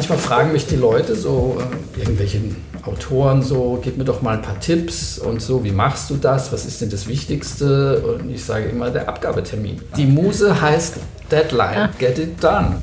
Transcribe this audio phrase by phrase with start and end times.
[0.00, 2.40] manchmal fragen mich die Leute so, äh, irgendwelche
[2.84, 6.50] Autoren so, gib mir doch mal ein paar Tipps und so, wie machst du das?
[6.54, 8.00] Was ist denn das Wichtigste?
[8.00, 9.78] Und ich sage immer, der Abgabetermin.
[9.98, 10.94] Die Muse heißt
[11.30, 11.90] Deadline, ah.
[11.98, 12.80] get it done.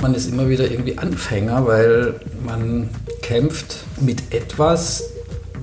[0.00, 2.14] Man ist immer wieder irgendwie Anfänger, weil
[2.46, 2.90] man
[3.20, 5.02] kämpft mit etwas,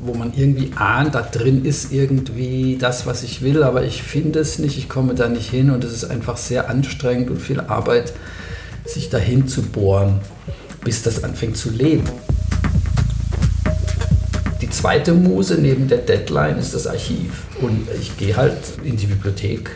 [0.02, 4.40] wo man irgendwie ahnt, da drin ist irgendwie das, was ich will, aber ich finde
[4.40, 7.62] es nicht, ich komme da nicht hin und es ist einfach sehr anstrengend und viel
[7.62, 8.12] Arbeit,
[8.86, 10.20] sich dahin zu bohren,
[10.84, 12.10] bis das anfängt zu leben.
[14.62, 17.46] Die zweite Muse neben der Deadline ist das Archiv.
[17.62, 19.72] Und ich gehe halt in die Bibliothek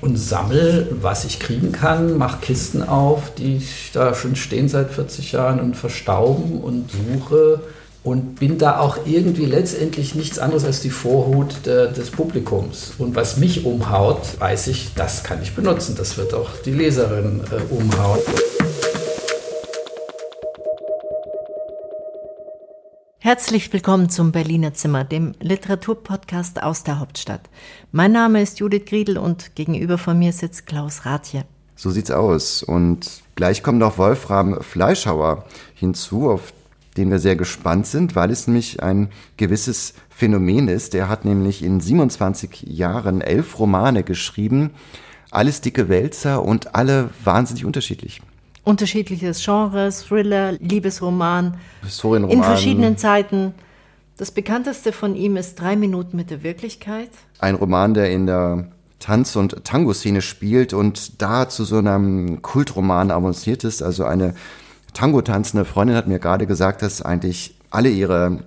[0.00, 5.32] und sammle, was ich kriegen kann, mache Kisten auf, die da schon stehen seit 40
[5.32, 7.60] Jahren und verstauben und suche
[8.02, 12.94] und bin da auch irgendwie letztendlich nichts anderes als die Vorhut de, des Publikums.
[12.98, 15.94] Und was mich umhaut, weiß ich, das kann ich benutzen.
[15.96, 18.20] Das wird auch die Leserin äh, umhauen.
[23.18, 27.42] Herzlich willkommen zum Berliner Zimmer, dem Literaturpodcast aus der Hauptstadt.
[27.92, 31.44] Mein Name ist Judith Griedel und gegenüber von mir sitzt Klaus Rathje.
[31.76, 32.62] So sieht's aus.
[32.62, 36.54] Und gleich kommt noch Wolfram Fleischhauer hinzu, auf
[37.00, 40.92] den wir sehr gespannt sind, weil es nämlich ein gewisses Phänomen ist.
[40.92, 44.70] Der hat nämlich in 27 Jahren elf Romane geschrieben,
[45.30, 48.20] alles dicke Wälzer und alle wahnsinnig unterschiedlich.
[48.64, 52.36] Unterschiedliches Genres, Thriller, Liebesroman, Historienroman.
[52.36, 53.54] in verschiedenen Zeiten.
[54.18, 57.08] Das bekannteste von ihm ist Drei Minuten mit der Wirklichkeit.
[57.38, 63.10] Ein Roman, der in der Tanz- und Tango-Szene spielt und da zu so einem Kultroman
[63.10, 64.34] avanciert ist, also eine
[64.94, 68.40] Tango tanzende Freundin hat mir gerade gesagt, dass eigentlich alle ihre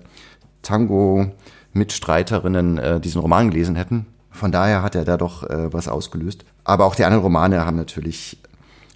[0.62, 4.06] Tango-Mitstreiterinnen äh, diesen Roman gelesen hätten.
[4.30, 6.44] Von daher hat er da doch äh, was ausgelöst.
[6.64, 8.38] Aber auch die anderen Romane haben natürlich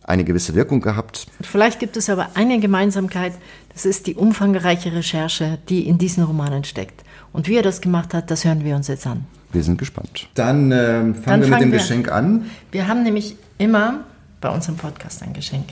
[0.03, 1.27] eine gewisse Wirkung gehabt.
[1.41, 3.35] Vielleicht gibt es aber eine Gemeinsamkeit,
[3.73, 7.05] das ist die umfangreiche Recherche, die in diesen Romanen steckt.
[7.33, 9.27] Und wie er das gemacht hat, das hören wir uns jetzt an.
[9.53, 10.29] Wir sind gespannt.
[10.35, 12.51] Dann, äh, fangen Dann wir mit dem wir, Geschenk an.
[12.73, 14.01] Wir haben nämlich immer
[14.41, 15.67] bei unserem Podcast ein Geschenk.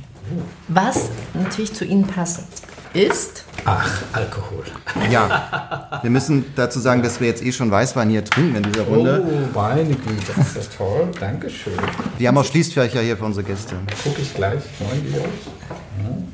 [0.69, 2.45] Was natürlich zu Ihnen passt,
[2.93, 3.45] ist.
[3.65, 4.65] Ach, Alkohol.
[5.11, 8.85] Ja, wir müssen dazu sagen, dass wir jetzt eh schon Weißwein hier trinken in dieser
[8.85, 9.25] Runde.
[9.27, 11.11] Oh, meine Güte, das ist ja toll.
[11.19, 11.75] Dankeschön.
[12.19, 13.77] Wir haben auch Schließfächer hier für unsere Gäste.
[14.03, 14.63] Gucke ich gleich.
[14.81, 16.29] Mhm.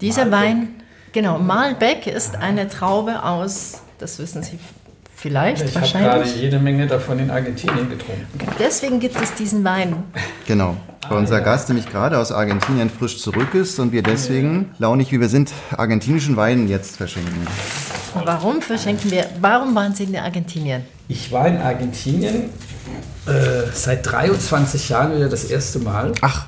[0.00, 0.40] Dieser Malbec.
[0.40, 0.68] Wein,
[1.12, 4.58] genau, Malbec ist eine Traube aus, das wissen Sie
[5.20, 6.00] Vielleicht, ich wahrscheinlich.
[6.00, 8.24] Ich habe gerade jede Menge davon in Argentinien getrunken.
[8.56, 10.04] Deswegen gibt es diesen Wein.
[10.46, 10.76] Genau,
[11.08, 11.44] weil ah, unser ja.
[11.44, 15.52] Gast nämlich gerade aus Argentinien frisch zurück ist und wir deswegen, launig wie wir sind,
[15.76, 17.48] argentinischen Wein jetzt verschenken.
[18.14, 20.84] Warum verschenken wir, warum waren Sie in Argentinien?
[21.08, 22.50] Ich war in Argentinien
[23.26, 26.12] äh, seit 23 Jahren wieder das erste Mal.
[26.20, 26.46] Ach,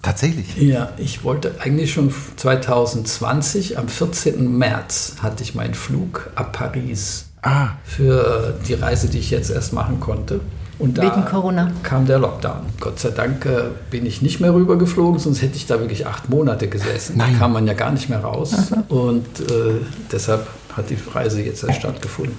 [0.00, 0.56] Tatsächlich?
[0.56, 4.56] Ja, ich wollte eigentlich schon 2020, am 14.
[4.56, 7.68] März hatte ich meinen Flug ab Paris ah.
[7.84, 10.40] für die Reise, die ich jetzt erst machen konnte.
[10.78, 11.72] Und da Wegen Corona.
[11.82, 12.60] kam der Lockdown.
[12.78, 16.28] Gott sei Dank äh, bin ich nicht mehr rübergeflogen, sonst hätte ich da wirklich acht
[16.28, 17.16] Monate gesessen.
[17.16, 17.32] Nein.
[17.32, 18.54] Da kam man ja gar nicht mehr raus.
[18.54, 18.84] Aha.
[18.88, 19.80] Und äh,
[20.12, 20.46] deshalb
[20.76, 22.36] hat die Reise jetzt erst stattgefunden.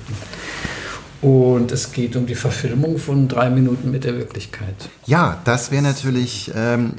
[1.22, 4.75] Und es geht um die Verfilmung von drei Minuten mit der Wirklichkeit.
[5.06, 6.94] Ja, das wäre natürlich ähm,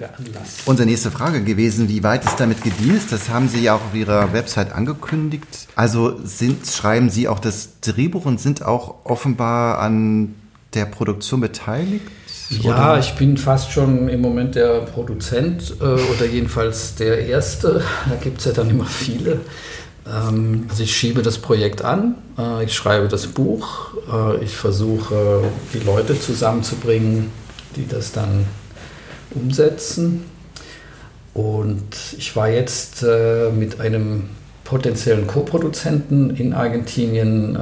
[0.66, 1.88] unsere nächste Frage gewesen.
[1.88, 3.02] Wie weit ist damit gedient?
[3.10, 5.68] Das haben Sie ja auch auf Ihrer Website angekündigt.
[5.74, 10.34] Also sind, schreiben Sie auch das Drehbuch und sind auch offenbar an
[10.74, 12.04] der Produktion beteiligt?
[12.50, 17.84] Ja, ich bin fast schon im Moment der Produzent äh, oder jedenfalls der Erste.
[18.08, 19.40] Da gibt es ja dann immer viele.
[20.10, 25.42] Ähm, also ich schiebe das Projekt an, äh, ich schreibe das Buch, äh, ich versuche
[25.72, 27.30] die Leute zusammenzubringen,
[27.76, 28.46] die das dann
[29.30, 30.24] umsetzen.
[31.32, 34.30] Und ich war jetzt äh, mit einem
[34.64, 37.58] potenziellen Co-Produzenten in Argentinien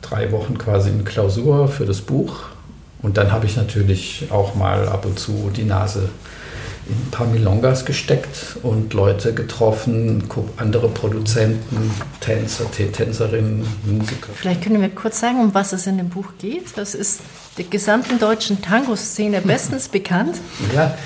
[0.00, 2.36] drei Wochen quasi in Klausur für das Buch.
[3.02, 6.08] Und dann habe ich natürlich auch mal ab und zu die Nase
[6.88, 10.24] in ein paar Milongas gesteckt und Leute getroffen,
[10.56, 11.90] andere Produzenten,
[12.20, 14.30] Tänzer, Tänzerinnen, Musiker.
[14.34, 16.76] Vielleicht können wir kurz sagen, um was es in dem Buch geht.
[16.76, 17.20] Das ist
[17.58, 20.36] der gesamten deutschen Tango-Szene bestens bekannt.
[20.74, 20.96] Ja,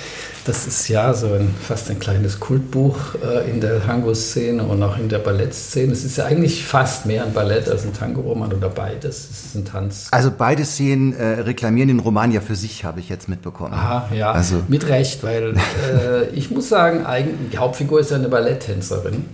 [0.45, 4.97] das ist ja so ein, fast ein kleines Kultbuch äh, in der Tango-Szene und auch
[4.97, 5.93] in der Ballettszene.
[5.93, 9.29] Es ist ja eigentlich fast mehr ein Ballett als ein Tango-Roman oder beides.
[9.31, 10.07] Es ist ein Tanz.
[10.11, 13.73] Also beide Szenen äh, reklamieren den Roman ja für sich, habe ich jetzt mitbekommen.
[13.73, 14.63] Aha, ja, also.
[14.67, 17.05] mit Recht, weil äh, ich muss sagen,
[17.51, 19.25] die Hauptfigur ist ja eine Balletttänzerin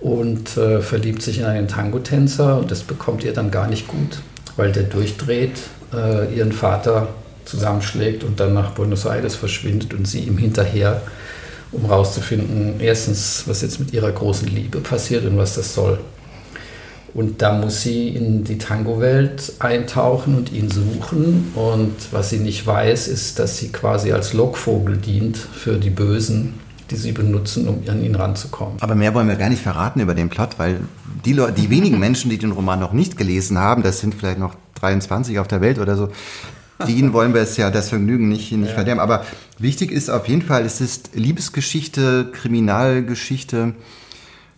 [0.00, 4.20] und äh, verliebt sich in einen Tango-Tänzer und das bekommt ihr dann gar nicht gut,
[4.56, 5.58] weil der durchdreht,
[5.92, 7.08] äh, ihren Vater
[7.44, 11.02] zusammenschlägt und dann nach Buenos Aires verschwindet und sie ihm hinterher
[11.72, 15.98] um herauszufinden, erstens, was jetzt mit ihrer großen Liebe passiert und was das soll.
[17.14, 21.52] Und da muss sie in die Tango-Welt eintauchen und ihn suchen.
[21.54, 26.54] Und was sie nicht weiß, ist, dass sie quasi als Lockvogel dient für die Bösen,
[26.90, 28.76] die sie benutzen, um an ihn ranzukommen.
[28.80, 30.80] Aber mehr wollen wir gar nicht verraten über den Plot, weil
[31.24, 34.38] die, Leute, die wenigen Menschen, die den Roman noch nicht gelesen haben, das sind vielleicht
[34.38, 36.08] noch 23 auf der Welt oder so,
[36.86, 38.74] denen wollen wir es ja das Vergnügen nicht, nicht ja.
[38.74, 39.00] verderben.
[39.00, 39.24] Aber
[39.58, 43.74] wichtig ist auf jeden Fall, es ist Liebesgeschichte, Kriminalgeschichte,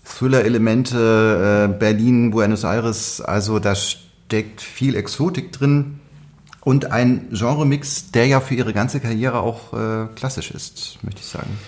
[0.05, 6.01] Thriller-Elemente, äh, Berlin, Buenos Aires, also da steckt viel Exotik drin
[6.61, 11.27] und ein Genremix, der ja für ihre ganze Karriere auch äh, klassisch ist, möchte ich
[11.27, 11.59] sagen.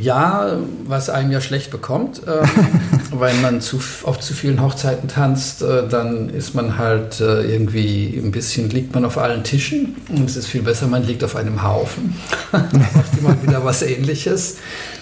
[0.00, 0.56] Ja,
[0.86, 2.42] was einem ja schlecht bekommt, äh,
[3.10, 8.18] weil man zu, auf zu vielen Hochzeiten tanzt, äh, dann ist man halt äh, irgendwie
[8.22, 11.36] ein bisschen, liegt man auf allen Tischen und es ist viel besser, man liegt auf
[11.36, 12.14] einem Haufen.
[12.52, 14.56] macht immer wieder was ähnliches,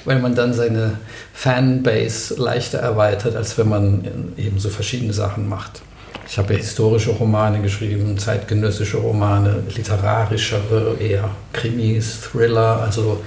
[0.04, 0.98] weil man dann seine
[1.32, 5.82] Fanbase leichter erweitert, als wenn man eben so verschiedene Sachen macht.
[6.28, 10.60] Ich habe ja historische Romane geschrieben, zeitgenössische Romane, literarische,
[11.00, 13.22] eher Krimis, Thriller, also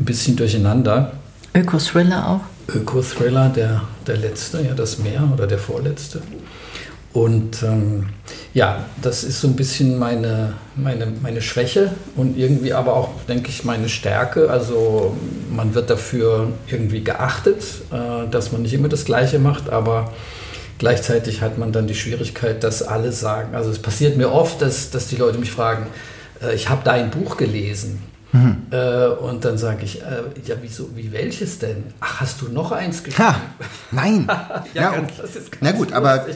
[0.00, 1.12] ein bisschen durcheinander.
[1.54, 2.74] Öko-Thriller auch?
[2.74, 6.22] Öko-Thriller, der, der letzte, ja, das Meer oder der vorletzte.
[7.12, 8.06] Und ähm,
[8.54, 13.48] ja, das ist so ein bisschen meine, meine, meine Schwäche und irgendwie aber auch, denke
[13.48, 14.48] ich, meine Stärke.
[14.48, 15.16] Also
[15.50, 20.12] man wird dafür irgendwie geachtet, äh, dass man nicht immer das Gleiche macht, aber
[20.78, 24.90] gleichzeitig hat man dann die Schwierigkeit, dass alle sagen, also es passiert mir oft, dass,
[24.90, 25.88] dass die Leute mich fragen,
[26.40, 28.00] äh, ich habe da ein Buch gelesen
[28.32, 28.56] Mhm.
[28.70, 31.84] Äh, und dann sage ich, äh, ja, wieso, wie welches denn?
[32.00, 33.28] Ach, hast du noch eins geschrieben?
[33.28, 33.40] Ha,
[33.90, 34.26] nein.
[34.74, 35.02] ja, ja
[35.60, 36.26] na gut, aber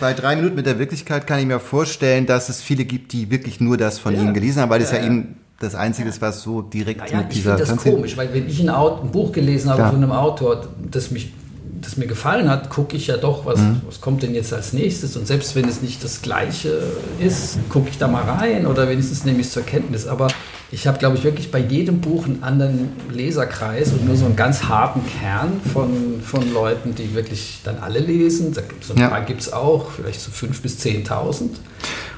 [0.00, 3.30] bei drei Minuten mit der Wirklichkeit kann ich mir vorstellen, dass es viele gibt, die
[3.30, 4.22] wirklich nur das von ja.
[4.22, 7.18] Ihnen gelesen haben, weil es ja, ja eben das Einzige ist, was so direkt naja,
[7.18, 7.58] mit dieser...
[7.58, 10.12] Ich finde das komisch, weil wenn ich ein, Auto, ein Buch gelesen habe von einem
[10.12, 11.32] Autor, das mich
[11.80, 13.82] das mir gefallen hat, gucke ich ja doch, was, mhm.
[13.86, 15.16] was kommt denn jetzt als nächstes.
[15.16, 16.80] Und selbst wenn es nicht das Gleiche
[17.20, 20.06] ist, gucke ich da mal rein oder wenigstens nehme ich es zur Kenntnis.
[20.06, 20.28] Aber
[20.70, 24.36] ich habe, glaube ich, wirklich bei jedem Buch einen anderen Leserkreis und nur so einen
[24.36, 28.54] ganz harten Kern von, von Leuten, die wirklich dann alle lesen.
[28.80, 29.08] So ein ja.
[29.08, 31.50] paar gibt es auch, vielleicht so 5.000 bis 10.000.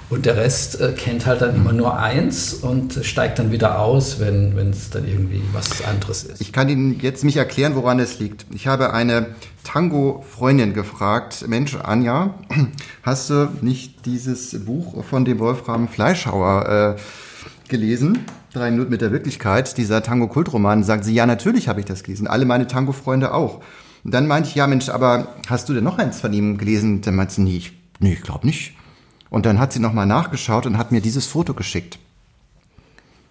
[0.08, 4.19] Und der Rest äh, kennt halt dann immer nur eins und steigt dann wieder aus,
[4.19, 6.41] wenn es dann irgendwie was anderes ist.
[6.41, 8.44] Ich kann Ihnen jetzt nicht erklären, woran es liegt.
[8.52, 9.26] Ich habe eine
[9.62, 12.35] Tango-Freundin gefragt, Mensch, Anja,
[13.05, 18.19] hast du nicht dieses Buch von dem Wolfram Fleischhauer äh, gelesen?
[18.52, 22.26] Drei Minuten mit der Wirklichkeit, dieser Tango-Kultroman, sagt sie, ja, natürlich habe ich das gelesen.
[22.26, 23.61] Alle meine Tango-Freunde auch.
[24.02, 27.00] Und dann meinte ich, ja, Mensch, aber hast du denn noch eins von ihm gelesen?
[27.00, 28.75] Dann meinte sie, nee, ich, nee, ich glaube nicht.
[29.29, 31.99] Und dann hat sie nochmal nachgeschaut und hat mir dieses Foto geschickt.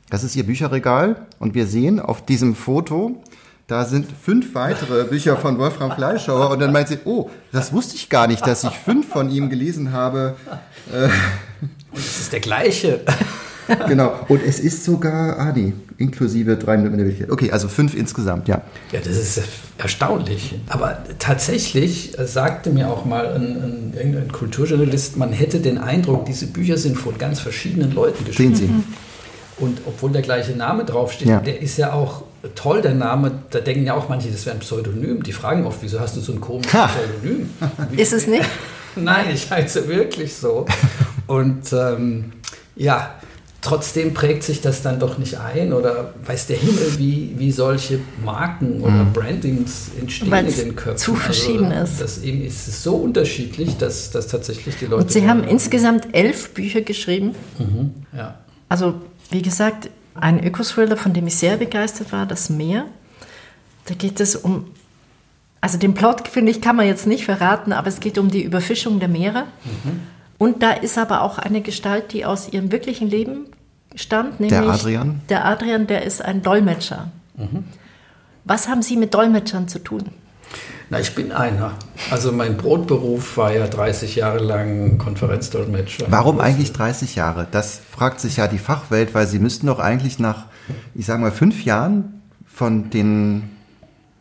[0.09, 3.21] Das ist ihr Bücherregal und wir sehen auf diesem Foto,
[3.67, 7.95] da sind fünf weitere Bücher von Wolfram Fleischhauer und dann meint sie, oh, das wusste
[7.95, 10.37] ich gar nicht, dass ich fünf von ihm gelesen habe.
[11.91, 13.01] Und es ist der gleiche.
[13.87, 14.13] genau.
[14.27, 17.31] Und es ist sogar Adi, inklusive drei Minuten der Wirklichkeit.
[17.31, 18.61] Okay, also fünf insgesamt, ja.
[18.91, 19.41] Ja, das ist
[19.77, 20.55] erstaunlich.
[20.67, 26.47] Aber tatsächlich sagte mir auch mal ein, ein, irgendein Kulturjournalist, man hätte den Eindruck, diese
[26.47, 28.55] Bücher sind von ganz verschiedenen Leuten geschrieben.
[28.55, 28.83] Sehen
[29.57, 29.63] Sie.
[29.63, 31.39] Und obwohl der gleiche Name draufsteht, ja.
[31.39, 32.23] der ist ja auch
[32.55, 35.23] toll, der Name, da denken ja auch manche, das wäre ein Pseudonym.
[35.23, 37.49] Die fragen oft, wieso hast du so ein komisches Pseudonym?
[37.97, 38.49] ist es nicht?
[38.95, 40.65] Nein, ich heiße wirklich so.
[41.27, 42.31] Und ähm,
[42.75, 43.15] ja,
[43.61, 47.99] trotzdem prägt sich das dann doch nicht ein oder weiß der Himmel, wie, wie solche
[48.23, 49.13] Marken oder mhm.
[49.13, 50.97] Brandings entstehen Weil's in den Köpfen.
[50.97, 52.01] Zu verschieden also, ist.
[52.01, 55.03] Das eben ist es so unterschiedlich, dass, dass tatsächlich die Leute.
[55.03, 57.35] Und Sie haben insgesamt elf Bücher geschrieben.
[57.57, 58.39] Mhm, ja.
[58.69, 58.95] Also,
[59.31, 62.85] wie gesagt, ein Ökothriller, von dem ich sehr begeistert war, Das Meer.
[63.85, 64.67] Da geht es um.
[65.61, 68.43] Also den Plot, finde ich, kann man jetzt nicht verraten, aber es geht um die
[68.43, 69.43] Überfischung der Meere.
[69.65, 69.99] Mhm.
[70.39, 73.45] Und da ist aber auch eine Gestalt, die aus ihrem wirklichen Leben
[73.93, 75.21] stammt, nämlich der Adrian.
[75.27, 77.11] Der Adrian, der ist ein Dolmetscher.
[77.35, 77.65] Mhm.
[78.45, 80.05] Was haben Sie mit Dolmetschern zu tun?
[80.89, 81.73] Na, ich bin einer.
[82.09, 86.05] Also mein Brotberuf war ja 30 Jahre lang Konferenzdolmetscher.
[86.09, 87.45] Warum eigentlich 30 Jahre?
[87.51, 90.45] Das fragt sich ja die Fachwelt, weil Sie müssten doch eigentlich nach,
[90.95, 93.49] ich sage mal, fünf Jahren von den,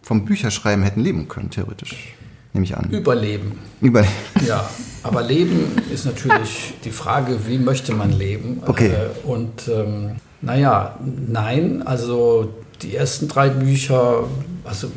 [0.02, 2.17] vom Bücherschreiben hätten leben können, theoretisch
[2.52, 2.90] nehme ich an.
[2.90, 3.58] Überleben.
[3.80, 4.12] Überleben.
[4.46, 4.68] Ja,
[5.02, 8.62] aber Leben ist natürlich die Frage, wie möchte man leben?
[8.66, 8.92] Okay.
[8.92, 12.52] Äh, und ähm, naja, nein, also
[12.82, 14.24] die ersten drei Bücher,
[14.64, 14.88] also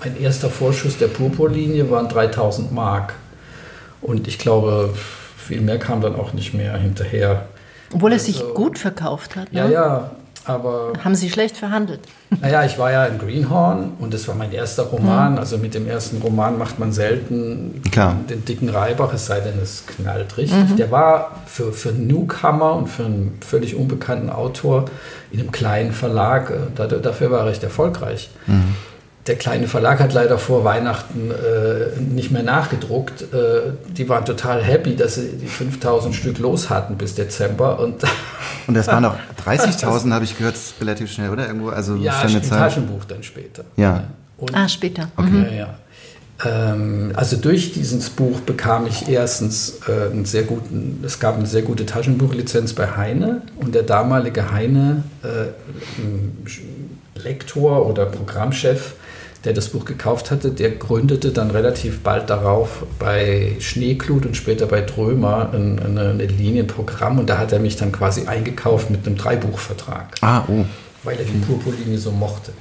[0.00, 3.14] mein erster Vorschuss der Purpurlinie waren 3000 Mark.
[4.00, 4.94] Und ich glaube,
[5.36, 7.46] viel mehr kam dann auch nicht mehr hinterher.
[7.92, 9.52] Obwohl es also, sich gut verkauft hat.
[9.52, 9.60] Ne?
[9.60, 10.10] Ja, ja.
[10.44, 12.00] Aber Haben Sie schlecht verhandelt?
[12.40, 15.38] naja, ich war ja in Greenhorn und das war mein erster Roman.
[15.38, 18.16] Also mit dem ersten Roman macht man selten Klar.
[18.28, 20.76] den dicken Reibach, es sei denn, es knallt richtig.
[20.76, 24.84] Der war für, für einen Newcomer und für einen völlig unbekannten Autor
[25.30, 28.30] in einem kleinen Verlag, äh, da, dafür war er recht erfolgreich.
[29.28, 33.22] Der kleine Verlag hat leider vor Weihnachten äh, nicht mehr nachgedruckt.
[33.22, 37.78] Äh, die waren total happy, dass sie die 5000 Stück los hatten bis Dezember.
[37.78, 38.02] Und
[38.66, 39.16] Und das waren noch
[39.46, 41.46] 30.000, habe ich gehört, relativ schnell, oder?
[41.46, 42.40] Irgendwo, also ja, Zahl.
[42.42, 43.64] Taschenbuch dann später.
[43.76, 44.04] Ja.
[44.36, 45.08] Und Ah, später.
[45.18, 45.74] Ja, ja.
[46.44, 51.46] Ähm, also durch dieses Buch bekam ich erstens äh, einen sehr guten, es gab eine
[51.46, 55.48] sehr gute Taschenbuchlizenz bei Heine und der damalige Heine äh,
[57.18, 58.94] Lektor oder Programmchef,
[59.44, 64.66] der das Buch gekauft hatte, der gründete dann relativ bald darauf bei Schneeklut und später
[64.66, 69.06] bei Drömer ein, eine, eine Linienprogramm und da hat er mich dann quasi eingekauft mit
[69.06, 70.64] einem Dreibuchvertrag Ah, oh.
[71.04, 72.52] weil er die Purpurlinie so mochte.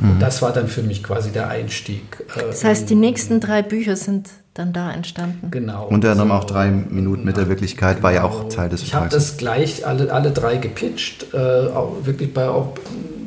[0.00, 2.02] Und das war dann für mich quasi der Einstieg.
[2.36, 5.50] äh, Das heißt, die nächsten drei Bücher sind dann da entstanden.
[5.50, 5.86] Genau.
[5.88, 8.94] Unter anderem So, auch drei Minuten mit der Wirklichkeit war ja auch Teil des Ich
[8.94, 9.28] habe Vertrags.
[9.30, 12.68] das gleich alle, alle drei gepitcht, äh, auch wirklich bei auch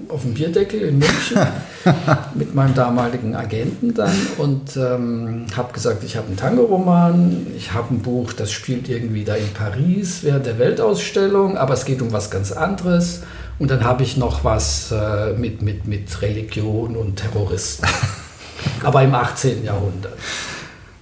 [0.09, 1.39] auf dem Bierdeckel in München
[2.35, 7.93] mit meinem damaligen Agenten dann und ähm, habe gesagt, ich habe einen Tango-Roman, ich habe
[7.93, 12.12] ein Buch, das spielt irgendwie da in Paris während der Weltausstellung, aber es geht um
[12.12, 13.24] was ganz anderes.
[13.57, 17.88] Und dann habe ich noch was äh, mit, mit, mit Religion und Terroristen,
[18.83, 19.63] aber im 18.
[19.63, 20.13] Jahrhundert.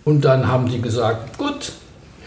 [0.04, 1.72] Und dann haben die gesagt, gut,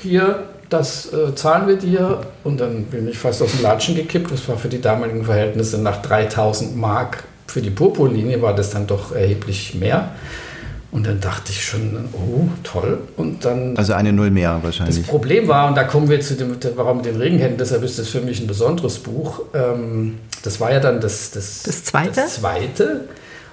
[0.03, 2.21] hier, das äh, zahlen wir dir.
[2.45, 4.31] Und dann bin ich fast aus dem Latschen gekippt.
[4.33, 8.87] Das war für die damaligen Verhältnisse nach 3000 Mark für die Purpurlinie war das dann
[8.87, 10.11] doch erheblich mehr.
[10.93, 12.99] Und dann dachte ich schon, oh, toll.
[13.17, 15.07] Und dann Also eine Null mehr das wahrscheinlich.
[15.07, 18.09] Problem war, und da kommen wir zu dem, warum mit den Regenhänden, deshalb ist das
[18.09, 19.43] für mich ein besonderes Buch.
[19.55, 22.13] Ähm, das war ja dann das, das, Das zweite?
[22.21, 23.05] Das zweite.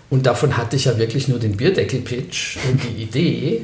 [0.10, 3.62] Und davon hatte ich ja wirklich nur den Bierdeckel-Pitch und die Idee.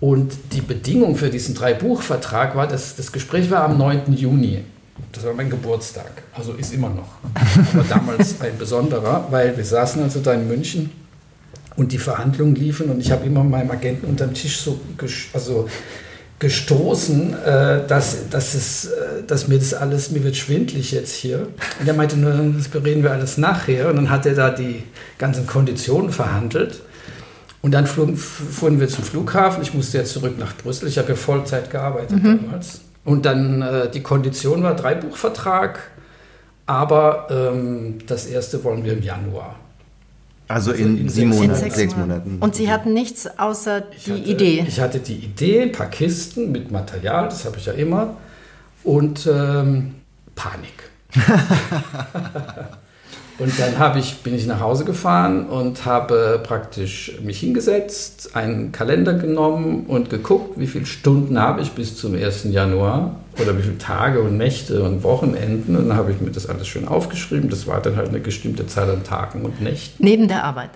[0.00, 4.12] Und die Bedingung für diesen Drei-Buch-Vertrag war, dass das Gespräch war am 9.
[4.14, 4.62] Juni.
[5.12, 6.22] Das war mein Geburtstag.
[6.34, 7.08] Also ist immer noch.
[7.72, 10.90] Aber damals ein besonderer, weil wir saßen also da in München
[11.76, 14.78] und die Verhandlungen liefen und ich habe immer meinem Agenten unterm Tisch so
[15.32, 15.68] also
[16.38, 21.48] gestoßen, äh, dass, dass, es, äh, dass mir das alles, mir wird schwindlig jetzt hier.
[21.80, 23.88] Und er meinte, nur, das bereden wir alles nachher.
[23.88, 24.82] Und dann hat er da die
[25.16, 26.80] ganzen Konditionen verhandelt.
[27.66, 29.60] Und dann flogen, fuhren wir zum Flughafen.
[29.60, 30.86] Ich musste ja zurück nach Brüssel.
[30.86, 32.82] Ich habe ja Vollzeit gearbeitet damals.
[33.04, 35.80] Und dann äh, die Kondition war Dreibuchvertrag,
[36.66, 39.56] aber ähm, das erste wollen wir im Januar.
[40.46, 42.36] Also in in sieben sechs- Monaten, sechs sechs Monaten.
[42.38, 44.64] Und Sie hatten nichts außer die hatte, Idee.
[44.68, 48.16] Ich hatte die Idee, ein paar Kisten mit Material, das habe ich ja immer,
[48.84, 49.96] und ähm,
[50.36, 50.84] Panik.
[53.38, 58.72] und dann habe ich, bin ich nach Hause gefahren und habe praktisch mich hingesetzt, einen
[58.72, 62.44] Kalender genommen und geguckt, wie viele Stunden habe ich bis zum 1.
[62.44, 65.76] Januar oder wie viele Tage und Nächte und Wochenenden.
[65.76, 67.50] Und dann habe ich mir das alles schön aufgeschrieben.
[67.50, 70.02] Das war dann halt eine bestimmte Zahl an Tagen und Nächten.
[70.02, 70.70] Neben der Arbeit.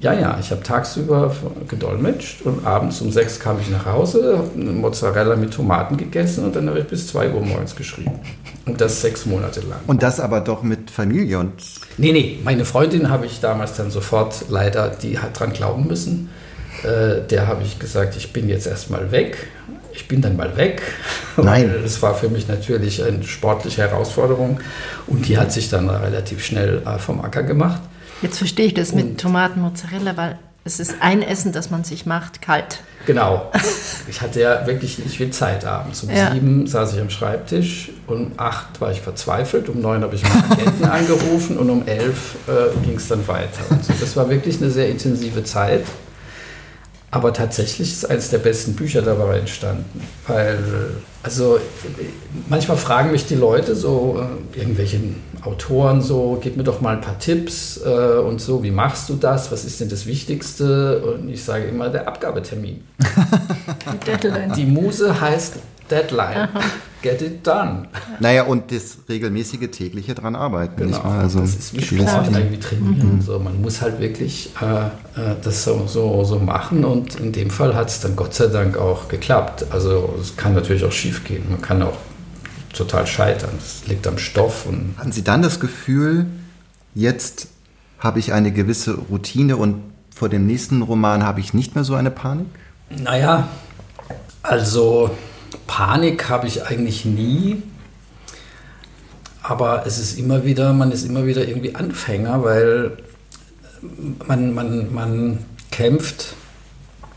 [0.00, 1.34] Ja, ja, ich habe tagsüber
[1.66, 6.44] gedolmetscht und abends um sechs kam ich nach Hause, habe eine Mozzarella mit Tomaten gegessen
[6.44, 8.12] und dann habe ich bis zwei Uhr morgens geschrieben.
[8.64, 9.80] Und das sechs Monate lang.
[9.88, 11.54] Und das aber doch mit Familie und
[11.98, 16.30] Nee, nee, meine Freundin habe ich damals dann sofort leider, die hat dran glauben müssen.
[16.84, 19.48] Äh, der habe ich gesagt, ich bin jetzt erstmal weg.
[19.92, 20.80] Ich bin dann mal weg.
[21.36, 21.70] Nein.
[21.74, 24.60] Weil Das war für mich natürlich eine sportliche Herausforderung.
[25.08, 27.80] Und die hat sich dann relativ schnell äh, vom Acker gemacht.
[28.22, 31.82] Jetzt verstehe ich das mit Und- Tomaten, Mozzarella, weil es ist ein Essen, das man
[31.82, 32.80] sich macht, kalt.
[33.06, 33.50] Genau.
[34.06, 36.02] Ich hatte ja wirklich nicht viel Zeit abends.
[36.02, 36.30] Um Ja.
[36.32, 40.52] sieben saß ich am Schreibtisch, um acht war ich verzweifelt, um neun habe ich meinen
[40.52, 43.62] Agenten angerufen und um elf äh, ging es dann weiter.
[43.80, 43.94] So.
[43.98, 45.84] Das war wirklich eine sehr intensive Zeit.
[47.10, 50.02] Aber tatsächlich ist eines der besten Bücher dabei entstanden.
[50.26, 50.58] Weil,
[51.22, 51.58] also
[52.50, 54.22] manchmal fragen mich die Leute, so
[54.54, 55.00] äh, irgendwelche
[55.44, 59.14] Autoren, so, gib mir doch mal ein paar Tipps äh, und so, wie machst du
[59.14, 59.52] das?
[59.52, 61.00] Was ist denn das Wichtigste?
[61.00, 62.82] Und ich sage immer, der Abgabetermin.
[63.92, 64.52] Die Deadline.
[64.54, 65.58] Die Muse heißt
[65.90, 66.48] Deadline.
[67.00, 67.86] Get it done.
[68.18, 70.86] naja, und das regelmäßige tägliche dran arbeiten.
[70.86, 71.20] nicht wahr?
[71.20, 73.22] Also, das ist wie Sport, irgendwie trainieren.
[73.24, 74.86] So, man muss halt wirklich äh,
[75.20, 78.48] äh, das so, so, so machen und in dem Fall hat es dann Gott sei
[78.48, 79.66] Dank auch geklappt.
[79.70, 81.44] Also es kann natürlich auch schief gehen.
[81.48, 81.96] Man kann auch
[82.72, 83.50] total scheitern.
[83.58, 86.26] Es liegt am Stoff und Hatten Sie dann das Gefühl,
[86.94, 87.48] jetzt
[87.98, 89.82] habe ich eine gewisse Routine und
[90.14, 92.46] vor dem nächsten Roman habe ich nicht mehr so eine Panik?
[92.90, 93.48] Naja,
[94.42, 95.10] also
[95.66, 97.62] Panik habe ich eigentlich nie.
[99.48, 102.98] aber es ist immer wieder, man ist immer wieder irgendwie Anfänger, weil
[104.26, 105.38] man, man, man
[105.70, 106.34] kämpft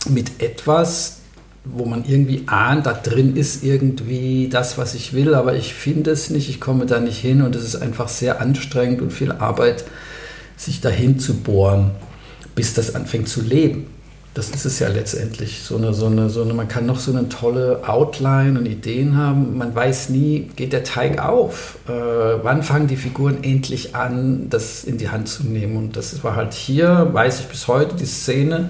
[0.08, 1.18] mit etwas,
[1.64, 6.12] wo man irgendwie ahnt, da drin ist irgendwie das, was ich will, aber ich finde
[6.12, 9.32] es nicht, ich komme da nicht hin und es ist einfach sehr anstrengend und viel
[9.32, 9.86] Arbeit,
[10.58, 11.92] sich dahin zu bohren,
[12.56, 13.88] bis das anfängt zu leben.
[14.34, 15.62] Das ist es ja letztendlich.
[15.64, 19.18] So eine, so eine, so eine, man kann noch so eine tolle Outline und Ideen
[19.18, 19.58] haben.
[19.58, 21.78] Man weiß nie, geht der Teig auf?
[21.88, 25.76] Äh, wann fangen die Figuren endlich an, das in die Hand zu nehmen?
[25.76, 28.70] Und das war halt hier, weiß ich bis heute, die Szene,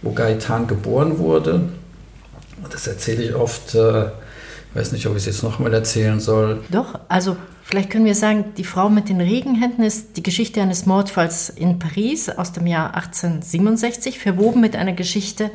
[0.00, 1.62] wo Gaetan geboren wurde.
[2.70, 3.74] Das erzähle ich oft.
[3.74, 6.64] Äh, ich weiß nicht, ob ich es jetzt nochmal erzählen soll.
[6.70, 10.84] Doch, also vielleicht können wir sagen, die Frau mit den Regenhänden ist die Geschichte eines
[10.84, 15.50] Mordfalls in Paris aus dem Jahr 1867, verwoben mit einer Geschichte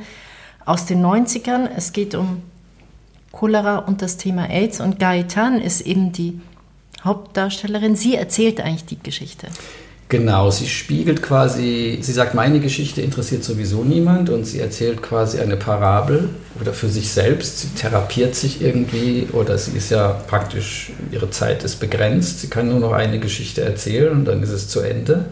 [0.65, 1.67] aus den 90ern.
[1.75, 2.43] Es geht um
[3.33, 6.39] Cholera und das Thema AIDS und Gaetan ist eben die
[7.03, 7.95] Hauptdarstellerin.
[7.95, 9.47] Sie erzählt eigentlich die Geschichte.
[10.09, 15.39] Genau, sie spiegelt quasi, sie sagt, meine Geschichte interessiert sowieso niemand und sie erzählt quasi
[15.39, 17.59] eine Parabel oder für sich selbst.
[17.59, 22.41] Sie therapiert sich irgendwie oder sie ist ja praktisch, ihre Zeit ist begrenzt.
[22.41, 25.25] Sie kann nur noch eine Geschichte erzählen und dann ist es zu Ende.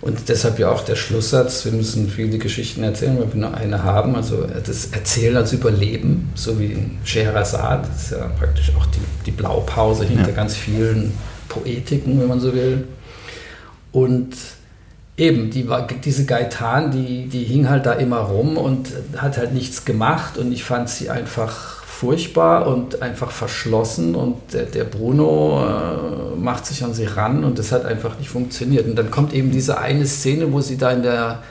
[0.00, 3.84] Und deshalb ja auch der Schlusssatz, wir müssen viele Geschichten erzählen, weil wir nur eine
[3.84, 4.16] haben.
[4.16, 8.98] Also das Erzählen als Überleben, so wie in Scheherazade, das ist ja praktisch auch die,
[9.26, 10.34] die Blaupause hinter ja.
[10.34, 11.12] ganz vielen
[11.48, 12.88] Poetiken, wenn man so will.
[13.92, 14.34] Und
[15.16, 15.68] eben, die
[16.04, 20.52] diese Gaitan, die, die hing halt da immer rum und hat halt nichts gemacht und
[20.52, 26.82] ich fand sie einfach furchtbar und einfach verschlossen und der, der Bruno äh, macht sich
[26.82, 28.86] an sie ran und das hat einfach nicht funktioniert.
[28.86, 31.42] Und dann kommt eben diese eine Szene, wo sie da in der,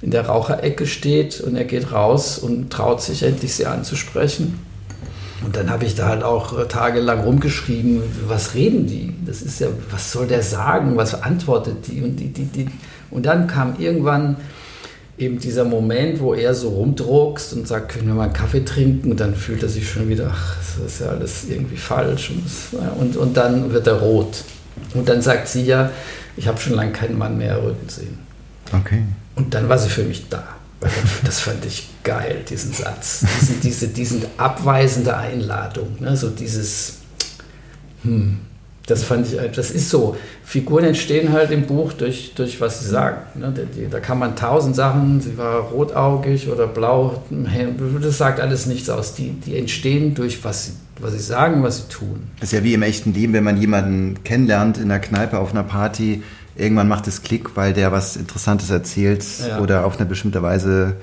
[0.00, 4.58] in der Raucherecke steht und er geht raus und traut sich endlich sie anzusprechen.
[5.44, 9.14] Und dann habe ich da halt auch äh, tagelang rumgeschrieben, was reden die?
[9.26, 10.96] Das ist ja, was soll der sagen?
[10.96, 12.02] Was antwortet die?
[12.02, 12.68] Und, die, die, die.
[13.10, 14.36] und dann kam irgendwann
[15.18, 19.10] eben dieser Moment, wo er so rumdruckst und sagt, können wir mal einen Kaffee trinken?
[19.10, 22.32] Und dann fühlt er sich schon wieder, ach, das ist ja alles irgendwie falsch.
[22.98, 24.44] Und, und, dann wird er rot.
[24.94, 25.90] Und dann sagt sie ja,
[26.36, 28.18] ich habe schon lange keinen Mann mehr erröten sehen.
[28.72, 29.02] Okay.
[29.34, 30.44] Und dann war sie für mich da.
[31.24, 33.24] Das fand ich geil, diesen Satz.
[33.40, 35.96] Diese, diese, diesen abweisende Einladung.
[36.00, 36.16] Ne?
[36.16, 36.98] So dieses,
[38.02, 38.38] hm,
[38.86, 40.16] das fand ich, das ist so.
[40.44, 43.18] Figuren entstehen halt im Buch durch, durch was sie sagen.
[43.34, 43.54] Ne?
[43.90, 47.22] Da kann man tausend Sachen, sie war rotaugig oder blau,
[48.00, 49.14] das sagt alles nichts aus.
[49.14, 52.24] Die, die entstehen durch was sie, was sie sagen, was sie tun.
[52.40, 55.52] Das ist ja wie im echten Leben, wenn man jemanden kennenlernt in der Kneipe auf
[55.52, 56.22] einer Party,
[56.56, 59.60] irgendwann macht es Klick, weil der was Interessantes erzählt ja.
[59.60, 60.96] oder auf eine bestimmte Weise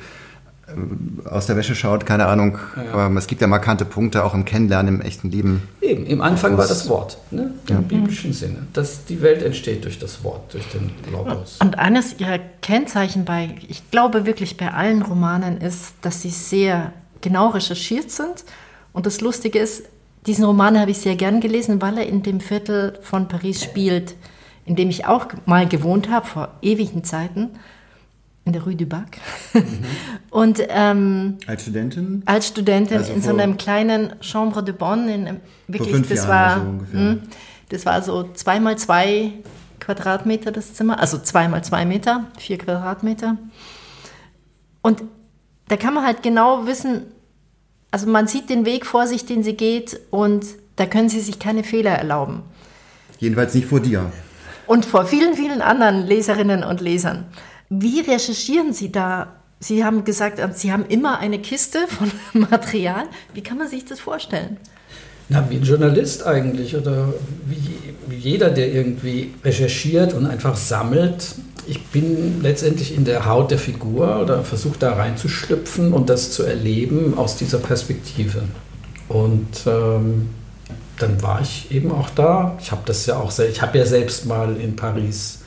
[1.25, 2.57] aus der Wäsche schaut, keine Ahnung.
[2.75, 2.93] Ja.
[2.93, 5.67] Aber es gibt ja markante Punkte auch im Kennenlernen, im echten Leben.
[5.81, 7.53] Eben, im Anfang war das Wort, ne?
[7.67, 7.81] im ja.
[7.81, 8.67] biblischen Sinne.
[8.73, 11.57] Das, die Welt entsteht durch das Wort, durch den Logos.
[11.61, 16.93] Und eines ihrer Kennzeichen bei, ich glaube wirklich bei allen Romanen ist, dass sie sehr
[17.21, 18.45] genau recherchiert sind.
[18.93, 19.83] Und das Lustige ist,
[20.27, 24.15] diesen Roman habe ich sehr gern gelesen, weil er in dem Viertel von Paris spielt
[24.69, 27.49] in dem ich auch mal gewohnt habe, vor ewigen Zeiten,
[28.49, 29.17] in der Rue du Bac.
[29.53, 29.61] Mhm.
[30.31, 32.23] Und, ähm, als Studentin?
[32.25, 35.13] Als Studentin also in so einem kleinen Chambre de Bonne.
[35.13, 36.97] In, wirklich, vor das Jahren war, so.
[36.97, 37.17] Mh,
[37.69, 39.33] das war so zweimal zwei
[39.79, 43.37] Quadratmeter das Zimmer, also zweimal zwei Meter, vier Quadratmeter.
[44.81, 45.03] Und
[45.67, 47.03] da kann man halt genau wissen,
[47.91, 51.37] also man sieht den Weg vor sich, den sie geht, und da können sie sich
[51.37, 52.43] keine Fehler erlauben.
[53.19, 54.11] Jedenfalls nicht vor dir
[54.69, 57.25] und vor vielen, vielen anderen Leserinnen und Lesern.
[57.69, 59.35] Wie recherchieren Sie da?
[59.59, 62.11] Sie haben gesagt, Sie haben immer eine Kiste von
[62.49, 63.05] Material.
[63.33, 64.57] Wie kann man sich das vorstellen?
[65.27, 67.13] Na, wie ein Journalist eigentlich oder
[67.45, 67.75] wie,
[68.07, 71.35] wie jeder, der irgendwie recherchiert und einfach sammelt.
[71.67, 76.43] Ich bin letztendlich in der Haut der Figur oder versuche da reinzuschlüpfen und das zu
[76.43, 78.41] erleben aus dieser Perspektive.
[79.07, 80.29] Und ähm,
[80.97, 82.57] dann war ich eben auch da.
[82.59, 85.38] Ich habe das ja auch, ich habe ja selbst mal in Paris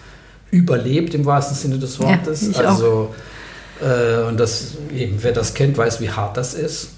[0.52, 2.50] überlebt im wahrsten Sinne des Wortes.
[2.52, 3.12] Ja, also
[3.80, 6.90] äh, und das eben, wer das kennt, weiß, wie hart das ist.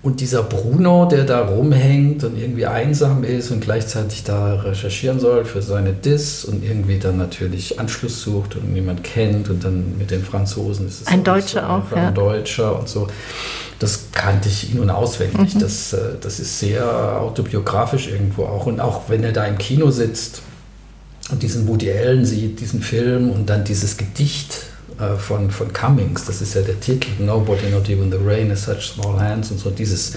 [0.00, 5.44] Und dieser Bruno, der da rumhängt und irgendwie einsam ist und gleichzeitig da recherchieren soll
[5.44, 10.12] für seine Diss und irgendwie dann natürlich Anschluss sucht und niemand kennt und dann mit
[10.12, 12.10] den Franzosen ist es ein Deutscher so, auch, ein ja.
[12.12, 13.08] Deutscher und so.
[13.80, 15.56] Das kannte ich in- und auswendig.
[15.56, 15.58] Mhm.
[15.58, 18.66] Das, äh, das ist sehr autobiografisch irgendwo auch.
[18.66, 20.42] Und auch wenn er da im Kino sitzt
[21.30, 24.54] und diesen Woody Allen sieht, diesen Film und dann dieses Gedicht
[24.98, 28.64] äh, von, von Cummings, das ist ja der Titel, Nobody Not Even the Rain is
[28.64, 30.14] Such Small Hands und so, dieses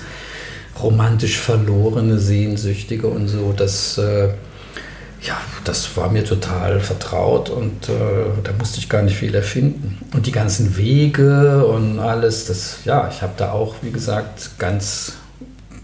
[0.81, 4.29] romantisch verlorene, sehnsüchtige und so, das äh,
[5.23, 7.91] ja, das war mir total vertraut und äh,
[8.43, 9.99] da musste ich gar nicht viel erfinden.
[10.13, 15.13] Und die ganzen Wege und alles, das, ja, ich habe da auch, wie gesagt, ganz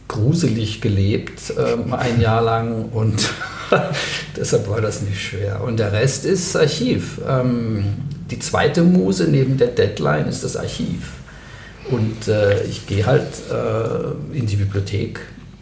[0.07, 3.29] gruselig gelebt, äh, ein Jahr lang und
[4.37, 5.61] deshalb war das nicht schwer.
[5.63, 7.19] Und der Rest ist Archiv.
[7.27, 7.85] Ähm,
[8.31, 11.13] die zweite Muse neben der Deadline ist das Archiv.
[11.89, 15.21] Und äh, ich gehe halt äh, in die Bibliothek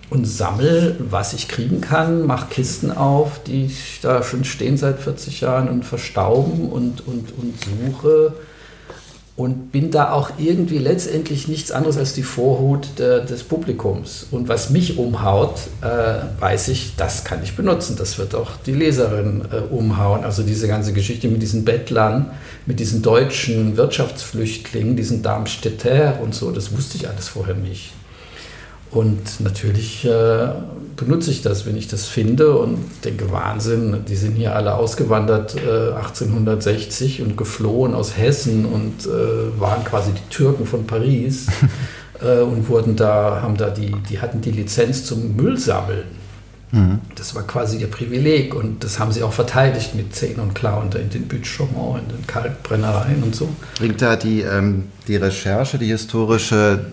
[0.09, 5.41] und sammle, was ich kriegen kann, mache Kisten auf, die da schon stehen seit 40
[5.41, 8.33] Jahren und verstauben und, und, und suche
[9.37, 14.27] und bin da auch irgendwie letztendlich nichts anderes als die Vorhut de, des Publikums.
[14.31, 17.97] Und was mich umhaut, äh, weiß ich, das kann ich benutzen.
[17.97, 20.23] Das wird auch die Leserin äh, umhauen.
[20.23, 22.31] Also diese ganze Geschichte mit diesen Bettlern,
[22.65, 27.91] mit diesen deutschen Wirtschaftsflüchtlingen, diesen Darmstädter und so, das wusste ich alles vorher nicht.
[28.91, 30.47] Und natürlich äh,
[30.95, 35.55] benutze ich das, wenn ich das finde und denke, Wahnsinn, die sind hier alle ausgewandert
[35.55, 41.47] äh, 1860 und geflohen aus Hessen und äh, waren quasi die Türken von Paris
[42.21, 46.25] äh, und wurden da, haben da die, die hatten die Lizenz zum Müllsammeln.
[46.71, 46.99] Mhm.
[47.15, 50.91] Das war quasi ihr Privileg und das haben sie auch verteidigt mit Zähnen und Klauen
[50.93, 53.49] in den Bütschomont, in den Kalkbrennereien und so.
[53.77, 56.85] Bringt da die, ähm, die Recherche, die historische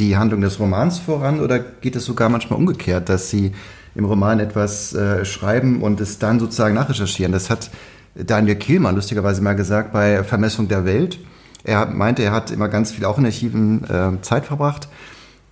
[0.00, 3.52] die Handlung des Romans voran oder geht es sogar manchmal umgekehrt, dass Sie
[3.94, 7.32] im Roman etwas äh, schreiben und es dann sozusagen nachrecherchieren?
[7.32, 7.70] Das hat
[8.14, 11.18] Daniel Kielmann lustigerweise mal gesagt bei Vermessung der Welt.
[11.62, 14.88] Er meinte, er hat immer ganz viel auch in Archiven äh, Zeit verbracht,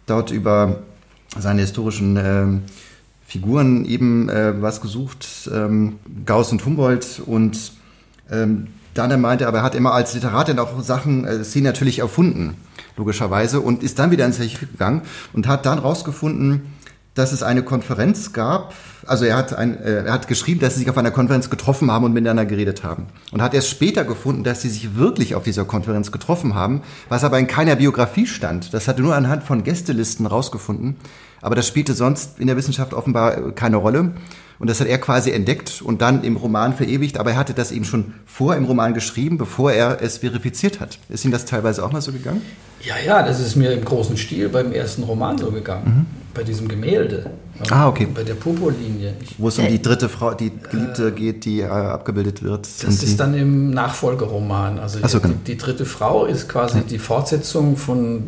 [0.06, 0.78] dort über
[1.38, 2.46] seine historischen äh,
[3.26, 7.72] Figuren eben äh, was gesucht, ähm, Gauss und Humboldt und
[8.30, 11.66] ähm, dann meinte er, aber er hat immer als Literat dann auch Sachen, äh, Szenen
[11.66, 12.56] natürlich erfunden
[12.98, 16.74] logischerweise, und ist dann wieder ins Archiv gegangen und hat dann rausgefunden,
[17.18, 18.74] dass es eine Konferenz gab.
[19.06, 21.90] Also er hat, ein, äh, er hat geschrieben, dass sie sich auf einer Konferenz getroffen
[21.90, 23.06] haben und miteinander geredet haben.
[23.32, 27.24] Und hat erst später gefunden, dass sie sich wirklich auf dieser Konferenz getroffen haben, was
[27.24, 28.72] aber in keiner Biografie stand.
[28.72, 30.96] Das hatte nur anhand von Gästelisten rausgefunden.
[31.40, 34.12] Aber das spielte sonst in der Wissenschaft offenbar keine Rolle.
[34.58, 37.18] Und das hat er quasi entdeckt und dann im Roman verewigt.
[37.18, 40.98] Aber er hatte das eben schon vor im Roman geschrieben, bevor er es verifiziert hat.
[41.08, 42.42] Ist Ihnen das teilweise auch mal so gegangen?
[42.82, 45.84] Ja, ja, das ist mir im großen Stil beim ersten Roman so gegangen.
[45.84, 46.06] Mhm.
[46.34, 47.30] Bei diesem Gemälde.
[47.70, 48.06] Ah, okay.
[48.14, 49.14] Bei der Popo-Linie.
[49.38, 52.68] Wo es um die dritte Frau, die Geliebte äh, geht, die äh, abgebildet wird.
[52.84, 54.78] Das ist dann im Nachfolgeroman.
[54.78, 55.34] Also so, genau.
[55.44, 56.84] die, die, dritte Frau ist quasi ja.
[56.88, 58.22] die Fortsetzung von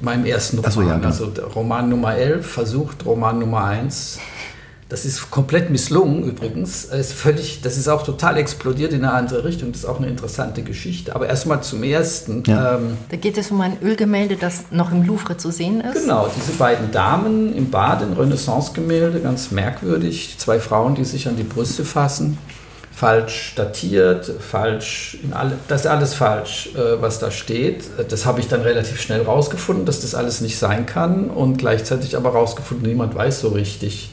[0.00, 0.72] meinem ersten Roman.
[0.72, 1.06] So, ja, genau.
[1.08, 4.20] Also Roman Nummer 11 versucht Roman Nummer 1
[4.88, 6.84] das ist komplett misslungen übrigens.
[6.84, 9.72] Ist völlig, das ist auch total explodiert in eine andere Richtung.
[9.72, 11.14] Das ist auch eine interessante Geschichte.
[11.14, 12.44] Aber erstmal zum ersten.
[12.46, 12.76] Ja.
[12.76, 16.02] Ähm, da geht es um ein Ölgemälde, das noch im Louvre zu sehen ist.
[16.02, 20.36] Genau, diese beiden Damen im Bad, ein Renaissance-Gemälde, ganz merkwürdig.
[20.38, 22.38] Zwei Frauen, die sich an die Brüste fassen.
[22.92, 27.84] Falsch datiert, falsch, in alle, das ist alles falsch, äh, was da steht.
[28.08, 32.16] Das habe ich dann relativ schnell rausgefunden, dass das alles nicht sein kann und gleichzeitig
[32.16, 34.12] aber rausgefunden, niemand weiß so richtig,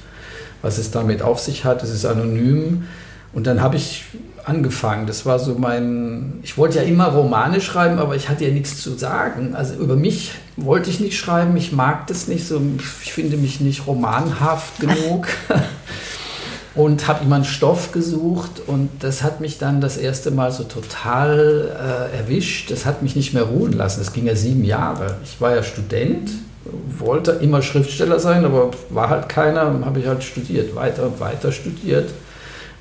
[0.63, 1.84] was es damit auf sich hat.
[1.84, 2.86] Es ist anonym.
[3.34, 4.06] Und dann habe ich
[4.45, 5.06] angefangen.
[5.06, 6.39] Das war so mein.
[6.41, 9.56] Ich wollte ja immer Romane schreiben, aber ich hatte ja nichts zu sagen.
[9.56, 11.56] Also über mich wollte ich nicht schreiben.
[11.58, 12.62] Ich mag das nicht so.
[13.04, 15.28] Ich finde mich nicht romanhaft genug.
[16.76, 20.63] und habe immer einen Stoff gesucht und das hat mich dann das erste Mal so
[20.63, 22.71] total äh, erwischt.
[22.71, 23.99] Das hat mich nicht mehr ruhen lassen.
[23.99, 25.17] Das ging ja sieben Jahre.
[25.23, 26.32] Ich war ja Student
[26.65, 31.52] wollte immer Schriftsteller sein, aber war halt keiner, habe ich halt studiert, weiter und weiter
[31.52, 32.10] studiert,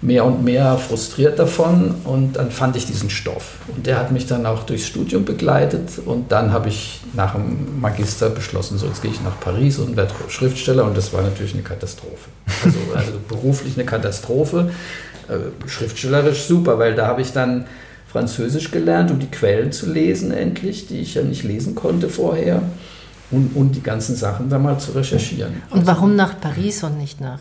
[0.01, 1.95] mehr und mehr frustriert davon.
[2.05, 3.57] Und dann fand ich diesen Stoff.
[3.75, 5.91] Und der hat mich dann auch durchs Studium begleitet.
[6.05, 9.97] Und dann habe ich nach dem Magister beschlossen, so jetzt gehe ich nach Paris und
[9.97, 10.85] werde Schriftsteller.
[10.85, 12.31] Und das war natürlich eine Katastrophe.
[12.65, 14.71] Also, also beruflich eine Katastrophe,
[15.29, 17.67] äh, schriftstellerisch super, weil da habe ich dann
[18.11, 22.63] Französisch gelernt, um die Quellen zu lesen endlich, die ich ja nicht lesen konnte vorher
[23.33, 25.63] und, und die ganzen Sachen da mal zu recherchieren.
[25.71, 27.41] Und warum nach Paris und nicht nach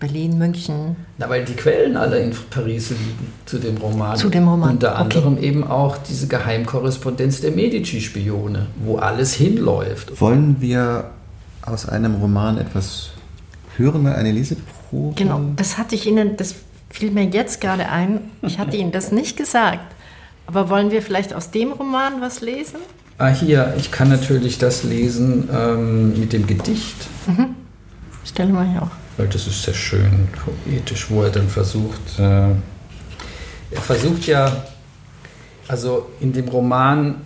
[0.00, 0.96] Berlin, München?
[1.18, 4.16] Na, weil die Quellen alle in Paris liegen zu dem Roman.
[4.16, 4.70] Zu dem Roman.
[4.72, 5.46] Unter anderem okay.
[5.46, 10.20] eben auch diese Geheimkorrespondenz der Medici-Spione, wo alles hinläuft.
[10.20, 11.10] Wollen wir
[11.62, 13.10] aus einem Roman etwas
[13.76, 15.14] hören, eine Leseprobe?
[15.16, 16.54] Genau, das hatte ich Ihnen, das
[16.88, 18.20] fiel mir jetzt gerade ein.
[18.42, 19.94] Ich hatte Ihnen das nicht gesagt.
[20.46, 22.80] Aber wollen wir vielleicht aus dem Roman was lesen?
[23.20, 26.96] Ah, hier, ich kann natürlich das lesen ähm, mit dem Gedicht.
[27.26, 27.54] Mhm.
[28.24, 28.90] Stelle mal hier auch.
[29.18, 30.26] Weil das ist sehr schön
[30.64, 34.64] poetisch, wo er dann versucht, äh, er versucht ja,
[35.68, 37.16] also in dem Roman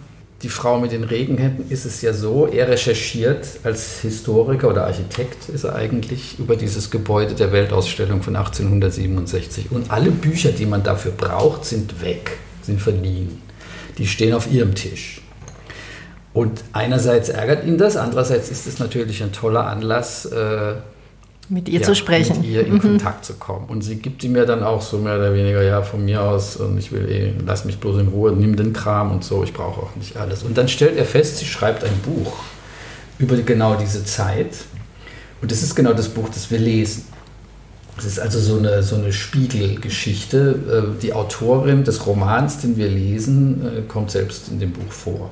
[0.43, 5.49] die Frau mit den Regenhänden ist es ja so, er recherchiert als Historiker oder Architekt
[5.49, 9.71] ist er eigentlich über dieses Gebäude der Weltausstellung von 1867.
[9.71, 13.41] Und alle Bücher, die man dafür braucht, sind weg, sind verliehen.
[13.97, 15.21] Die stehen auf ihrem Tisch.
[16.35, 20.75] Und einerseits ärgert ihn das, andererseits ist es natürlich ein toller Anlass, äh,
[21.49, 22.41] mit ihr ja, zu sprechen.
[22.41, 22.81] Mit ihr in mhm.
[22.81, 23.67] Kontakt zu kommen.
[23.69, 26.57] Und sie gibt ihm mir dann auch so mehr oder weniger, ja, von mir aus,
[26.57, 29.53] und ich will eh, lass mich bloß in Ruhe, nimm den Kram und so, ich
[29.53, 30.43] brauche auch nicht alles.
[30.43, 32.43] Und dann stellt er fest, sie schreibt ein Buch
[33.21, 34.57] über genau diese Zeit.
[35.41, 37.05] Und das ist genau das Buch, das wir lesen.
[37.97, 40.95] Es ist also so eine, so eine Spiegelgeschichte.
[40.99, 45.31] Äh, die Autorin des Romans, den wir lesen, äh, kommt selbst in dem Buch vor.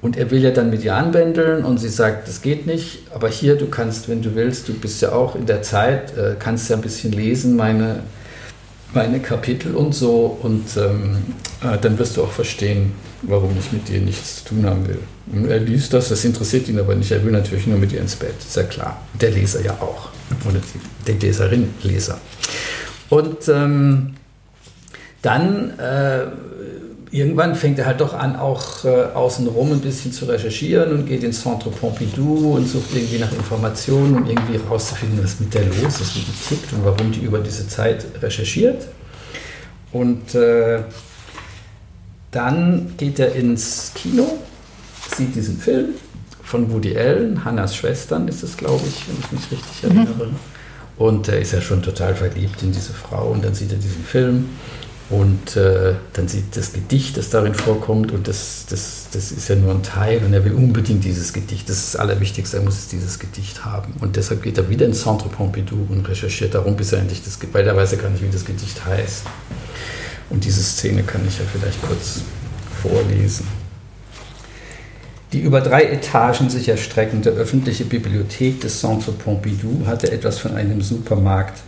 [0.00, 3.28] Und er will ja dann mit ihr anbändeln und sie sagt, das geht nicht, aber
[3.28, 6.70] hier, du kannst, wenn du willst, du bist ja auch in der Zeit, äh, kannst
[6.70, 8.04] ja ein bisschen lesen, meine,
[8.94, 11.16] meine Kapitel und so und ähm,
[11.62, 15.00] äh, dann wirst du auch verstehen, warum ich mit dir nichts zu tun haben will.
[15.32, 18.00] Und er liest das, das interessiert ihn aber nicht, er will natürlich nur mit ihr
[18.00, 19.02] ins Bett, ist ja klar.
[19.20, 20.10] Der Leser ja auch,
[20.48, 22.18] oder die, die Leserin, Leser.
[23.08, 24.14] Und ähm,
[25.22, 25.76] dann...
[25.76, 26.26] Äh,
[27.10, 31.22] irgendwann fängt er halt doch an, auch äh, außenrum ein bisschen zu recherchieren und geht
[31.24, 36.00] ins Centre Pompidou und sucht irgendwie nach Informationen, um irgendwie herauszufinden, was mit der los
[36.00, 38.86] ist, wie die tickt und warum die über diese Zeit recherchiert.
[39.92, 40.80] Und äh,
[42.30, 44.38] dann geht er ins Kino,
[45.16, 45.94] sieht diesen Film
[46.42, 49.96] von Woody Allen, Hannas Schwestern ist es, glaube ich, wenn ich mich richtig mhm.
[49.96, 50.26] erinnere.
[50.26, 50.36] Mhm.
[50.98, 54.02] Und er ist ja schon total verliebt in diese Frau und dann sieht er diesen
[54.04, 54.48] Film
[55.10, 59.56] und äh, dann sieht das Gedicht, das darin vorkommt, und das, das, das ist ja
[59.56, 61.68] nur ein Teil, und er will unbedingt dieses Gedicht.
[61.68, 63.94] Das ist das Allerwichtigste, er muss es dieses Gedicht haben.
[64.00, 67.38] Und deshalb geht er wieder ins Centre Pompidou und recherchiert darum, bis er endlich das,
[67.52, 69.22] weil er weiß ja gar nicht, wie das Gedicht heißt.
[70.28, 72.20] Und diese Szene kann ich ja vielleicht kurz
[72.82, 73.46] vorlesen.
[75.32, 80.82] Die über drei Etagen sich erstreckende öffentliche Bibliothek des Centre Pompidou hatte etwas von einem
[80.82, 81.62] Supermarkt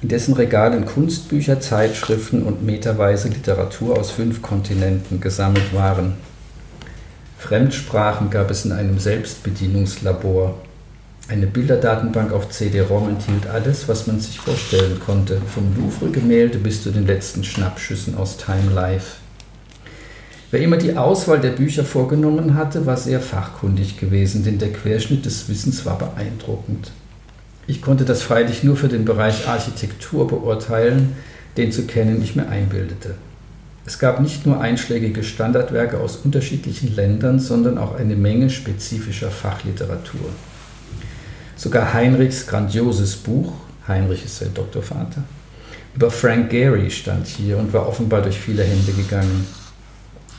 [0.00, 6.14] in dessen Regalen Kunstbücher, Zeitschriften und meterweise Literatur aus fünf Kontinenten gesammelt waren.
[7.38, 10.58] Fremdsprachen gab es in einem Selbstbedienungslabor.
[11.28, 16.90] Eine Bilderdatenbank auf CD-ROM enthielt alles, was man sich vorstellen konnte, vom Louvre-Gemälde bis zu
[16.90, 19.16] den letzten Schnappschüssen aus Time Life.
[20.50, 25.26] Wer immer die Auswahl der Bücher vorgenommen hatte, war sehr fachkundig gewesen, denn der Querschnitt
[25.26, 26.90] des Wissens war beeindruckend.
[27.68, 31.14] Ich konnte das freilich nur für den Bereich Architektur beurteilen,
[31.58, 33.14] den zu kennen ich mir einbildete.
[33.84, 40.30] Es gab nicht nur einschlägige Standardwerke aus unterschiedlichen Ländern, sondern auch eine Menge spezifischer Fachliteratur.
[41.56, 43.52] Sogar Heinrichs grandioses Buch,
[43.86, 45.24] Heinrich ist sein Doktorvater,
[45.94, 49.46] über Frank Gehry stand hier und war offenbar durch viele Hände gegangen.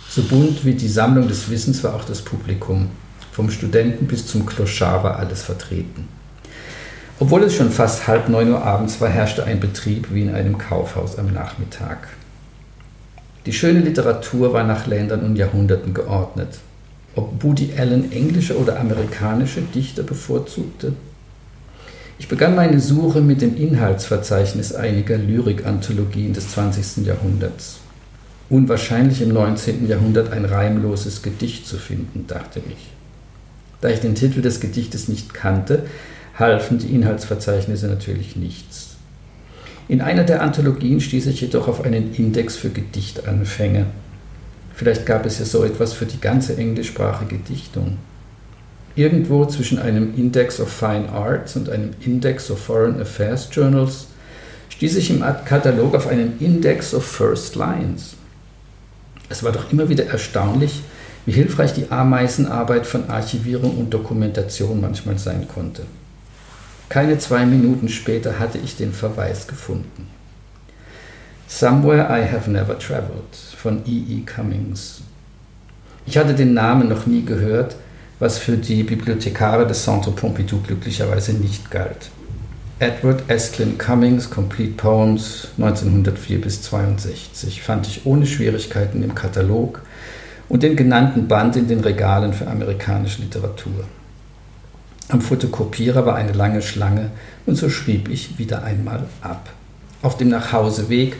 [0.09, 2.89] So bunt wie die Sammlung des Wissens war auch das Publikum.
[3.31, 6.18] Vom Studenten bis zum Kloschar war alles vertreten.
[7.21, 10.57] Obwohl es schon fast halb neun Uhr abends war, herrschte ein Betrieb wie in einem
[10.57, 12.07] Kaufhaus am Nachmittag.
[13.45, 16.59] Die schöne Literatur war nach Ländern und Jahrhunderten geordnet.
[17.15, 20.93] Ob Woody Allen englische oder amerikanische Dichter bevorzugte?
[22.19, 27.05] Ich begann meine Suche mit dem Inhaltsverzeichnis einiger Lyrikanthologien des 20.
[27.05, 27.79] Jahrhunderts.
[28.49, 29.87] Unwahrscheinlich im 19.
[29.87, 32.91] Jahrhundert ein reimloses Gedicht zu finden, dachte ich.
[33.81, 35.83] Da ich den Titel des Gedichtes nicht kannte,
[36.39, 38.95] halfen die Inhaltsverzeichnisse natürlich nichts.
[39.87, 43.87] In einer der Anthologien stieß ich jedoch auf einen Index für Gedichtanfänge.
[44.75, 47.97] Vielleicht gab es ja so etwas für die ganze englischsprachige Dichtung.
[48.95, 54.07] Irgendwo zwischen einem Index of Fine Arts und einem Index of Foreign Affairs Journals
[54.69, 58.15] stieß ich im Katalog auf einen Index of First Lines.
[59.27, 60.81] Es war doch immer wieder erstaunlich,
[61.25, 65.83] wie hilfreich die Ameisenarbeit von Archivierung und Dokumentation manchmal sein konnte.
[66.89, 70.07] Keine zwei Minuten später hatte ich den Verweis gefunden.
[71.47, 73.91] Somewhere I Have Never Traveled von E.
[73.91, 74.21] E.
[74.25, 75.01] Cummings.
[76.07, 77.75] Ich hatte den Namen noch nie gehört,
[78.17, 82.09] was für die Bibliothekare des Centre Pompidou glücklicherweise nicht galt.
[82.79, 89.81] Edward Estlin Cummings, Complete Poems 1904 bis 62, fand ich ohne Schwierigkeiten im Katalog
[90.47, 93.85] und den genannten Band in den Regalen für amerikanische Literatur.
[95.09, 97.09] Am Fotokopierer war eine lange Schlange
[97.47, 99.49] und so schrieb ich wieder einmal ab.
[100.03, 101.15] Auf dem Nachhauseweg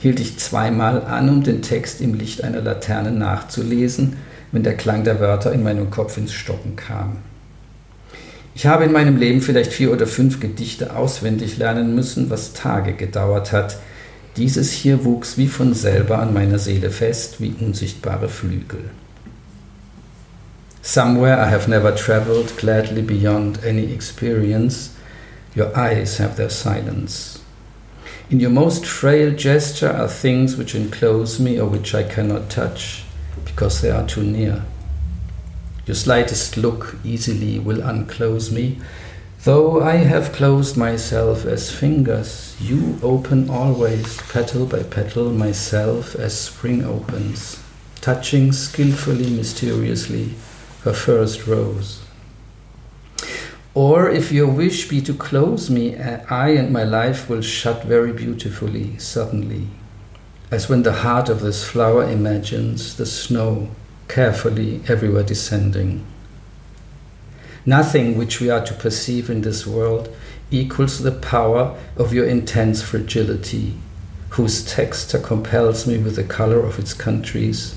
[0.00, 4.16] hielt ich zweimal an, um den Text im Licht einer Laterne nachzulesen,
[4.52, 7.16] wenn der Klang der Wörter in meinem Kopf ins Stocken kam.
[8.54, 12.92] Ich habe in meinem Leben vielleicht vier oder fünf Gedichte auswendig lernen müssen, was Tage
[12.92, 13.78] gedauert hat.
[14.36, 18.84] Dieses hier wuchs wie von selber an meiner Seele fest, wie unsichtbare Flügel.
[20.84, 24.96] Somewhere I have never traveled, gladly beyond any experience,
[25.54, 27.40] your eyes have their silence.
[28.30, 33.04] In your most frail gesture are things which enclose me or which I cannot touch
[33.44, 34.64] because they are too near.
[35.86, 38.80] Your slightest look easily will unclose me.
[39.44, 46.38] Though I have closed myself as fingers, you open always, petal by petal, myself as
[46.38, 47.62] spring opens,
[48.00, 50.34] touching skillfully, mysteriously
[50.84, 52.02] her first rose.
[53.74, 57.84] Or if your wish be to close me, uh, I and my life will shut
[57.84, 59.68] very beautifully, suddenly,
[60.50, 63.70] as when the heart of this flower imagines the snow
[64.08, 66.04] carefully everywhere descending.
[67.64, 70.14] Nothing which we are to perceive in this world
[70.50, 73.74] equals the power of your intense fragility,
[74.30, 77.76] whose texture compels me with the color of its countries,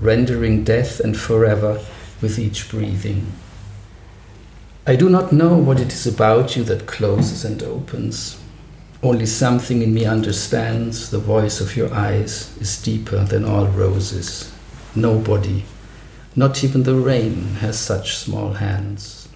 [0.00, 1.80] rendering death and forever
[2.20, 3.32] with each breathing.
[4.86, 8.38] I do not know what it is about you that closes and opens.
[9.02, 14.52] Only something in me understands the voice of your eyes is deeper than all roses.
[14.94, 15.64] Nobody,
[16.34, 19.28] not even the rain, has such small hands.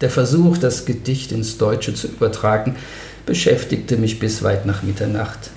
[0.00, 2.74] Der Versuch, das Gedicht ins Deutsche zu übertragen,
[3.24, 5.50] beschäftigte mich bis weit nach Mitternacht.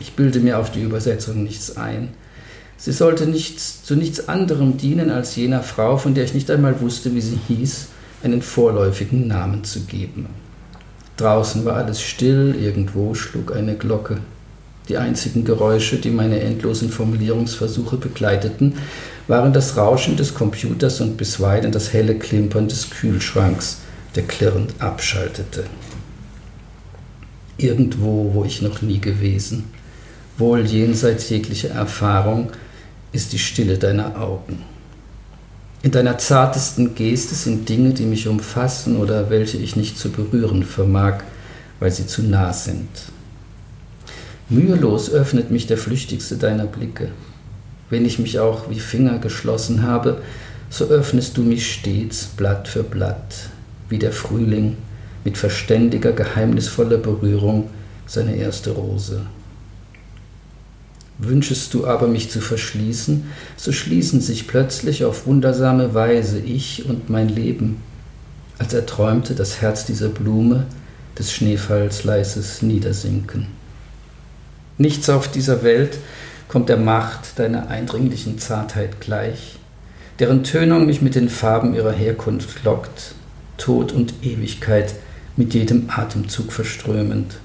[0.00, 2.14] Ich bilde mir auf die Übersetzung nichts ein.
[2.78, 6.80] Sie sollte nichts, zu nichts anderem dienen, als jener Frau, von der ich nicht einmal
[6.80, 7.88] wusste, wie sie hieß,
[8.22, 10.26] einen vorläufigen Namen zu geben.
[11.16, 14.18] Draußen war alles still, irgendwo schlug eine Glocke.
[14.88, 18.74] Die einzigen Geräusche, die meine endlosen Formulierungsversuche begleiteten,
[19.26, 23.78] waren das Rauschen des Computers und bisweilen das helle Klimpern des Kühlschranks,
[24.14, 25.64] der klirrend abschaltete.
[27.56, 29.64] Irgendwo, wo ich noch nie gewesen,
[30.38, 32.50] wohl jenseits jeglicher Erfahrung,
[33.16, 34.58] ist die Stille deiner Augen.
[35.82, 40.62] In deiner zartesten Geste sind Dinge, die mich umfassen oder welche ich nicht zu berühren
[40.62, 41.20] vermag,
[41.80, 42.88] weil sie zu nah sind.
[44.48, 47.08] Mühelos öffnet mich der flüchtigste deiner Blicke.
[47.88, 50.20] Wenn ich mich auch wie Finger geschlossen habe,
[50.68, 53.48] so öffnest du mich stets Blatt für Blatt,
[53.88, 54.76] wie der Frühling
[55.24, 57.70] mit verständiger, geheimnisvoller Berührung
[58.06, 59.22] seine erste Rose.
[61.18, 63.24] Wünschest du aber mich zu verschließen,
[63.56, 67.82] so schließen sich plötzlich auf wundersame Weise ich und mein Leben,
[68.58, 70.66] als erträumte das Herz dieser Blume
[71.18, 73.46] des Schneefalls leises Niedersinken.
[74.78, 75.98] Nichts auf dieser Welt
[76.48, 79.58] kommt der Macht deiner eindringlichen Zartheit gleich,
[80.18, 83.14] deren Tönung mich mit den Farben ihrer Herkunft lockt,
[83.56, 84.94] Tod und Ewigkeit
[85.36, 87.38] mit jedem Atemzug verströmend.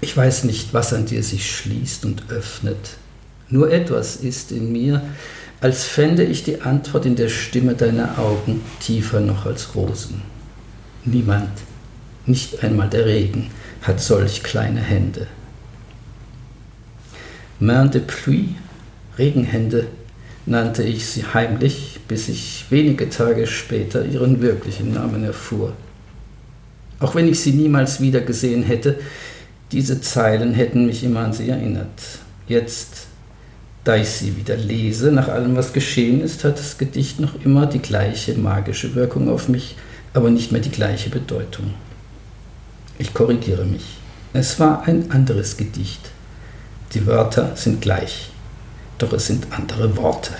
[0.00, 2.96] Ich weiß nicht, was an dir sich schließt und öffnet.
[3.48, 5.02] Nur etwas ist in mir,
[5.60, 10.22] als fände ich die Antwort in der Stimme deiner Augen tiefer noch als Rosen.
[11.04, 11.50] Niemand,
[12.24, 13.50] nicht einmal der Regen,
[13.82, 15.26] hat solch kleine Hände.
[17.58, 18.54] Main de pluie,
[19.18, 19.88] Regenhände,
[20.46, 25.74] nannte ich sie heimlich, bis ich wenige Tage später ihren wirklichen Namen erfuhr.
[27.00, 28.98] Auch wenn ich sie niemals wieder gesehen hätte,
[29.72, 31.88] diese Zeilen hätten mich immer an sie erinnert.
[32.48, 33.06] Jetzt,
[33.84, 37.66] da ich sie wieder lese, nach allem, was geschehen ist, hat das Gedicht noch immer
[37.66, 39.76] die gleiche magische Wirkung auf mich,
[40.12, 41.74] aber nicht mehr die gleiche Bedeutung.
[42.98, 43.98] Ich korrigiere mich.
[44.32, 46.10] Es war ein anderes Gedicht.
[46.94, 48.30] Die Wörter sind gleich,
[48.98, 50.32] doch es sind andere Worte.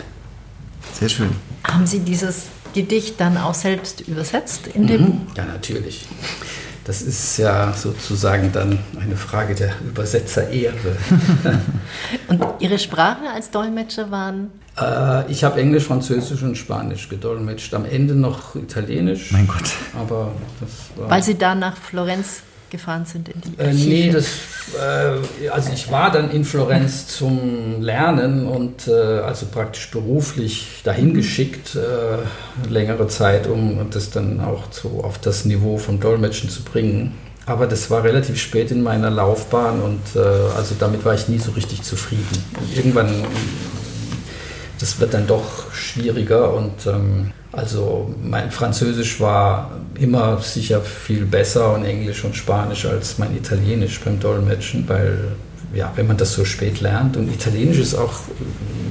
[0.99, 1.31] Sehr schön.
[1.64, 5.01] Haben Sie dieses Gedicht dann auch selbst übersetzt in dem?
[5.01, 5.21] Mhm.
[5.37, 6.07] Ja, natürlich.
[6.90, 10.96] Das ist ja sozusagen dann eine Frage der Übersetzerehre.
[12.29, 14.50] und Ihre Sprachen als Dolmetscher waren?
[14.76, 17.74] Äh, ich habe Englisch, Französisch und Spanisch gedolmetscht.
[17.74, 19.31] Am Ende noch Italienisch.
[19.31, 19.70] Mein Gott.
[19.96, 23.83] Aber das war Weil Sie da nach Florenz gefahren sind in die Archive?
[23.83, 24.26] Äh, nee, das,
[24.78, 31.14] äh, also ich war dann in Florenz zum Lernen und äh, also praktisch beruflich dahin
[31.14, 36.62] geschickt, äh, längere Zeit, um das dann auch so auf das Niveau vom Dolmetschen zu
[36.62, 37.14] bringen.
[37.46, 40.20] Aber das war relativ spät in meiner Laufbahn und äh,
[40.57, 42.45] also damit war ich nie so richtig zufrieden.
[42.61, 43.24] Und irgendwann,
[44.81, 51.74] das wird dann doch schwieriger und ähm, also mein Französisch war immer sicher viel besser
[51.74, 55.33] und Englisch und Spanisch als mein Italienisch beim Dolmetschen, weil
[55.74, 58.14] ja, wenn man das so spät lernt und Italienisch ist auch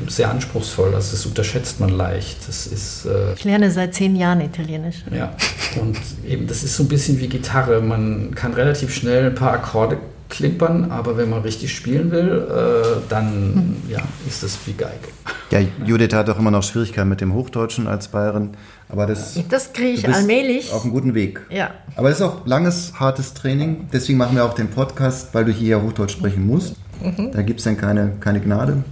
[0.08, 2.48] sehr anspruchsvoll, also das unterschätzt man leicht.
[2.48, 5.04] Das ist, äh, ich lerne seit zehn Jahren Italienisch.
[5.12, 5.36] Ja,
[5.80, 7.82] und eben das ist so ein bisschen wie Gitarre.
[7.82, 9.98] Man kann relativ schnell ein paar Akkorde
[10.30, 15.10] klimpern, aber wenn man richtig spielen will, äh, dann ja, ist das wie Geige.
[15.50, 18.52] Ja, Judith hat auch immer noch Schwierigkeiten mit dem Hochdeutschen als Bayerin,
[18.88, 20.72] aber das, das kriege ich allmählich.
[20.72, 21.42] Auf einem guten Weg.
[21.50, 21.72] Ja.
[21.96, 23.90] Aber es ist auch langes, hartes Training.
[23.92, 26.76] Deswegen machen wir auch den Podcast, weil du hier ja Hochdeutsch sprechen musst.
[27.02, 27.32] Mhm.
[27.32, 28.84] Da gibt es dann keine, keine Gnade.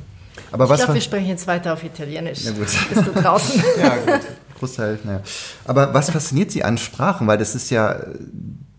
[0.51, 2.39] Aber ich glaube, wir sprechen jetzt weiter auf Italienisch.
[2.45, 2.67] Na gut.
[2.67, 3.63] Bist du draußen?
[3.81, 4.25] ja, gut.
[4.59, 5.21] Großteil, naja.
[5.65, 7.27] Aber was fasziniert Sie an Sprachen?
[7.27, 7.97] Weil das ist ja,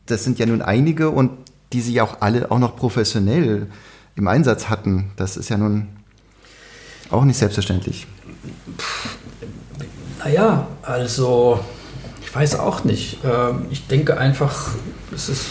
[0.06, 1.30] das sind ja nun einige und
[1.72, 3.66] die Sie ja auch alle auch noch professionell
[4.16, 5.12] im Einsatz hatten.
[5.16, 5.88] Das ist ja nun
[7.10, 8.06] auch nicht selbstverständlich.
[10.18, 11.60] Naja, also
[12.20, 13.18] ich weiß auch nicht.
[13.24, 14.70] Ähm, ich denke einfach,
[15.14, 15.46] es ist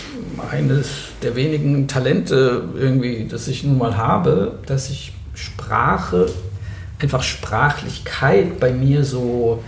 [0.52, 0.88] eines
[1.24, 6.28] der wenigen Talente irgendwie, das ich nun mal habe, dass ich Sprache,
[7.00, 9.64] einfach Sprachlichkeit bei mir so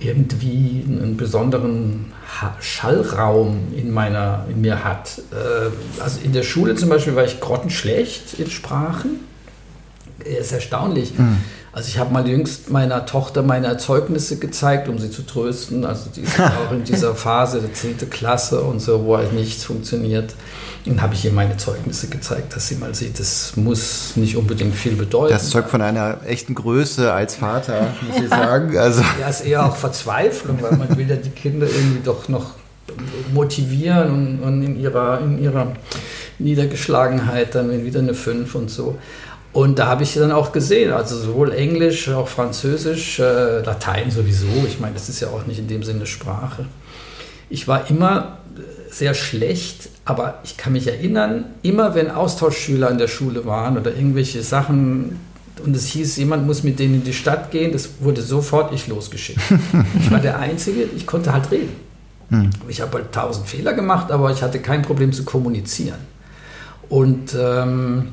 [0.00, 2.12] irgendwie einen besonderen
[2.60, 5.20] Schallraum in, meiner, in mir hat.
[5.32, 9.20] Äh, also in der Schule zum Beispiel war ich grottenschlecht in Sprachen.
[10.18, 11.18] Das ist erstaunlich.
[11.18, 11.38] Mhm.
[11.74, 15.86] Also ich habe mal jüngst meiner Tochter meine Erzeugnisse gezeigt, um sie zu trösten.
[15.86, 18.10] Also die ist auch in dieser Phase der 10.
[18.10, 20.34] Klasse und so, wo halt nichts funktioniert.
[20.84, 24.74] Dann habe ich ihr meine Zeugnisse gezeigt, dass sie mal sieht, das muss nicht unbedingt
[24.74, 25.32] viel bedeuten.
[25.32, 28.76] Das zeugt von einer echten Größe als Vater, muss ich sagen.
[28.82, 29.02] Also.
[29.20, 32.54] Ja, ist eher auch Verzweiflung, weil man will ja die Kinder irgendwie doch noch
[33.32, 35.72] motivieren und, und in, ihrer, in ihrer
[36.38, 38.98] Niedergeschlagenheit dann wieder eine 5 und so.
[39.52, 44.46] Und da habe ich dann auch gesehen, also sowohl Englisch, auch Französisch, äh, Latein sowieso.
[44.66, 46.64] Ich meine, das ist ja auch nicht in dem Sinne Sprache.
[47.50, 48.38] Ich war immer
[48.90, 53.94] sehr schlecht, aber ich kann mich erinnern, immer wenn Austauschschüler in der Schule waren oder
[53.94, 55.18] irgendwelche Sachen
[55.64, 58.88] und es hieß, jemand muss mit denen in die Stadt gehen, das wurde sofort ich
[58.88, 59.40] losgeschickt.
[60.00, 61.76] ich war der Einzige, ich konnte halt reden.
[62.30, 62.50] Hm.
[62.68, 65.98] Ich habe halt tausend Fehler gemacht, aber ich hatte kein Problem zu kommunizieren.
[66.88, 68.12] Und ähm,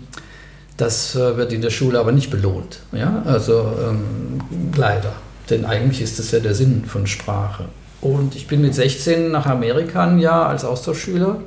[0.80, 2.80] das äh, wird in der Schule aber nicht belohnt.
[2.92, 3.22] Ja?
[3.26, 4.40] Also ähm,
[4.76, 5.12] leider.
[5.50, 7.66] Denn eigentlich ist das ja der Sinn von Sprache.
[8.02, 11.42] Und ich bin mit 16 nach Amerika ein Jahr als Austauschschüler.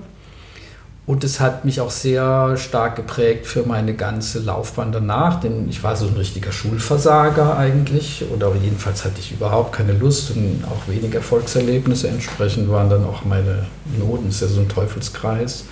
[1.05, 5.83] Und es hat mich auch sehr stark geprägt für meine ganze Laufbahn danach, denn ich
[5.83, 10.89] war so ein richtiger Schulversager eigentlich oder jedenfalls hatte ich überhaupt keine Lust und auch
[10.89, 12.07] wenig Erfolgserlebnisse.
[12.07, 13.67] Entsprechend waren dann auch meine
[13.99, 15.65] Noten, das ist ja so ein Teufelskreis.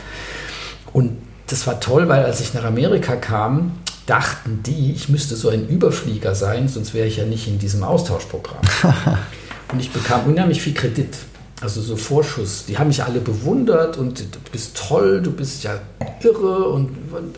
[0.92, 1.12] Und
[1.50, 3.72] das war toll, weil als ich nach Amerika kam,
[4.06, 7.84] dachten die, ich müsste so ein Überflieger sein, sonst wäre ich ja nicht in diesem
[7.84, 8.62] Austauschprogramm.
[9.72, 11.16] Und ich bekam unheimlich viel Kredit.
[11.60, 12.64] Also so Vorschuss.
[12.66, 15.78] Die haben mich alle bewundert und du bist toll, du bist ja
[16.22, 16.70] irre.
[16.70, 16.90] Und,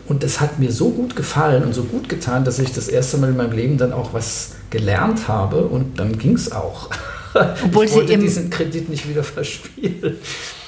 [0.07, 3.17] und das hat mir so gut gefallen und so gut getan, dass ich das erste
[3.17, 6.89] Mal in meinem Leben dann auch was gelernt habe und dann ging es auch.
[7.65, 10.15] Obwohl ich wollte Sie diesen Kredit nicht wieder verspielen.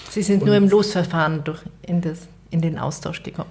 [0.10, 2.20] Sie sind und nur im Losverfahren durch in, das,
[2.56, 3.50] in den Austausch gekommen.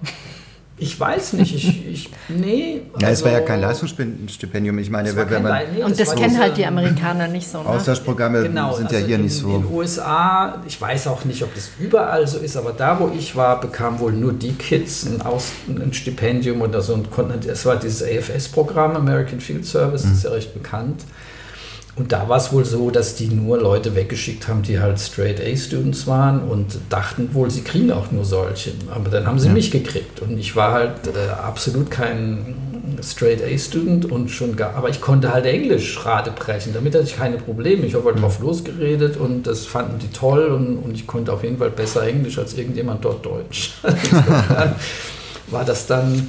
[0.77, 2.81] Ich weiß nicht, ich, ich nee.
[2.99, 4.77] Ja, also, es war ja also kein Leistungsstipendium.
[4.79, 7.61] Ich meine, wenn man nee, und das, das kennen halt die Amerikaner nicht so.
[7.61, 7.69] Ne?
[7.69, 9.55] Austauschprogramme genau, sind also ja hier in, nicht so.
[9.55, 13.09] In den USA, ich weiß auch nicht, ob das überall so ist, aber da, wo
[13.17, 17.47] ich war, bekamen wohl nur die Kids ein, Aus, ein Stipendium oder so und konnten.
[17.47, 21.03] Es war dieses AFS-Programm, American Field Service, das ist ja recht bekannt.
[21.97, 25.39] Und da war es wohl so, dass die nur Leute weggeschickt haben, die halt Straight
[25.39, 28.71] A-Students waren und dachten wohl, sie kriegen auch nur solche.
[28.93, 29.53] Aber dann haben sie ja.
[29.53, 32.55] mich gekriegt und ich war halt äh, absolut kein
[33.01, 36.73] Straight A-Student und schon gar, aber ich konnte halt Englisch Rade brechen.
[36.73, 37.85] Damit hatte ich keine Probleme.
[37.85, 41.43] Ich habe halt drauf losgeredet und das fanden die toll und, und ich konnte auf
[41.43, 43.73] jeden Fall besser Englisch als irgendjemand dort Deutsch.
[45.47, 46.27] war das dann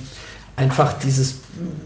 [0.55, 1.37] einfach dieses,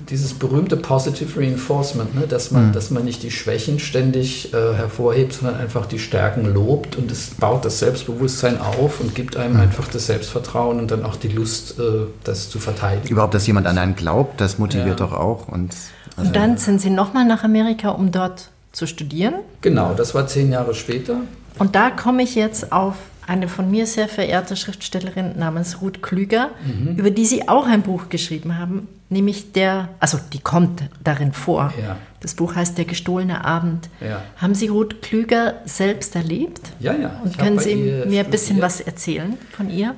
[0.08, 2.26] dieses berühmte Positive Reinforcement, ne?
[2.26, 2.72] dass, man, mhm.
[2.72, 7.30] dass man nicht die Schwächen ständig äh, hervorhebt, sondern einfach die Stärken lobt und es
[7.30, 9.60] baut das Selbstbewusstsein auf und gibt einem mhm.
[9.60, 11.82] einfach das Selbstvertrauen und dann auch die Lust, äh,
[12.24, 13.08] das zu verteidigen.
[13.08, 15.06] Überhaupt, dass jemand an einen glaubt, das motiviert ja.
[15.06, 15.48] doch auch.
[15.48, 15.74] Und,
[16.16, 19.34] also und dann sind Sie nochmal nach Amerika, um dort zu studieren?
[19.60, 21.16] Genau, das war zehn Jahre später.
[21.58, 22.94] Und da komme ich jetzt auf
[23.31, 26.97] eine von mir sehr verehrte Schriftstellerin namens Ruth Klüger, mhm.
[26.97, 31.72] über die Sie auch ein Buch geschrieben haben, nämlich der, also die kommt darin vor.
[31.81, 31.97] Ja.
[32.18, 33.89] Das Buch heißt Der gestohlene Abend.
[34.01, 34.22] Ja.
[34.37, 36.61] Haben Sie Ruth Klüger selbst erlebt?
[36.81, 37.20] Ja, ja.
[37.24, 37.76] Und können Sie
[38.07, 39.95] mir ein bisschen was erzählen von ihr?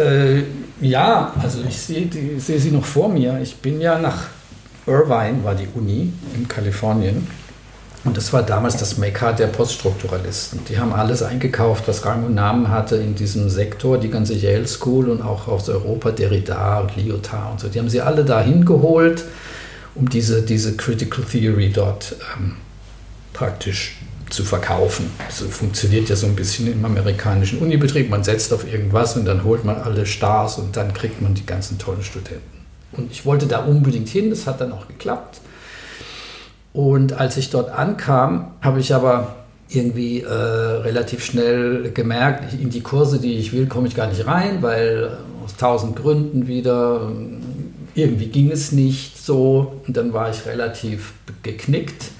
[0.00, 0.44] Äh,
[0.80, 2.08] ja, also ich sehe
[2.38, 3.38] seh sie noch vor mir.
[3.42, 4.28] Ich bin ja nach
[4.86, 7.26] Irvine, war die Uni in Kalifornien
[8.04, 10.60] und das war damals das Mekka der Poststrukturalisten.
[10.68, 14.68] Die haben alles eingekauft, was Rang und Namen hatte in diesem Sektor, die ganze Yale
[14.68, 17.68] School und auch aus Europa, Derrida und Lyotard und so.
[17.68, 19.24] Die haben sie alle dahin geholt,
[19.94, 22.56] um diese, diese Critical Theory dort ähm,
[23.32, 23.96] praktisch
[24.28, 25.10] zu verkaufen.
[25.30, 28.10] So funktioniert ja so ein bisschen im amerikanischen Unibetrieb.
[28.10, 31.46] Man setzt auf irgendwas und dann holt man alle Stars und dann kriegt man die
[31.46, 32.42] ganzen tollen Studenten.
[32.92, 35.40] Und ich wollte da unbedingt hin, das hat dann auch geklappt.
[36.74, 39.36] Und als ich dort ankam, habe ich aber
[39.68, 44.26] irgendwie äh, relativ schnell gemerkt, in die Kurse, die ich will, komme ich gar nicht
[44.26, 47.12] rein, weil aus tausend Gründen wieder
[47.94, 49.80] irgendwie ging es nicht so.
[49.86, 52.10] Und dann war ich relativ geknickt.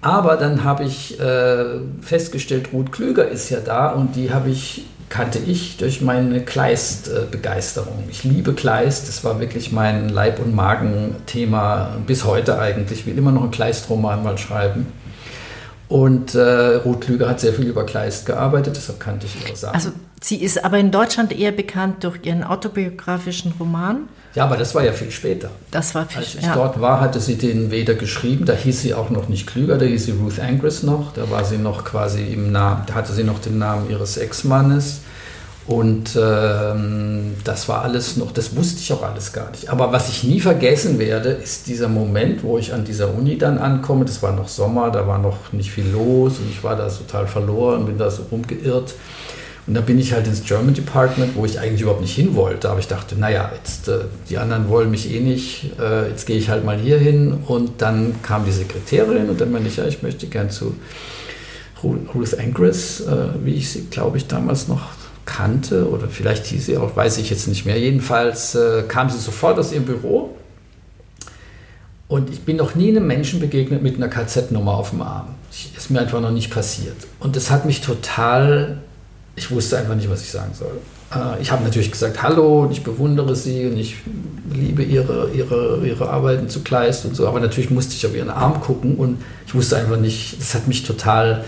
[0.00, 1.64] Aber dann habe ich äh,
[2.00, 8.04] festgestellt, Ruth Klüger ist ja da und die habe ich kannte ich durch meine Kleist-Begeisterung.
[8.10, 13.00] Ich liebe Kleist, das war wirklich mein Leib- und Magen-Thema bis heute eigentlich.
[13.00, 14.86] Ich will immer noch einen Kleist-Roman mal schreiben.
[15.90, 19.74] Und äh, Ruth Klüger hat sehr viel über Kleist gearbeitet, deshalb kannte ich ihre Sachen.
[19.74, 19.90] Also
[20.22, 24.08] sie ist aber in Deutschland eher bekannt durch ihren autobiografischen Roman.
[24.34, 25.50] Ja, aber das war ja viel später.
[25.70, 26.54] Das war viel Als ich ja.
[26.54, 29.84] dort war, hatte sie den weder geschrieben, da hieß sie auch noch nicht Klüger, da
[29.84, 33.24] hieß sie Ruth Angus noch, da war sie noch quasi im Namen, da hatte sie
[33.24, 35.00] noch den Namen ihres Ex-Mannes.
[35.64, 39.68] Und ähm, das war alles noch, das wusste ich auch alles gar nicht.
[39.68, 43.58] Aber was ich nie vergessen werde, ist dieser Moment, wo ich an dieser Uni dann
[43.58, 44.04] ankomme.
[44.04, 47.28] Das war noch Sommer, da war noch nicht viel los und ich war da total
[47.28, 48.94] verloren, bin da so rumgeirrt.
[49.66, 52.68] Und da bin ich halt ins German Department, wo ich eigentlich überhaupt nicht hin wollte.
[52.68, 56.36] Aber ich dachte, naja, jetzt, äh, die anderen wollen mich eh nicht, äh, jetzt gehe
[56.36, 57.32] ich halt mal hier hin.
[57.46, 60.74] Und dann kam die Sekretärin und dann meinte ich, ja, ich möchte gern zu
[61.84, 64.82] Ruth Angress, äh, wie ich sie, glaube ich, damals noch
[65.24, 67.78] kannte oder vielleicht hieß sie auch, weiß ich jetzt nicht mehr.
[67.78, 70.36] Jedenfalls äh, kam sie sofort aus ihrem Büro
[72.08, 75.28] und ich bin noch nie einem Menschen begegnet mit einer KZ-Nummer auf dem Arm.
[75.50, 76.96] Ich, ist mir einfach noch nicht passiert.
[77.20, 78.82] Und das hat mich total,
[79.36, 80.78] ich wusste einfach nicht, was ich sagen soll.
[81.14, 83.96] Äh, ich habe natürlich gesagt, hallo und ich bewundere sie und ich
[84.52, 88.30] liebe ihre, ihre, ihre Arbeiten zu Kleist und so, aber natürlich musste ich auf ihren
[88.30, 91.44] Arm gucken und ich wusste einfach nicht, das hat mich total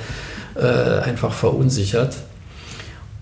[0.54, 2.16] äh, einfach verunsichert.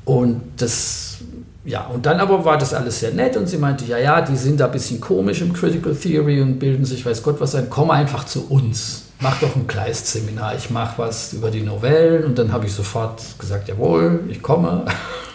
[0.05, 1.19] Und das,
[1.65, 4.37] ja, und dann aber war das alles sehr nett und sie meinte, ja, ja, die
[4.37, 7.71] sind da ein bisschen komisch im Critical Theory und bilden sich, weiß Gott was ein,
[7.71, 9.05] komm einfach zu uns.
[9.23, 13.23] Mach doch ein Kleist-Seminar, ich mache was über die Novellen und dann habe ich sofort
[13.39, 14.85] gesagt, jawohl, ich komme.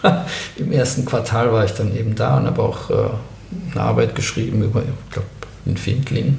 [0.56, 2.94] Im ersten Quartal war ich dann eben da und habe auch äh,
[3.72, 5.28] eine Arbeit geschrieben über, ich glaube,
[5.64, 6.38] einen Findling.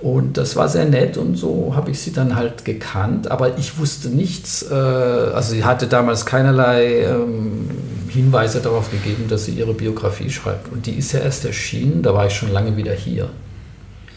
[0.00, 3.28] Und das war sehr nett und so habe ich sie dann halt gekannt.
[3.28, 7.70] Aber ich wusste nichts, äh, also sie hatte damals keinerlei ähm,
[8.08, 10.70] Hinweise darauf gegeben, dass sie ihre Biografie schreibt.
[10.70, 13.30] Und die ist ja erst erschienen, da war ich schon lange wieder hier.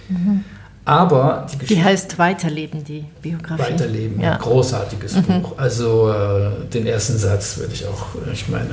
[0.10, 0.44] Mhm.
[0.90, 1.76] Aber die Geschichte.
[1.76, 3.62] Die heißt Weiterleben, die Biografie.
[3.62, 4.34] Weiterleben, ja.
[4.34, 5.24] ein großartiges mhm.
[5.44, 5.54] Buch.
[5.58, 8.72] Also äh, den ersten Satz würde ich auch, ich meine,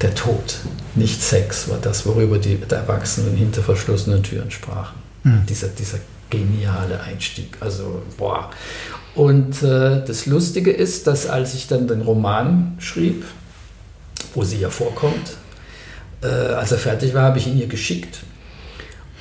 [0.00, 0.56] der Tod,
[0.94, 4.94] nicht Sex, war das, worüber die Erwachsenen hinter verschlossenen Türen sprachen.
[5.24, 5.44] Mhm.
[5.46, 5.98] Dieser, dieser
[6.30, 7.58] geniale Einstieg.
[7.60, 8.48] Also, boah.
[9.14, 13.26] Und äh, das Lustige ist, dass als ich dann den Roman schrieb,
[14.34, 15.36] wo sie ja vorkommt,
[16.22, 18.20] äh, als er fertig war, habe ich ihn ihr geschickt.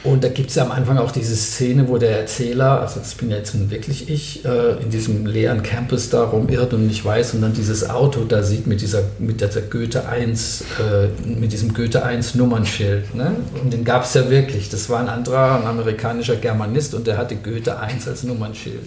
[0.02, 3.16] Und da gibt es ja am Anfang auch diese Szene, wo der Erzähler, also das
[3.16, 7.04] bin ja jetzt nun wirklich ich, äh, in diesem leeren Campus da rumirrt und nicht
[7.04, 11.52] weiß und dann dieses Auto da sieht mit dieser, mit dieser Goethe 1, äh, mit
[11.52, 13.14] diesem Goethe 1 Nummernschild.
[13.14, 13.36] Ne?
[13.62, 14.70] Und den gab es ja wirklich.
[14.70, 18.80] Das war ein anderer, ein amerikanischer Germanist und der hatte Goethe 1 als Nummernschild.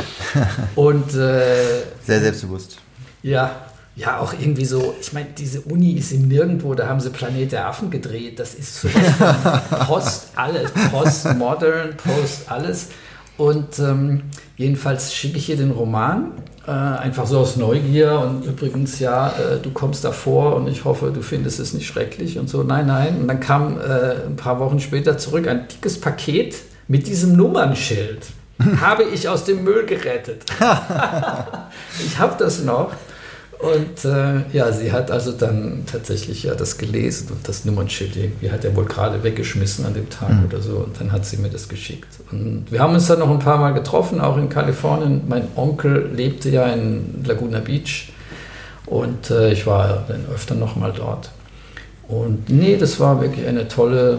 [0.74, 2.78] und äh, sehr selbstbewusst.
[3.22, 3.65] Ja,
[3.96, 7.50] ja, auch irgendwie so, ich meine, diese Uni ist im Nirgendwo, da haben sie Planet
[7.50, 8.38] der Affen gedreht.
[8.38, 12.88] Das ist sowas Post alles, Postmodern, Post alles.
[13.38, 14.24] Und ähm,
[14.56, 16.32] jedenfalls schicke ich hier den Roman,
[16.66, 18.20] äh, einfach so aus Neugier.
[18.20, 22.38] Und übrigens, ja, äh, du kommst davor und ich hoffe, du findest es nicht schrecklich
[22.38, 22.62] und so.
[22.62, 23.20] Nein, nein.
[23.20, 26.54] Und dann kam äh, ein paar Wochen später zurück ein dickes Paket
[26.86, 28.26] mit diesem Nummernschild.
[28.80, 30.44] habe ich aus dem Müll gerettet.
[32.06, 32.92] ich habe das noch.
[33.58, 38.50] Und äh, ja, sie hat also dann tatsächlich ja das gelesen und das Nummernschild irgendwie
[38.50, 40.44] hat er wohl gerade weggeschmissen an dem Tag mhm.
[40.44, 40.76] oder so.
[40.76, 42.08] Und dann hat sie mir das geschickt.
[42.30, 45.22] Und wir haben uns dann noch ein paar Mal getroffen, auch in Kalifornien.
[45.26, 48.12] Mein Onkel lebte ja in Laguna Beach
[48.84, 51.30] und äh, ich war dann öfter noch mal dort.
[52.08, 54.18] Und nee, das war wirklich eine tolle,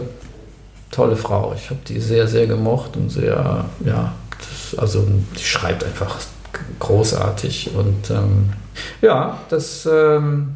[0.90, 1.54] tolle Frau.
[1.56, 5.06] Ich habe die sehr, sehr gemocht und sehr, ja, das, also
[5.38, 6.18] die schreibt einfach
[6.80, 8.50] großartig und ähm,
[9.02, 10.48] ja, das ähm,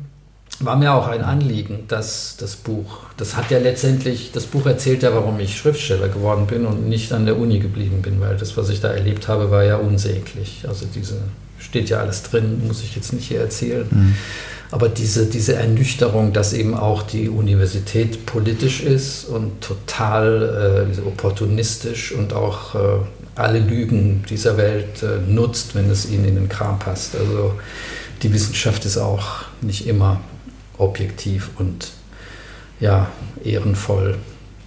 [0.61, 5.03] war mir auch ein Anliegen, dass das Buch, das hat ja letztendlich, das Buch erzählt
[5.03, 8.57] ja, warum ich Schriftsteller geworden bin und nicht an der Uni geblieben bin, weil das,
[8.57, 10.65] was ich da erlebt habe, war ja unsäglich.
[10.69, 11.17] Also diese,
[11.59, 13.87] steht ja alles drin, muss ich jetzt nicht hier erzählen.
[13.91, 14.15] Mhm.
[14.71, 22.13] Aber diese, diese Ernüchterung, dass eben auch die Universität politisch ist und total äh, opportunistisch
[22.13, 22.79] und auch äh,
[23.35, 27.17] alle Lügen dieser Welt äh, nutzt, wenn es ihnen in den Kram passt.
[27.17, 27.55] Also
[28.23, 30.21] die Wissenschaft ist auch nicht immer
[30.79, 31.93] objektiv und
[32.81, 33.09] ja,
[33.45, 34.19] ehrenvoll,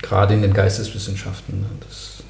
[0.02, 1.62] gerade in den Geisteswissenschaften.
[1.62, 1.68] Ne?
[1.88, 2.24] Das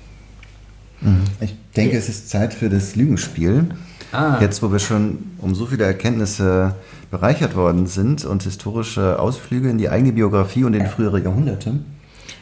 [1.01, 1.23] mhm.
[1.41, 3.69] ich denke, es ist Zeit für das Lügenspiel.
[4.11, 4.37] Ah.
[4.39, 6.75] Jetzt, wo wir schon um so viele Erkenntnisse
[7.11, 11.79] bereichert worden sind und historische Ausflüge in die eigene Biografie und in frühere Jahrhunderte.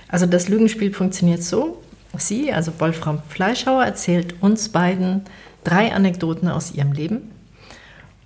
[0.08, 1.82] Also das Lügenspiel funktioniert so.
[2.16, 5.22] Sie, also Wolfram Fleischhauer, erzählt uns beiden
[5.64, 7.32] drei Anekdoten aus ihrem Leben.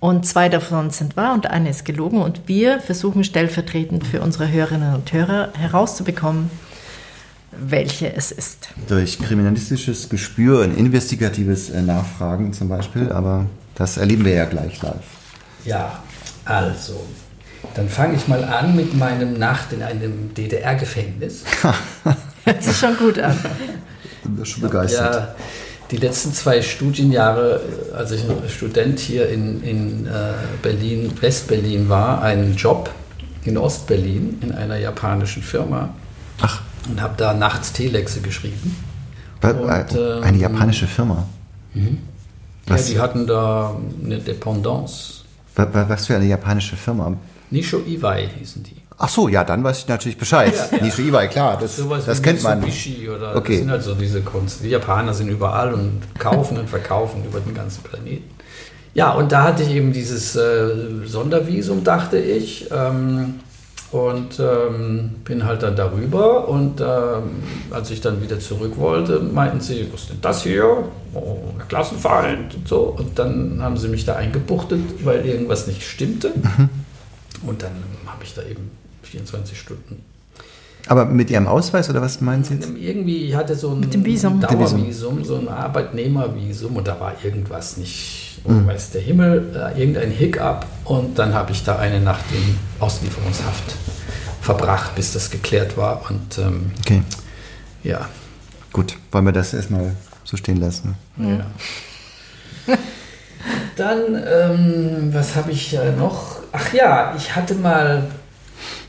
[0.00, 2.22] Und zwei davon sind wahr und eine ist gelogen.
[2.22, 6.50] Und wir versuchen stellvertretend für unsere Hörerinnen und Hörer herauszubekommen,
[7.50, 8.68] welche es ist.
[8.86, 14.80] Durch kriminalistisches Gespür und investigatives äh, Nachfragen zum Beispiel, aber das erleben wir ja gleich
[14.82, 14.94] live.
[15.64, 16.02] Ja,
[16.44, 17.04] also,
[17.74, 21.42] dann fange ich mal an mit meinem Nacht in einem DDR-Gefängnis.
[22.44, 23.36] Hört sich schon gut an.
[24.22, 25.14] Bin schon begeistert.
[25.14, 25.34] Ja,
[25.90, 27.60] die letzten zwei Studienjahre,
[27.94, 32.90] als ich Student hier in, in äh, Berlin, West-Berlin war, einen Job
[33.44, 35.90] in Ost-Berlin in einer japanischen Firma.
[36.40, 36.62] Ach.
[36.88, 38.76] Und habe da nachts Telexe geschrieben.
[39.42, 41.26] Und, ähm, eine japanische Firma?
[41.74, 41.98] Mhm.
[42.68, 45.22] Ja, die hatten da eine Dependance.
[45.54, 47.16] Was für eine japanische Firma?
[47.50, 48.76] Nisho Iwai hießen die.
[49.00, 50.52] Ach so, ja, dann weiß ich natürlich Bescheid.
[50.54, 50.84] Ja, ja.
[50.84, 52.62] Nisho Iwai, klar, das, Sowas das kennt man.
[52.62, 53.52] Oder okay.
[53.52, 54.62] Das sind halt so diese Kunst.
[54.64, 58.28] Die Japaner sind überall und kaufen und verkaufen über den ganzen Planeten.
[58.94, 60.70] Ja, und da hatte ich eben dieses äh,
[61.04, 62.68] Sondervisum, dachte ich.
[62.72, 63.34] Ähm,
[63.90, 69.60] und ähm, bin halt dann darüber und ähm, als ich dann wieder zurück wollte, meinten
[69.60, 70.84] sie, was ist denn das hier?
[71.14, 71.38] Oh,
[71.68, 72.94] Klassenfeind und so.
[72.98, 76.32] Und dann haben sie mich da eingebuchtet, weil irgendwas nicht stimmte.
[76.36, 76.68] Mhm.
[77.46, 77.72] Und dann
[78.06, 78.70] habe ich da eben
[79.02, 80.04] 24 Stunden.
[80.86, 82.70] Aber mit Ihrem Ausweis oder was meinen Sie jetzt?
[82.76, 84.40] Irgendwie, ich hatte so ein mit dem Visum.
[84.40, 88.66] Dauervisum, so ein Arbeitnehmervisum und da war irgendwas nicht, mhm.
[88.66, 93.74] weiß der Himmel, äh, irgendein Hiccup und dann habe ich da eine Nacht in Auslieferungshaft
[94.40, 97.02] verbracht, bis das geklärt war und ähm, okay.
[97.82, 98.08] ja.
[98.72, 99.94] Gut, wollen wir das erstmal
[100.24, 100.94] so stehen lassen?
[101.16, 101.46] Ja.
[103.76, 106.36] Dann, ähm, was habe ich äh, noch?
[106.52, 108.06] Ach ja, ich hatte mal,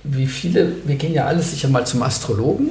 [0.04, 2.70] wie viele, wir gehen ja alles sicher mal zum Astrologen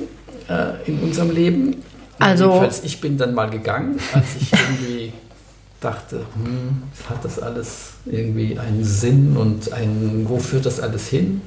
[0.49, 1.77] äh, in unserem Leben.
[2.19, 5.13] Also, Jedenfalls, ich bin dann mal gegangen, als ich irgendwie
[5.81, 11.43] dachte, hm, hat das alles irgendwie einen Sinn und einen, wo führt das alles hin?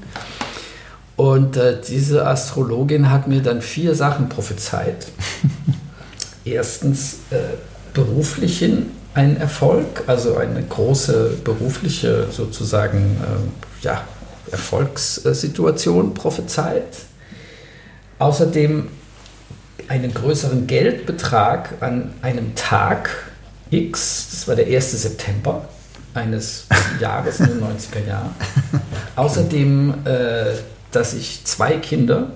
[1.17, 5.07] Und äh, diese Astrologin hat mir dann vier Sachen prophezeit.
[6.45, 7.37] Erstens äh,
[7.93, 14.01] beruflichen ein Erfolg, also eine große berufliche sozusagen äh, ja,
[14.51, 16.97] Erfolgssituation prophezeit.
[18.19, 18.87] Außerdem
[19.87, 23.09] einen größeren Geldbetrag an einem Tag
[23.71, 25.01] X, das war der 1.
[25.01, 25.67] September
[26.13, 26.67] eines
[26.99, 28.35] Jahres in den 90er Jahren.
[29.15, 30.45] Außerdem, äh,
[30.91, 32.31] dass ich zwei Kinder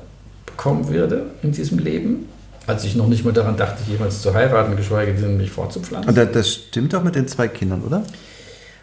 [0.46, 2.30] bekommen würde in diesem Leben
[2.68, 6.18] als ich noch nicht mal daran dachte, jemals zu heiraten, geschweige denn mich fortzupflanzen.
[6.18, 8.04] Und das stimmt doch mit den zwei Kindern, oder?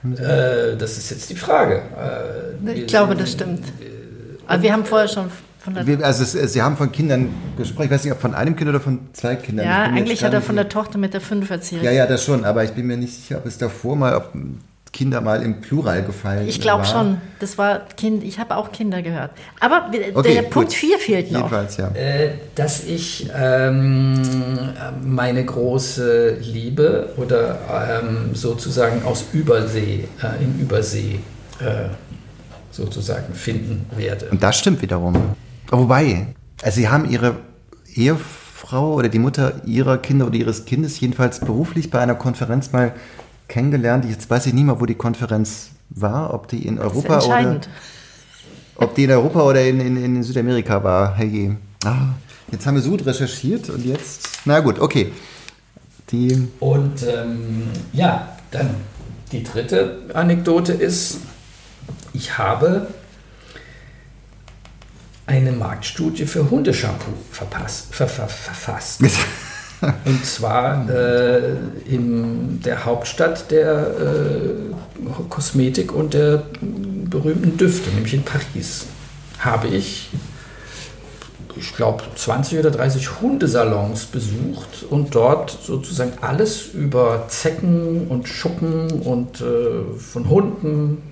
[0.04, 1.82] Äh, das ist jetzt die Frage.
[2.66, 3.64] Äh, ich glaube, das stimmt.
[4.46, 5.30] Aber wir haben vorher schon
[5.62, 7.84] von der wir, also es, Sie haben von Kindern gesprochen.
[7.84, 9.64] Ich weiß nicht, ob von einem Kind oder von zwei Kindern.
[9.64, 11.84] Ja, eigentlich hat er von der Tochter mit der fünf erzählt.
[11.84, 12.44] Ja, ja, das schon.
[12.44, 14.32] Aber ich bin mir nicht sicher, ob es davor mal, ob
[14.92, 17.18] Kinder mal im Plural gefallen Ich glaube schon.
[17.40, 18.22] Das war Kind.
[18.22, 19.30] Ich habe auch Kinder gehört.
[19.58, 21.40] Aber okay, der Punkt 4 fehlt noch.
[21.40, 21.88] Jedenfalls, ja.
[21.94, 24.20] Äh, dass ich ähm,
[25.02, 31.20] meine große Liebe oder ähm, sozusagen aus Übersee, äh, in Übersee
[31.60, 31.88] äh,
[32.70, 34.28] sozusagen finden werde.
[34.30, 35.14] Und das stimmt wiederum.
[35.70, 37.36] Wobei, also Sie haben Ihre
[37.94, 42.92] Ehefrau oder die Mutter Ihrer Kinder oder Ihres Kindes jedenfalls beruflich bei einer Konferenz mal
[43.52, 44.06] kennengelernt.
[44.06, 47.60] Jetzt weiß ich nicht mehr, wo die Konferenz war, ob die in Europa oder
[48.76, 51.14] ob die in Europa oder in, in, in Südamerika war.
[51.16, 52.14] Hey, ah,
[52.50, 55.12] jetzt haben wir so gut recherchiert und jetzt, na gut, okay.
[56.10, 58.74] Die und ähm, ja, dann
[59.32, 61.18] die dritte Anekdote ist,
[62.14, 62.88] ich habe
[65.26, 69.02] eine Marktstudie für Hundeshampoo verpasst, ver, ver, verfasst.
[70.04, 71.54] Und zwar äh,
[71.86, 78.86] in der Hauptstadt der äh, Kosmetik und der berühmten Düfte, nämlich in Paris,
[79.40, 80.10] habe ich,
[81.56, 89.02] ich glaube, 20 oder 30 Hundesalons besucht und dort sozusagen alles über Zecken und Schuppen
[89.02, 91.02] und äh, von Hunden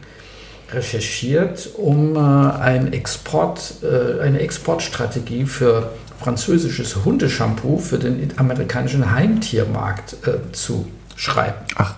[0.72, 5.90] recherchiert, um äh, ein Export, äh, eine Exportstrategie für
[6.22, 11.58] französisches Hundeshampoo für den amerikanischen Heimtiermarkt äh, zu schreiben.
[11.76, 11.94] Ach,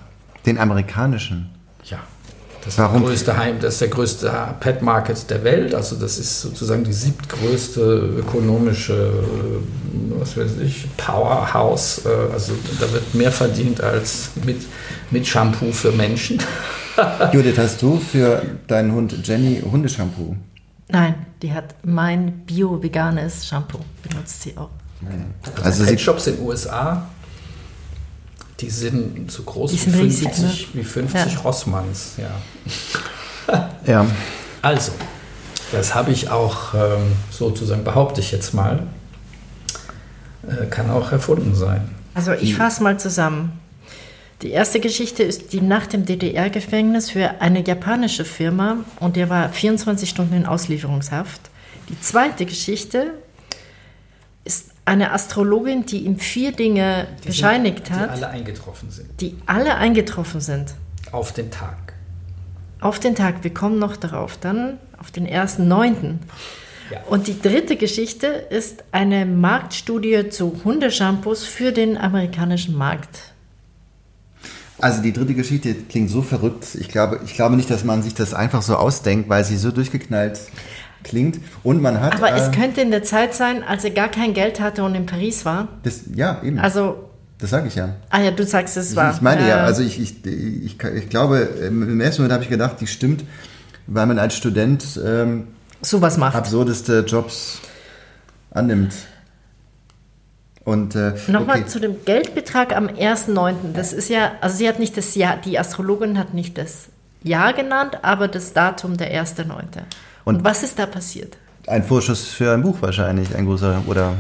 [0.47, 1.51] den amerikanischen.
[1.85, 1.99] Ja.
[2.65, 3.03] Das Warum?
[3.11, 5.75] Ist der größte Heim, das ist der größte Pet Market der Welt.
[5.75, 7.81] Also das ist sozusagen die siebtgrößte
[8.21, 12.03] ökonomische, äh, was weiß ich, Powerhouse.
[12.07, 14.63] Äh, Also da wird mehr verdient als mit,
[15.11, 16.39] mit Shampoo für Menschen.
[17.33, 20.37] Judith, hast du für deinen Hund Jenny Hundeshampoo?
[20.89, 24.71] Nein, die hat mein bio-veganes Shampoo, benutzt sie auch.
[25.63, 27.07] Also Pet sie, Shops in den USA,
[28.61, 31.41] die sind so groß Die wie sind riesig, 50, wie 50 Ja.
[31.41, 32.13] Rossmanns.
[32.17, 33.69] Ja.
[33.87, 34.07] ja.
[34.63, 34.93] Also,
[35.73, 38.87] das habe ich auch ähm, sozusagen, behaupte ich jetzt mal,
[40.47, 41.91] äh, kann auch erfunden sein.
[42.15, 43.59] Also ich fasse mal zusammen.
[44.43, 49.49] Die erste Geschichte ist die Nacht im DDR-Gefängnis für eine japanische Firma und der war
[49.49, 51.41] 24 Stunden in Auslieferungshaft.
[51.89, 53.15] Die zweite Geschichte
[54.45, 59.21] ist eine Astrologin, die ihm vier Dinge Die bescheinigt sind, hat, Die alle eingetroffen sind.
[59.21, 60.75] die alle eingetroffen sind.
[61.13, 61.95] Auf den Tag.
[62.81, 66.19] Auf den Tag, wir kommen noch darauf, dann auf den ersten Neunten.
[66.91, 67.01] Ja.
[67.09, 73.32] Und die dritte Geschichte ist eine Marktstudie zu Hundeshampoos für den amerikanischen Markt.
[74.83, 76.75] Also die dritte Geschichte klingt so verrückt.
[76.75, 79.71] Ich glaube, ich glaube nicht, dass man sich das einfach so ausdenkt, weil sie so
[79.71, 80.41] durchgeknallt
[81.05, 81.39] klingt.
[81.63, 82.17] Und man hat.
[82.17, 84.95] Aber äh, es könnte in der Zeit sein, als er gar kein Geld hatte und
[84.95, 85.69] in Paris war.
[85.85, 86.59] das, ja, eben.
[86.59, 87.09] Also,
[87.39, 87.97] das sage ich ja.
[88.11, 89.13] ah ja, du sagst, es war.
[89.13, 92.51] ich meine ja, äh, also ich, ich, ich, ich glaube, im ersten Moment habe ich
[92.51, 93.25] gedacht, die stimmt,
[93.87, 95.49] weil man als Student ähm,
[95.81, 96.35] sowas macht.
[96.35, 97.61] absurdeste Jobs
[98.51, 98.95] annimmt.
[100.65, 101.67] Und äh, Nochmal okay.
[101.67, 103.73] zu dem Geldbetrag am 1.9.
[103.75, 106.89] Das ist ja, also sie hat nicht das Jahr, die Astrologin hat nicht das
[107.25, 109.45] Jahr genannt, aber das Datum der 1.9.
[110.25, 111.37] Und, Und- was ist da passiert?
[111.69, 114.15] ein Vorschuss für ein Buch wahrscheinlich, ein großer oder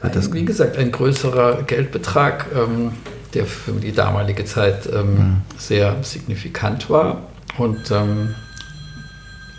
[0.00, 2.92] wird das Ein, wie gesagt, ein größerer Geldbetrag, ähm,
[3.34, 7.22] der für die damalige Zeit ähm, sehr signifikant war.
[7.56, 8.32] Und, ähm,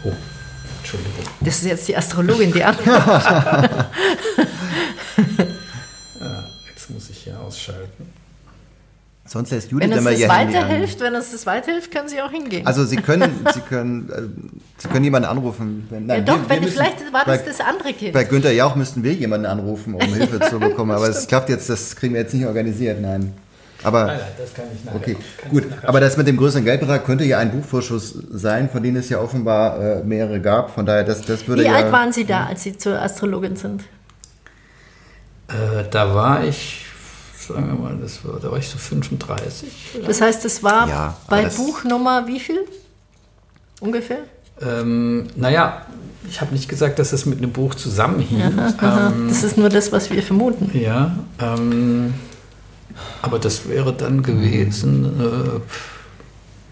[0.05, 0.13] oh,
[0.79, 1.25] Entschuldigung.
[1.41, 3.85] Das ist jetzt die Astrologin, die antwortet.
[7.29, 8.07] Hier ausschalten.
[9.25, 10.63] sonst lässt Judith Wenn immer ihr Handy an.
[10.63, 12.65] weiterhilft, wenn uns das weiterhilft, können Sie auch hingehen.
[12.65, 14.21] Also Sie können, Sie können, äh,
[14.79, 15.85] Sie können jemanden anrufen.
[15.91, 18.13] Wenn, ja, nein, doch, wir- wir wenn müssen- vielleicht war das bei, das andere Kind.
[18.13, 20.91] Bei Günther Jauch müssten wir jemanden anrufen, um Hilfe zu bekommen.
[20.91, 23.33] Aber das klappt jetzt, das kriegen wir jetzt nicht organisiert, nein.
[23.83, 24.97] Aber Nein, nein, das kann ich nachher.
[24.99, 25.63] okay, kann gut.
[25.83, 29.19] Aber das mit dem größeren Geldbetrag könnte ja ein Buchvorschuss sein, von denen es ja
[29.21, 30.71] offenbar äh, mehrere gab.
[30.71, 31.75] Von daher, das, das würde Wie ja.
[31.75, 33.83] alt waren Sie da, als Sie zur Astrologin sind?
[35.47, 36.85] Äh, da war ich,
[37.53, 39.69] sagen wir mal, das war, da war ich so 35.
[40.05, 42.59] Das heißt, es war Ja, bei das- Buchnummer wie viel?
[43.81, 44.19] Ungefähr?
[44.61, 45.83] Ähm, naja,
[46.29, 48.41] ich habe nicht gesagt, dass es mit einem Buch zusammenhing.
[48.81, 50.69] Aha, das ist nur das, was wir vermuten.
[50.77, 52.13] Ja, ähm,
[53.21, 55.59] aber das wäre dann gewesen äh,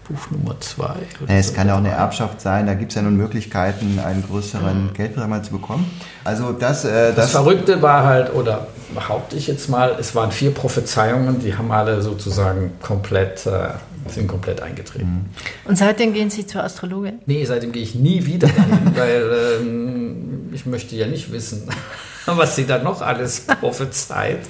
[0.06, 0.96] Buch Nummer zwei.
[1.28, 1.54] es so.
[1.54, 5.28] kann ja auch eine Erbschaft sein, da gibt es ja nun Möglichkeiten, einen größeren Geldbetrag
[5.30, 5.90] mal zu bekommen.
[6.24, 10.32] Also das, äh, Das das, Verrückte war halt, oder behaupte ich jetzt mal, es waren
[10.32, 13.70] vier Prophezeiungen, die haben alle sozusagen komplett, äh,
[14.08, 15.30] sind komplett eingetreten.
[15.64, 17.20] Und seitdem gehen Sie zur Astrologin?
[17.26, 21.68] Nee, seitdem gehe ich nie wieder dahin, weil ähm, ich möchte ja nicht wissen,
[22.26, 24.40] was sie da noch alles prophezeit.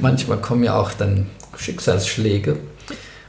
[0.00, 1.26] Manchmal kommen ja auch dann
[1.56, 2.58] Schicksalsschläge.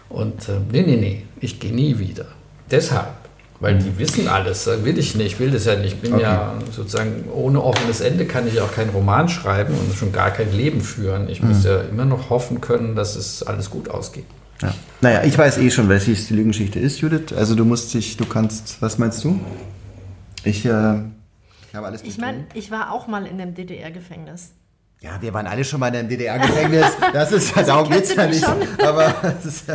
[0.09, 2.25] Und äh, nee, nee, nee, ich gehe nie wieder.
[2.71, 3.13] Deshalb,
[3.59, 5.93] weil die wissen alles, will ich nicht, will das ja nicht.
[5.95, 6.23] Ich bin Okay.
[6.23, 10.51] ja sozusagen, ohne offenes Ende kann ich auch keinen Roman schreiben und schon gar kein
[10.51, 11.29] Leben führen.
[11.29, 14.25] Ich muss ja immer noch hoffen können, dass es alles gut ausgeht.
[14.61, 14.73] ja.
[15.01, 17.33] Naja, ich weiß eh schon, welches die Lügengeschichte ist, Judith.
[17.35, 19.39] Also du musst dich, du kannst, was meinst du?
[20.43, 20.95] Ich, äh,
[21.69, 24.51] ich habe alles Ich meine, ich war auch mal in einem DDR-Gefängnis.
[25.01, 26.85] Ja, wir waren alle schon mal in einem DDR-Gefängnis.
[27.13, 28.47] Das ist, Also darum geht's ja nicht.
[28.47, 29.67] mich Aber ist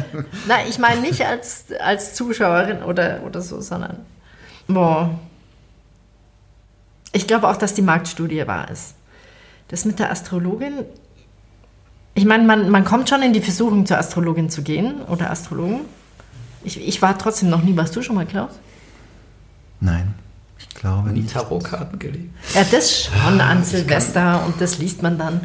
[0.49, 3.99] Nein, ich meine nicht als, als Zuschauerin oder, oder so, sondern
[4.66, 5.11] boah.
[7.12, 8.95] Ich glaube auch, dass die Marktstudie wahr ist.
[9.68, 10.85] Das mit der Astrologin,
[12.14, 15.81] ich meine, man, man kommt schon in die Versuchung, zur Astrologin zu gehen oder Astrologen.
[16.64, 17.77] Ich, ich war trotzdem noch nie.
[17.77, 18.53] Warst du schon mal, Klaus?
[19.83, 20.14] nein,
[20.75, 21.27] glaube Die.
[21.27, 22.31] Tarotkarten gelegt.
[22.55, 25.41] Ja, das schon an Silvester und das liest man dann.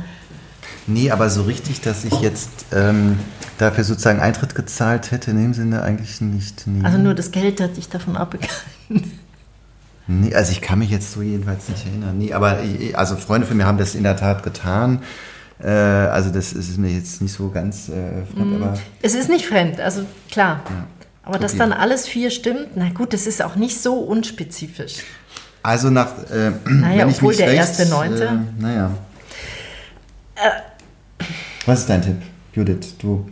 [0.87, 3.19] Nee, aber so richtig, dass ich jetzt ähm,
[3.57, 6.67] dafür sozusagen Eintritt gezahlt hätte, in dem Sinne eigentlich nicht.
[6.67, 6.85] Nee.
[6.85, 9.11] Also nur das Geld hat dich davon abgehalten.
[10.07, 12.17] Nee, also ich kann mich jetzt so jedenfalls nicht erinnern.
[12.19, 15.01] Nee, aber ich- also Freunde von mir haben das in der Tat getan.
[15.59, 19.47] Äh, also das ist mir jetzt nicht so ganz äh, fremd, aber Es ist nicht
[19.47, 20.59] fremd, also klar.
[21.25, 24.97] Aber dass dann alles vier stimmt, na gut, das ist auch nicht so unspezifisch.
[25.63, 28.25] also nach äh, Naja, obwohl der recht, erste Neunte.
[28.25, 28.91] Äh, naja,
[31.65, 32.17] Was ist dein Tipp,
[32.53, 32.95] Judith?
[32.99, 33.27] Du,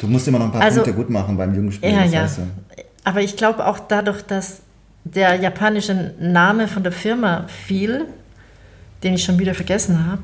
[0.00, 1.90] du musst immer noch ein paar Also- Punkte gut machen beim Jugendspiel.
[1.90, 2.22] Ja, ja.
[2.24, 2.42] weißt du.
[3.04, 4.60] Aber ich glaube auch dadurch, dass
[5.04, 8.06] der japanische Name von der Firma fiel,
[9.04, 10.22] den ich schon wieder vergessen habe,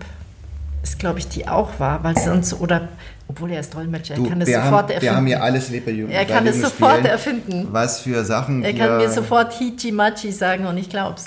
[0.82, 2.88] ist, glaube ich, die auch war, weil sonst, oder,
[3.28, 5.16] obwohl er ist Dolmetscher, er Du, kann das wir, sofort haben, wir erfinden.
[5.16, 6.14] haben hier alles lieb bei Jugend.
[6.14, 7.68] er kann es sofort erfinden.
[7.70, 8.78] Was für Sachen Er wir...
[8.78, 11.24] kann mir sofort Hichimachi sagen und ich glaub's.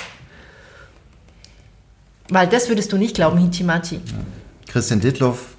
[2.30, 4.02] Weil das würdest du nicht glauben, Hichimachi.
[4.68, 5.56] Christian Dittloff,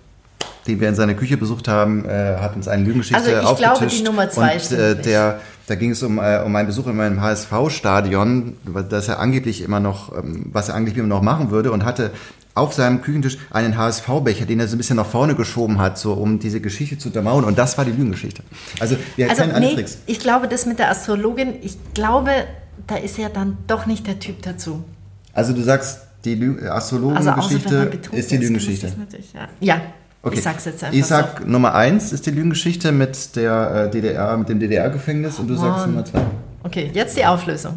[0.66, 3.78] den wir in seiner Küche besucht haben, äh, hat uns eine Lügengeschichte Also ich aufgetischt.
[3.78, 5.06] glaube, die Nummer zwei und, stimmt äh, nicht.
[5.06, 8.56] der, Da ging es um, äh, um einen Besuch in meinem HSV-Stadion,
[8.88, 12.10] das er angeblich immer noch, ähm, was er angeblich immer noch machen würde und hatte
[12.56, 16.14] auf seinem Küchentisch einen HSV-Becher, den er so ein bisschen nach vorne geschoben hat, so
[16.14, 17.44] um diese Geschichte zu untermauern.
[17.44, 18.42] Und das war die Lügengeschichte.
[18.80, 19.98] Also wir Also kennen nee, Tricks.
[20.06, 22.30] ich glaube, das mit der Astrologin, ich glaube,
[22.86, 24.82] da ist er dann doch nicht der Typ dazu.
[25.32, 28.92] Also du sagst, die Lü- Also Astrologengeschichte betrunken ist die Lügengeschichte.
[29.34, 29.80] Ja, ja
[30.22, 30.36] Okay.
[30.38, 34.36] ich sag's jetzt einfach Ich sag Nummer eins ist die Lügengeschichte mit der äh, DDR,
[34.36, 35.90] mit dem DDR-Gefängnis und du sagst Mann.
[35.90, 36.18] Nummer zwei.
[36.18, 36.24] so.
[36.64, 37.74] Okay, jetzt die Auflösung.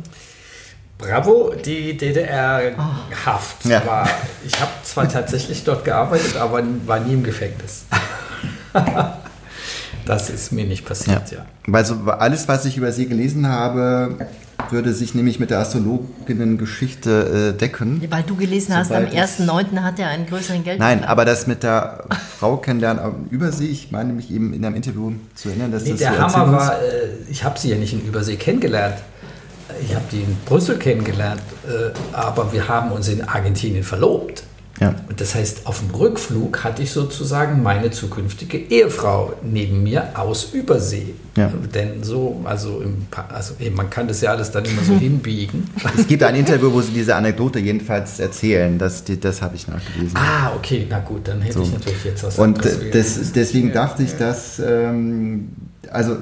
[0.99, 3.85] Bravo, die DDR-Haft Ja.
[3.85, 4.07] war.
[4.45, 7.85] Ich habe zwar tatsächlich dort gearbeitet, aber war nie im Gefängnis.
[10.05, 11.45] das ist mir nicht passiert, ja.
[11.67, 14.27] Weil so alles, was ich über sie gelesen habe,
[14.71, 18.01] würde sich nämlich mit der Astrologinnen-Geschichte äh, decken.
[18.09, 19.81] Weil du gelesen hast, am Sobald ich- 1.9.
[19.83, 20.79] hat er einen größeren Geld.
[20.79, 22.03] Nein, aber das mit der
[22.37, 25.91] Frau kennenlernen über sie, ich meine mich eben in einem Interview zu erinnern, dass Nee,
[25.91, 28.97] das der so Hammer war, äh, ich habe sie ja nicht in Übersee kennengelernt.
[29.81, 34.43] Ich habe die in Brüssel kennengelernt, äh, aber wir haben uns in Argentinien verlobt.
[34.79, 34.95] Ja.
[35.09, 40.53] Und das heißt, auf dem Rückflug hatte ich sozusagen meine zukünftige Ehefrau neben mir aus
[40.53, 41.15] Übersee.
[41.35, 41.51] Ja.
[41.73, 45.69] Denn so, also, im, also eben, man kann das ja alles dann immer so hinbiegen.
[45.97, 48.77] Es gibt ein Interview, wo sie diese Anekdote jedenfalls erzählen.
[48.77, 50.15] Das, das habe ich nachgelesen.
[50.15, 51.63] Ah, okay, na gut, dann hätte So.
[51.63, 52.63] ich natürlich jetzt was Und
[52.93, 55.49] das, deswegen dachte ich, dass, ähm,
[55.91, 56.17] also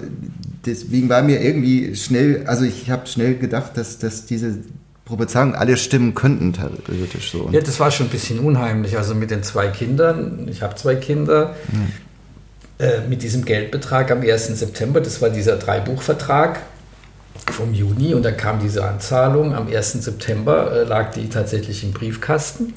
[0.68, 4.60] deswegen war mir irgendwie schnell, also ich habe schnell gedacht, dass, dass diese
[5.06, 7.50] Prophezeiungen alle stimmen könnten, theoretisch so.
[7.52, 8.98] Ja, das war schon ein bisschen unheimlich.
[8.98, 11.56] Also mit den zwei Kindern, ich habe zwei Kinder,
[12.78, 14.48] äh, mit diesem Geldbetrag am 1.
[14.60, 16.60] September, das war dieser Dreibuchvertrag
[17.52, 19.56] vom Juni und dann kam diese Anzahlung.
[19.56, 19.94] Am 1.
[19.94, 22.74] September äh, lag die tatsächlich im Briefkasten.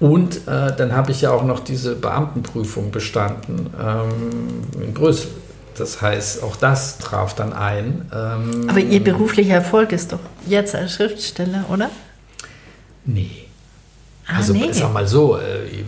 [0.00, 5.30] Und äh, dann habe ich ja auch noch diese Beamtenprüfung bestanden ähm, in Brüssel.
[5.76, 8.10] Das heißt, auch das traf dann ein.
[8.14, 11.90] Ähm, Aber Ihr beruflicher Erfolg ist doch jetzt als Schriftsteller, oder?
[13.04, 13.30] Nee.
[14.26, 14.72] Ah, also nee.
[14.72, 15.84] sag mal so, äh,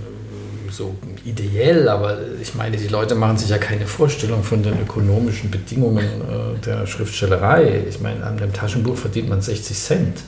[0.70, 5.50] so ideell, aber ich meine, die Leute machen sich ja keine Vorstellung von den ökonomischen
[5.50, 7.84] Bedingungen äh, der Schriftstellerei.
[7.88, 10.18] Ich meine, an dem Taschenbuch verdient man 60 Cent.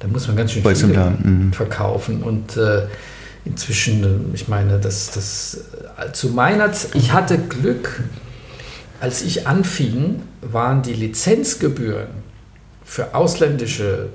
[0.00, 1.52] Da muss man ganz schön viel mhm.
[1.52, 2.86] verkaufen und äh,
[3.44, 5.64] inzwischen, äh, ich meine, das, das
[5.98, 8.02] äh, zu meiner Zeit, ich hatte Glück,
[9.00, 12.08] als ich anfing, waren die Lizenzgebühren
[12.84, 14.08] für ausländische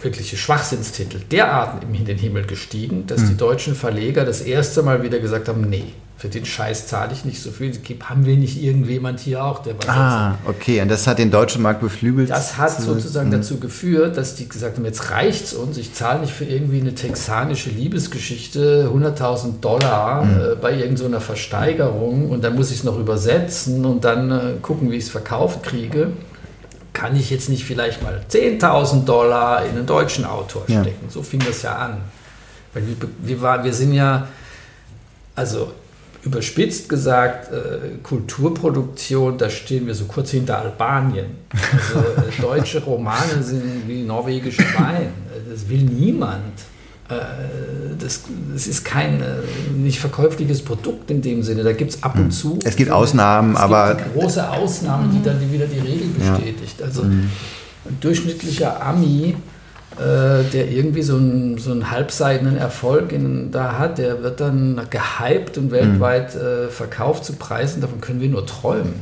[0.00, 5.18] wirkliche Schwachsinnstitel derart in den Himmel gestiegen, dass die deutschen Verleger das erste Mal wieder
[5.18, 7.72] gesagt haben, nee, für den Scheiß zahle ich nicht so viel,
[8.04, 11.60] haben wir nicht irgendjemand hier auch, der was ah, okay, und das hat den deutschen
[11.60, 12.30] Markt beflügelt.
[12.30, 16.20] das hat zu- sozusagen dazu geführt, dass die gesagt haben, jetzt reicht's uns, ich zahle
[16.20, 22.70] nicht für irgendwie eine texanische Liebesgeschichte 100.000 Dollar äh, bei irgendeiner Versteigerung und dann muss
[22.70, 26.12] ich es noch übersetzen und dann äh, gucken, wie ich es verkauft kriege.
[26.92, 30.80] Kann ich jetzt nicht vielleicht mal 10.000 Dollar in einen deutschen Autor Ja.
[30.82, 31.08] stecken?
[31.10, 31.96] So fing das ja an.
[32.72, 34.28] Weil wir, wir, war, wir sind ja,
[35.34, 35.72] also
[36.24, 41.26] überspitzt gesagt, äh, Kulturproduktion, da stehen wir so kurz hinter Albanien.
[41.52, 45.08] Also äh, deutsche Romane sind wie norwegische Wein.
[45.50, 46.54] Das will niemand.
[47.08, 47.14] Äh,
[47.98, 48.22] das,
[48.52, 49.24] das ist kein äh,
[49.76, 51.62] nicht verkäufliches Produkt in dem Sinne.
[51.62, 52.52] Da gibt es ab und zu.
[52.54, 52.58] Hm.
[52.64, 56.36] Es gibt Ausnahmen, es aber- Gibt die große Ausnahme, die dann wieder die Regel Ja.
[56.36, 56.82] bestätigt.
[56.82, 57.30] Also ein
[58.00, 59.36] durchschnittlicher Ami,
[59.98, 64.80] äh, der irgendwie so einen, so einen halbseidenen Erfolg in, da hat, der wird dann
[64.90, 68.94] gehypt und weltweit äh, verkauft zu Preisen, davon können wir nur träumen.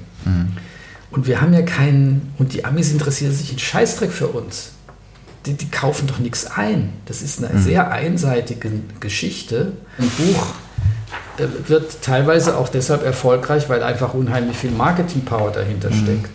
[1.11, 4.73] Und wir haben ja keinen, und die Amis interessieren sich einen Scheißdreck für uns.
[5.47, 6.93] Die, die kaufen doch nichts ein.
[7.07, 8.71] Das ist eine sehr einseitige
[9.01, 9.73] Geschichte.
[9.99, 10.47] Ein Buch
[11.39, 16.31] äh, wird teilweise auch deshalb erfolgreich, weil einfach unheimlich viel Marketing-Power dahinter steckt.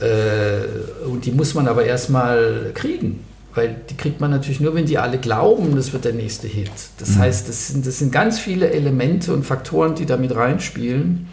[0.00, 3.24] Äh, und die muss man aber erstmal kriegen.
[3.54, 6.70] Weil die kriegt man natürlich nur, wenn die alle glauben, das wird der nächste Hit.
[6.98, 11.26] Das heißt, das sind, das sind ganz viele Elemente und Faktoren, die da mit reinspielen.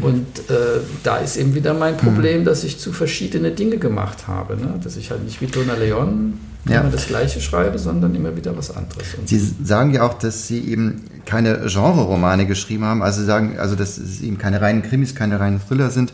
[0.00, 4.56] Und äh, da ist eben wieder mein Problem, dass ich zu verschiedene Dinge gemacht habe.
[4.56, 4.80] Ne?
[4.82, 6.38] Dass ich halt nicht wie Donna Leon
[6.68, 6.80] ja.
[6.80, 9.14] immer das Gleiche schreibe, sondern immer wieder was anderes.
[9.18, 13.76] Und Sie sagen ja auch, dass Sie eben keine Genre-Romane geschrieben haben, also sagen, also
[13.76, 16.12] dass es eben keine reinen Krimis, keine reinen Thriller sind.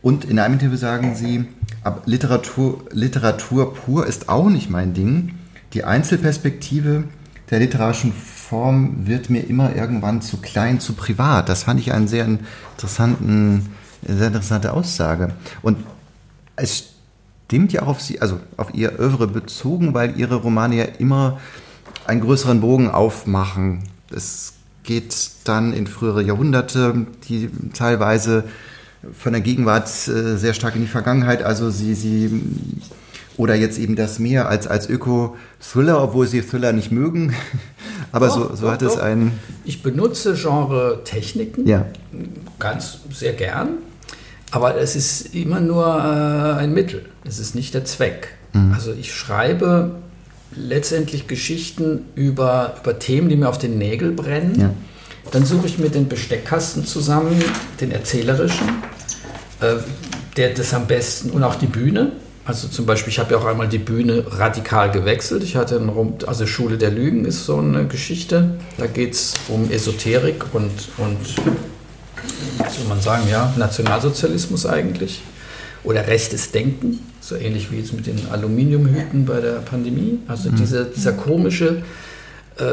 [0.00, 1.44] Und in einem Interview sagen Sie,
[2.04, 5.34] Literatur, Literatur pur ist auch nicht mein Ding.
[5.72, 7.04] Die Einzelperspektive
[7.50, 11.48] der literarischen Form wird mir immer irgendwann zu klein, zu privat.
[11.48, 13.70] Das fand ich einen sehr interessanten,
[14.06, 15.32] sehr interessante Aussage.
[15.62, 15.78] Und
[16.56, 16.92] es
[17.46, 21.40] stimmt ja auch auf Sie, also auf Ihr Övre bezogen, weil Ihre Romane ja immer
[22.06, 23.84] einen größeren Bogen aufmachen.
[24.10, 25.14] Es geht
[25.44, 28.44] dann in frühere Jahrhunderte, die teilweise
[29.12, 31.42] von der Gegenwart äh, sehr stark in die Vergangenheit.
[31.42, 32.42] Also Sie, Sie
[33.36, 37.34] oder jetzt eben das Meer als, als Öko-Thriller, obwohl Sie Thriller nicht mögen.
[38.12, 39.32] Aber doch, so, so doch, hat es einen.
[39.64, 41.86] Ich benutze Genre-Techniken ja.
[42.58, 43.78] ganz sehr gern.
[44.50, 47.06] Aber es ist immer nur äh, ein Mittel.
[47.24, 48.34] Es ist nicht der Zweck.
[48.52, 48.72] Mhm.
[48.74, 49.92] Also ich schreibe
[50.54, 54.60] letztendlich Geschichten über, über Themen, die mir auf den Nägel brennen.
[54.60, 54.70] Ja.
[55.32, 57.42] Dann suche ich mir den Besteckkasten zusammen,
[57.80, 58.68] den erzählerischen,
[59.60, 59.76] äh,
[60.36, 62.12] der das am besten und auch die Bühne.
[62.44, 65.42] Also zum Beispiel, ich habe ja auch einmal die Bühne radikal gewechselt.
[65.42, 68.58] Ich hatte einen, also Schule der Lügen ist so eine Geschichte.
[68.76, 71.26] Da geht es um Esoterik und, und
[72.70, 75.22] soll man sagen, ja, Nationalsozialismus eigentlich.
[75.84, 80.18] Oder rechtes Denken, so ähnlich wie jetzt mit den Aluminiumhüten bei der Pandemie.
[80.28, 80.56] Also mhm.
[80.56, 81.82] diese, dieser komische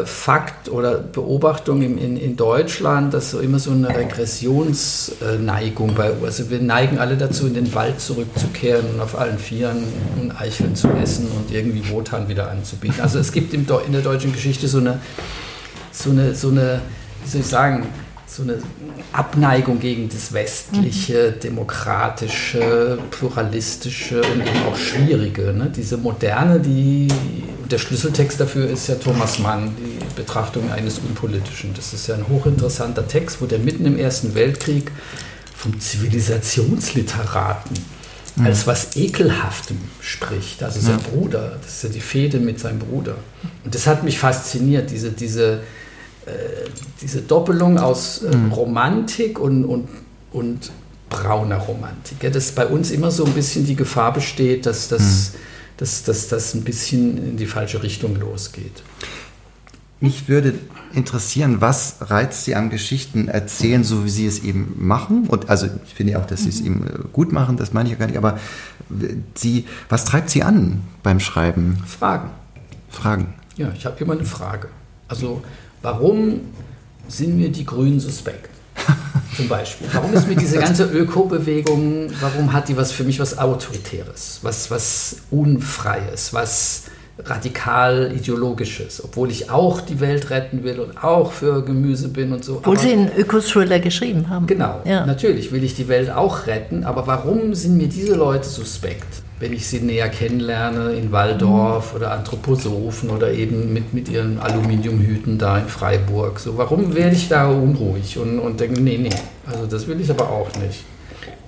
[0.05, 6.23] Fakt oder Beobachtung in, in, in, Deutschland, dass so immer so eine Regressionsneigung bei uns.
[6.23, 9.85] Also wir neigen alle dazu, in den Wald zurückzukehren und auf allen Vieren
[10.21, 12.99] und Eicheln zu essen und irgendwie Wotan wieder anzubieten.
[13.01, 14.99] Also es gibt in der deutschen Geschichte so eine,
[15.91, 16.81] so eine, so eine,
[17.23, 17.87] wie soll ich sagen,
[18.29, 18.59] so eine
[19.11, 21.39] Abneigung gegen das westliche, mhm.
[21.39, 25.51] demokratische, pluralistische und eben auch schwierige.
[25.53, 25.71] Ne?
[25.75, 27.07] Diese moderne, die,
[27.69, 31.73] der Schlüsseltext dafür ist ja Thomas Mann, die Betrachtung eines Unpolitischen.
[31.73, 34.91] Das ist ja ein hochinteressanter Text, wo der mitten im Ersten Weltkrieg
[35.55, 37.77] vom Zivilisationsliteraten
[38.35, 38.45] mhm.
[38.45, 40.61] als was Ekelhaftem spricht.
[40.61, 41.09] Also sein ja.
[41.09, 43.15] Bruder, das ist ja die Fehde mit seinem Bruder.
[43.65, 45.61] Und das hat mich fasziniert, diese, diese
[47.01, 48.51] diese Doppelung aus äh, mhm.
[48.51, 49.87] Romantik und, und,
[50.31, 50.71] und
[51.09, 52.23] brauner Romantik.
[52.23, 55.37] Ja, dass bei uns immer so ein bisschen die Gefahr besteht, dass das, mhm.
[55.77, 58.83] dass, dass das ein bisschen in die falsche Richtung losgeht.
[60.01, 60.53] Mich würde
[60.93, 65.27] interessieren, was reizt Sie am Geschichten erzählen, so wie Sie es eben machen?
[65.27, 66.65] Und also ich finde auch, dass Sie es mhm.
[66.65, 68.39] eben äh, gut machen, das meine ich ja gar nicht, aber
[69.35, 71.77] Sie, was treibt Sie an beim Schreiben?
[71.85, 72.31] Fragen.
[72.89, 73.33] Fragen.
[73.55, 74.69] Ja, ich habe immer eine Frage.
[75.07, 75.43] Also
[75.81, 76.41] Warum
[77.07, 78.49] sind mir die Grünen suspekt?
[79.35, 79.87] Zum Beispiel.
[79.93, 84.69] Warum ist mir diese ganze Ökobewegung, warum hat die was für mich was Autoritäres, was,
[84.69, 86.83] was Unfreies, was
[87.25, 92.43] radikal ideologisches, obwohl ich auch die Welt retten will und auch für Gemüse bin und
[92.43, 92.57] so.
[92.57, 94.47] Obwohl aber, Sie einen Öko-Thriller geschrieben haben.
[94.47, 95.05] Genau, ja.
[95.05, 99.21] natürlich will ich die Welt auch retten, aber warum sind mir diese Leute suspekt?
[99.39, 105.37] Wenn ich sie näher kennenlerne in Waldorf oder Anthroposophen oder eben mit, mit ihren Aluminiumhüten
[105.37, 106.39] da in Freiburg.
[106.39, 109.15] So, warum werde ich da unruhig und, und denke, nee, nee,
[109.45, 110.83] also das will ich aber auch nicht.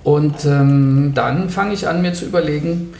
[0.04, 2.94] Und ähm, dann fange ich an, mir zu überlegen,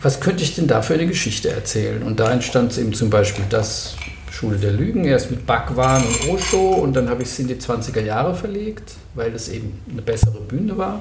[0.00, 2.02] was könnte ich denn da für eine Geschichte erzählen?
[2.02, 3.96] Und da entstand eben zum Beispiel das
[4.30, 7.54] Schule der Lügen, erst mit Bhagwan und Osho und dann habe ich es in die
[7.54, 11.00] 20er Jahre verlegt, weil es eben eine bessere Bühne war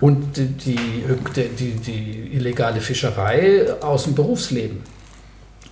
[0.00, 4.78] und die, die, die, illegale Fischerei aus dem Berufsleben.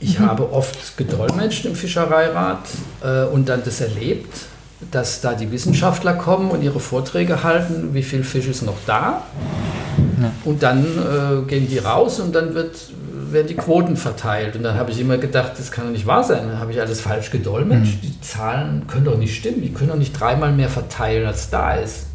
[0.00, 0.26] Ich mhm.
[0.26, 2.60] habe oft gedolmetscht im Fischereirat
[3.02, 4.32] äh, und dann das erlebt,
[4.90, 9.22] dass da die Wissenschaftler kommen und ihre Vorträge halten, wie viel Fisch ist noch da.
[10.20, 10.30] Ja.
[10.44, 12.76] Und dann äh, gehen die raus und dann wird,
[13.30, 14.54] werden die Quoten verteilt.
[14.56, 16.48] Und dann habe ich immer gedacht, das kann doch nicht wahr sein.
[16.48, 18.02] Dann habe ich alles falsch gedolmetscht.
[18.02, 18.06] Mhm.
[18.06, 19.62] Die Zahlen können doch nicht stimmen.
[19.62, 22.07] Die können doch nicht dreimal mehr verteilen, als da ist.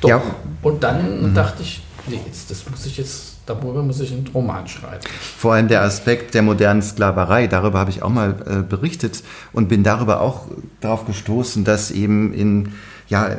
[0.00, 0.08] Doch.
[0.08, 0.22] Ja.
[0.62, 1.34] Und dann mhm.
[1.34, 5.02] dachte ich, nee, jetzt, das muss ich jetzt, darüber muss ich einen Roman schreiben.
[5.36, 9.22] Vor allem der Aspekt der modernen Sklaverei, darüber habe ich auch mal äh, berichtet
[9.52, 10.46] und bin darüber auch
[10.80, 12.72] darauf gestoßen, dass eben in,
[13.08, 13.36] ja,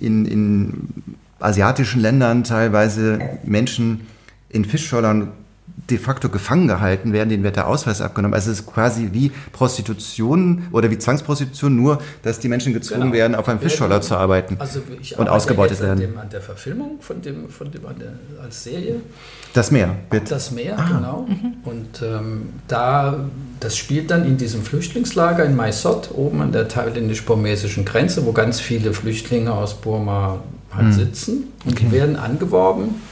[0.00, 0.88] in, in
[1.40, 4.06] asiatischen Ländern teilweise Menschen
[4.48, 5.32] in Fischscheuern
[5.90, 8.34] de facto gefangen gehalten werden, denen wird der Ausweis abgenommen.
[8.34, 13.14] Also es ist quasi wie Prostitution oder wie Zwangsprostitution, nur dass die Menschen gezwungen genau.
[13.14, 14.80] werden, auf einem Fischscholler zu arbeiten also
[15.16, 15.92] und ausgebeutet werden.
[15.92, 18.12] An, dem, an der Verfilmung von dem, von dem der,
[18.42, 18.96] als Serie.
[19.54, 20.26] Das Meer, bitte.
[20.26, 20.88] Das Meer, ah.
[20.88, 21.26] genau.
[21.28, 21.54] Mhm.
[21.64, 23.24] Und ähm, da,
[23.60, 28.60] das spielt dann in diesem Flüchtlingslager in Maisot, oben an der thailändisch-burmesischen Grenze, wo ganz
[28.60, 30.92] viele Flüchtlinge aus Burma halt mhm.
[30.92, 31.32] sitzen.
[31.64, 31.86] Und okay.
[31.86, 33.07] die werden angeworben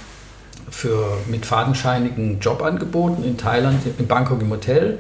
[0.76, 4.98] für, mit fadenscheinigen Jobangeboten in Thailand, in Bangkok im Hotel.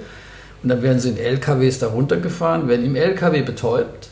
[0.62, 4.08] Und dann werden sie in LKWs da runtergefahren, werden im LKW betäubt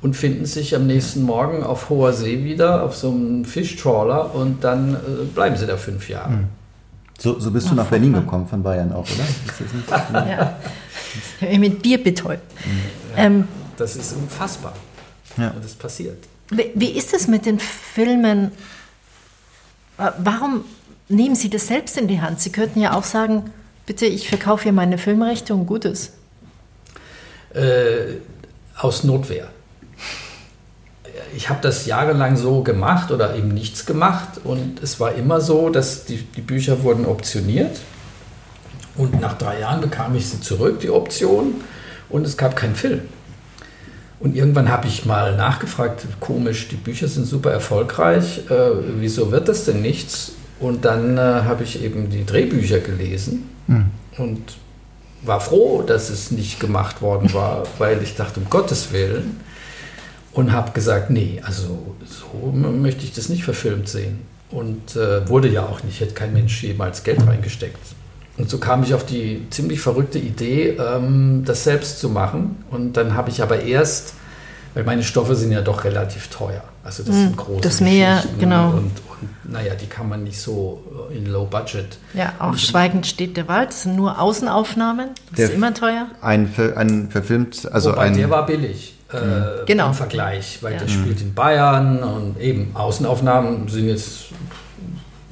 [0.00, 4.62] und finden sich am nächsten Morgen auf hoher See wieder, auf so einem Fischtrawler und
[4.62, 6.30] dann äh, bleiben sie da fünf Jahre.
[6.30, 6.44] Mhm.
[7.18, 9.06] So, so bist du nach Berlin gekommen von Bayern auch,
[10.12, 10.26] oder?
[10.30, 10.56] ja.
[11.58, 12.42] Mit Bier betäubt.
[13.16, 14.74] Ja, ähm, das ist unfassbar.
[15.36, 15.50] Ja.
[15.50, 16.18] Und das passiert.
[16.50, 18.52] Wie, wie ist es mit den Filmen?
[19.96, 20.64] Warum
[21.08, 22.40] nehmen Sie das selbst in die Hand?
[22.40, 23.50] Sie könnten ja auch sagen,
[23.86, 26.12] bitte, ich verkaufe hier meine Filmrechte und Gutes.
[27.54, 28.16] Äh,
[28.76, 29.48] aus Notwehr.
[31.34, 35.70] Ich habe das jahrelang so gemacht oder eben nichts gemacht und es war immer so,
[35.70, 37.78] dass die, die Bücher wurden optioniert
[38.96, 41.62] und nach drei Jahren bekam ich sie zurück, die Option,
[42.08, 43.02] und es gab keinen Film.
[44.20, 49.48] Und irgendwann habe ich mal nachgefragt, komisch, die Bücher sind super erfolgreich, äh, wieso wird
[49.48, 50.32] das denn nichts?
[50.58, 53.86] Und dann äh, habe ich eben die Drehbücher gelesen mhm.
[54.16, 54.40] und
[55.22, 59.40] war froh, dass es nicht gemacht worden war, weil ich dachte, um Gottes Willen.
[60.32, 64.18] Und habe gesagt, nee, also so möchte ich das nicht verfilmt sehen.
[64.50, 67.78] Und äh, wurde ja auch nicht, hätte kein Mensch jemals Geld reingesteckt.
[68.36, 72.64] Und so kam ich auf die ziemlich verrückte Idee, ähm, das selbst zu machen.
[72.70, 74.12] Und dann habe ich aber erst,
[74.74, 76.62] weil meine Stoffe sind ja doch relativ teuer.
[76.84, 78.72] Also das hm, sind große Das Meer, genau.
[78.72, 78.92] Und,
[79.44, 81.98] naja, die kann man nicht so in Low Budget.
[82.14, 83.70] Ja, auch und, Schweigend steht der Wald.
[83.70, 85.10] Das sind nur Außenaufnahmen.
[85.30, 86.08] Das ist immer teuer.
[86.20, 88.16] Ein, ein verfilmt, also Wobei, ein...
[88.16, 88.94] der war billig.
[89.12, 89.88] Äh, genau.
[89.88, 90.80] Im Vergleich, weil ja.
[90.80, 94.26] der spielt in Bayern und eben Außenaufnahmen sind jetzt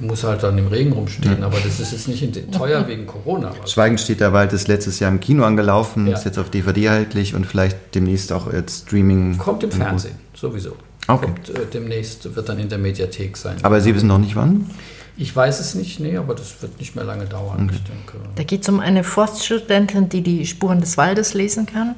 [0.01, 1.47] muss halt dann im Regen rumstehen, ja.
[1.47, 3.53] aber das ist jetzt nicht teuer wegen Corona.
[3.66, 6.14] Schweigend steht der Wald ist letztes Jahr im Kino angelaufen, ja.
[6.14, 9.39] ist jetzt auf DVD erhältlich und vielleicht demnächst auch jetzt Streaming.
[9.39, 10.76] Kommt im Fernsehen, sowieso.
[11.07, 11.27] Okay.
[11.27, 13.57] Kommt, äh, demnächst wird dann in der Mediathek sein.
[13.63, 14.71] Aber Sie wissen noch nicht wann?
[15.17, 17.77] Ich weiß es nicht, nee, aber das wird nicht mehr lange dauern, okay.
[17.77, 18.29] ich denke.
[18.35, 21.95] Da geht es um eine Forststudentin, die die Spuren des Waldes lesen kann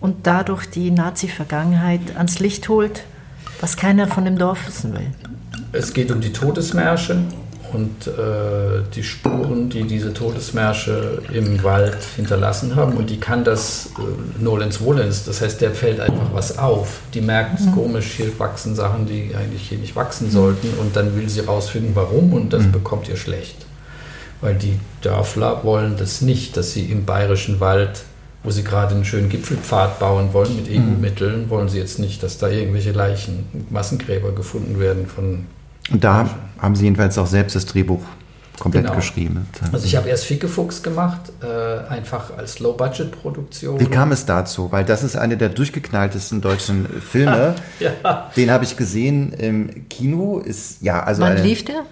[0.00, 3.04] und dadurch die Nazi-Vergangenheit ans Licht holt,
[3.60, 5.06] was keiner von dem Dorf wissen will.
[5.72, 7.18] Es geht um die Todesmärsche
[7.72, 12.94] und äh, die Spuren, die diese Todesmärsche im Wald hinterlassen haben.
[12.94, 17.00] Und die kann das äh, Nolens Wohlens, das heißt, der fällt einfach was auf.
[17.14, 17.72] Die merkt, es mhm.
[17.72, 20.68] komisch, hier wachsen Sachen, die eigentlich hier nicht wachsen sollten.
[20.80, 22.72] Und dann will sie rausfinden, warum, und das mhm.
[22.72, 23.66] bekommt ihr schlecht.
[24.40, 28.02] Weil die Dörfler wollen das nicht, dass sie im bayerischen Wald
[28.44, 30.94] wo sie gerade einen schönen Gipfelpfad bauen wollen mit mhm.
[30.94, 35.46] EU-Mitteln, wollen sie jetzt nicht, dass da irgendwelche Leichen, Massengräber gefunden werden von
[35.90, 36.28] und da
[36.58, 38.02] haben Sie jedenfalls auch selbst das Drehbuch
[38.58, 38.96] komplett genau.
[38.96, 39.46] geschrieben.
[39.72, 43.78] Also ich habe erst Fickefuchs gemacht, äh, einfach als Low-Budget-Produktion.
[43.80, 44.70] Wie kam es dazu?
[44.72, 47.54] Weil das ist eine der durchgeknalltesten deutschen Filme.
[47.80, 48.30] ja.
[48.36, 50.38] Den habe ich gesehen im Kino.
[50.38, 51.84] Ist, ja, also Wann eine, lief der?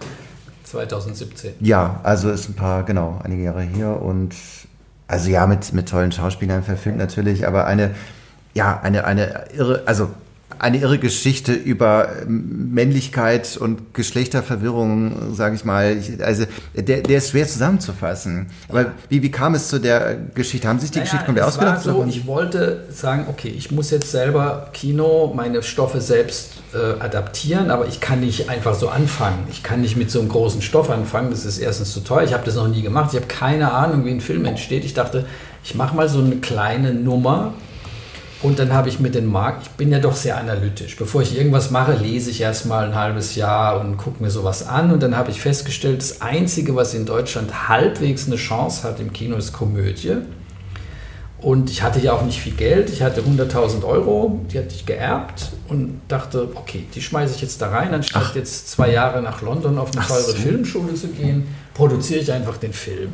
[0.64, 1.54] 2017.
[1.60, 4.34] Ja, also ist ein paar, genau, einige Jahre her und
[5.08, 7.94] also ja, mit, mit tollen Schauspielern verfilmt natürlich, aber eine,
[8.54, 10.10] ja, eine, eine irre, also
[10.58, 15.98] eine irre Geschichte über Männlichkeit und Geschlechterverwirrung, sage ich mal.
[16.20, 16.44] Also
[16.74, 18.46] der, der ist schwer zusammenzufassen.
[18.68, 20.68] Aber wie, wie kam es zu der Geschichte?
[20.68, 21.82] Haben Sie sich die naja, Geschichte komplett ausgedacht?
[21.82, 27.70] So, ich wollte sagen, okay, ich muss jetzt selber Kino, meine Stoffe selbst äh, adaptieren,
[27.70, 29.46] aber ich kann nicht einfach so anfangen.
[29.50, 31.30] Ich kann nicht mit so einem großen Stoff anfangen.
[31.30, 32.22] Das ist erstens zu teuer.
[32.22, 33.10] Ich habe das noch nie gemacht.
[33.12, 34.84] Ich habe keine Ahnung, wie ein Film entsteht.
[34.84, 35.26] Ich dachte,
[35.64, 37.54] ich mache mal so eine kleine Nummer
[38.42, 40.96] und dann habe ich mit den Markt, ich bin ja doch sehr analytisch.
[40.96, 44.92] Bevor ich irgendwas mache, lese ich erstmal ein halbes Jahr und gucke mir sowas an.
[44.92, 49.12] Und dann habe ich festgestellt, das Einzige, was in Deutschland halbwegs eine Chance hat im
[49.12, 50.16] Kino, ist Komödie.
[51.38, 52.90] Und ich hatte ja auch nicht viel Geld.
[52.90, 57.62] Ich hatte 100.000 Euro, die hatte ich geerbt und dachte, okay, die schmeiße ich jetzt
[57.62, 58.34] da rein, anstatt Ach.
[58.34, 60.32] jetzt zwei Jahre nach London auf eine teure so.
[60.32, 63.12] Filmschule zu gehen, produziere ich einfach den Film.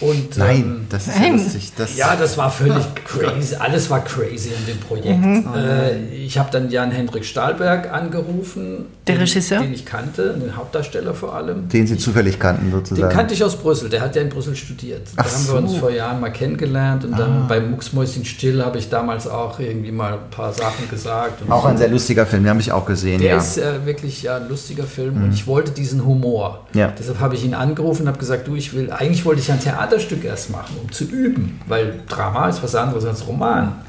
[0.00, 1.72] Und, Nein, ähm, das ist ja lustig.
[1.76, 3.54] Das ja, das war völlig crazy.
[3.56, 5.18] Alles war crazy in dem Projekt.
[5.18, 5.46] Mhm.
[5.54, 11.14] Äh, ich habe dann Jan-Hendrik Stahlberg angerufen, der den, Regisseur, den ich kannte, den Hauptdarsteller
[11.14, 11.68] vor allem.
[11.68, 13.08] Den Sie ich, zufällig kannten sozusagen.
[13.08, 13.88] Den kannte ich aus Brüssel.
[13.88, 15.02] Der hat ja in Brüssel studiert.
[15.16, 15.52] Ach da haben so.
[15.52, 17.18] wir uns vor Jahren mal kennengelernt und ah.
[17.18, 21.42] dann bei Mucksmäuschen Still habe ich damals auch irgendwie mal ein paar Sachen gesagt.
[21.48, 21.68] auch so.
[21.68, 23.20] ein sehr lustiger Film, den habe ich auch gesehen.
[23.20, 23.38] Der ja.
[23.38, 25.24] ist äh, wirklich ja, ein lustiger Film mhm.
[25.24, 26.66] und ich wollte diesen Humor.
[26.74, 26.92] Ja.
[26.98, 29.60] Deshalb habe ich ihn angerufen und habe gesagt, du, ich will, eigentlich wollte ich ein
[29.88, 33.84] Theaterstück erst machen um zu üben, weil Drama ist was anderes als Roman.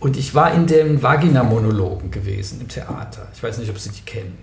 [0.00, 3.26] Und ich war in den Vagina-Monologen gewesen im Theater.
[3.34, 4.38] Ich weiß nicht, ob Sie die kennen.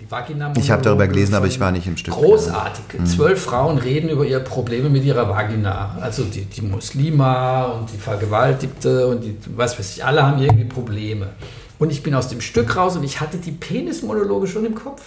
[0.00, 2.14] Die vagina Ich habe darüber gelesen, aber ich war nicht im Stück.
[2.14, 2.84] Großartig.
[2.98, 3.06] Mhm.
[3.06, 5.98] Zwölf Frauen reden über ihre Probleme mit ihrer Vagina.
[6.00, 10.64] Also die, die Muslima und die Vergewaltigte und die, was weiß ich, alle haben irgendwie
[10.64, 11.28] Probleme.
[11.80, 15.00] Und ich bin aus dem Stück raus und ich hatte die Penismonologe schon im Kopf.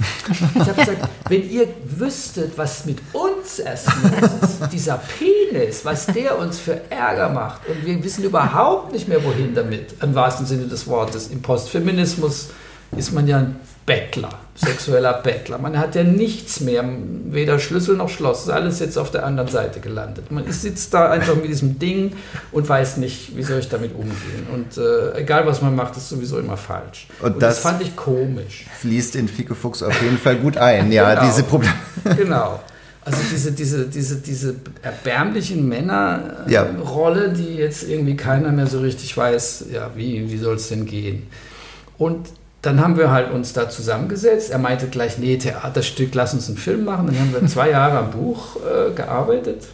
[0.55, 6.39] Ich habe gesagt, wenn ihr wüsstet, was mit uns erst ist, dieser Penis, was der
[6.39, 7.61] uns für Ärger macht.
[7.67, 11.27] Und wir wissen überhaupt nicht mehr, wohin damit, im wahrsten Sinne des Wortes.
[11.27, 12.49] Im Postfeminismus
[12.97, 13.55] ist man ja ein
[13.85, 15.57] Bettler, sexueller Bettler.
[15.57, 16.85] Man hat ja nichts mehr,
[17.25, 18.43] weder Schlüssel noch Schloss.
[18.43, 20.31] Ist alles jetzt auf der anderen Seite gelandet.
[20.31, 22.13] Man sitzt da einfach mit diesem Ding
[22.53, 24.47] und weiß nicht, wie soll ich damit umgehen.
[24.53, 27.07] Und äh, egal was man macht, ist sowieso immer falsch.
[27.19, 28.65] Und, und das, das, fand ich komisch.
[28.79, 31.25] Fließt in Fieke Fuchs auf jeden Fall gut ein, ja, genau.
[31.25, 31.73] diese Probleme.
[32.17, 32.59] Genau.
[33.05, 37.33] Also diese, diese, diese, diese erbärmlichen Männerrolle, ja.
[37.33, 41.27] die jetzt irgendwie keiner mehr so richtig weiß, ja, wie, wie soll es denn gehen.
[41.97, 42.29] Und
[42.63, 44.49] dann haben wir halt uns da zusammengesetzt.
[44.49, 47.07] Er meinte gleich, nee, Theaterstück, lass uns einen Film machen.
[47.07, 49.67] Dann haben wir zwei Jahre am Buch äh, gearbeitet,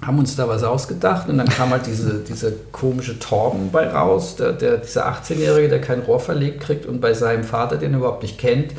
[0.00, 4.36] haben uns da was ausgedacht und dann kam halt diese, diese komische Torben bei raus,
[4.36, 7.98] der, der, dieser 18-Jährige, der kein Rohr verlegt kriegt und bei seinem Vater, den er
[7.98, 8.72] überhaupt nicht kennt,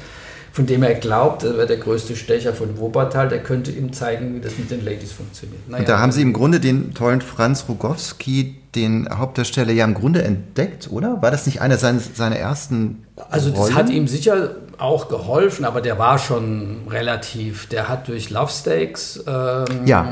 [0.51, 4.33] von dem er glaubt, er wäre der größte Stecher von Wuppertal, der könnte ihm zeigen,
[4.35, 5.67] wie das mit den Ladies funktioniert.
[5.67, 9.93] Naja, und da haben Sie im Grunde den tollen Franz Rogowski, den Hauptdarsteller, ja im
[9.93, 11.21] Grunde entdeckt, oder?
[11.21, 13.75] War das nicht einer seiner, seiner ersten Also das Rollen?
[13.75, 19.23] hat ihm sicher auch geholfen, aber der war schon relativ, der hat durch Love Stakes,
[19.27, 20.07] ähm, ja.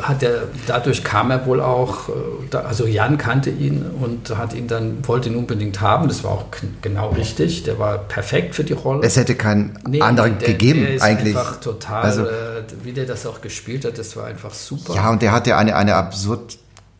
[0.00, 4.68] hat der, dadurch kam er wohl auch, äh, also Jan kannte ihn und hat ihn
[4.68, 6.44] dann, wollte ihn unbedingt haben, das war auch
[6.80, 9.04] genau richtig, der war perfekt für die Rolle.
[9.04, 11.36] Es hätte keinen nee, anderen der, gegeben der ist eigentlich.
[11.36, 14.94] einfach total, also, äh, wie der das auch gespielt hat, das war einfach super.
[14.94, 16.58] Ja, und der hat ja eine, eine absurd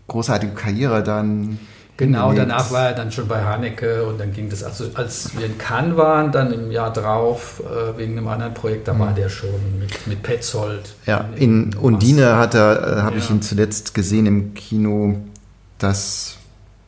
[0.09, 1.59] großartige Karriere dann
[1.97, 5.47] Genau, danach war er dann schon bei Haneke und dann ging das, also als wir
[5.47, 9.15] in Cannes waren, dann im Jahr drauf, äh, wegen einem anderen Projekt, da war mhm.
[9.15, 10.97] der schon mit, mit Petzold.
[11.07, 13.23] Ja, in, in Undine hat er, äh, habe ja.
[13.23, 15.19] ich ihn zuletzt gesehen im Kino.
[15.79, 16.37] Das,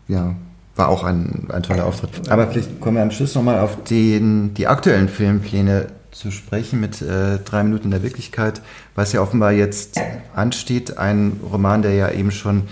[0.09, 0.35] ja,
[0.75, 2.29] war auch ein, ein toller Auftritt.
[2.29, 7.01] Aber vielleicht kommen wir am Schluss nochmal auf den, die aktuellen Filmpläne zu sprechen mit
[7.01, 8.61] äh, drei Minuten der Wirklichkeit,
[8.97, 10.01] was ja offenbar jetzt
[10.35, 10.99] ansteht.
[10.99, 12.65] Ein Roman, der ja eben schon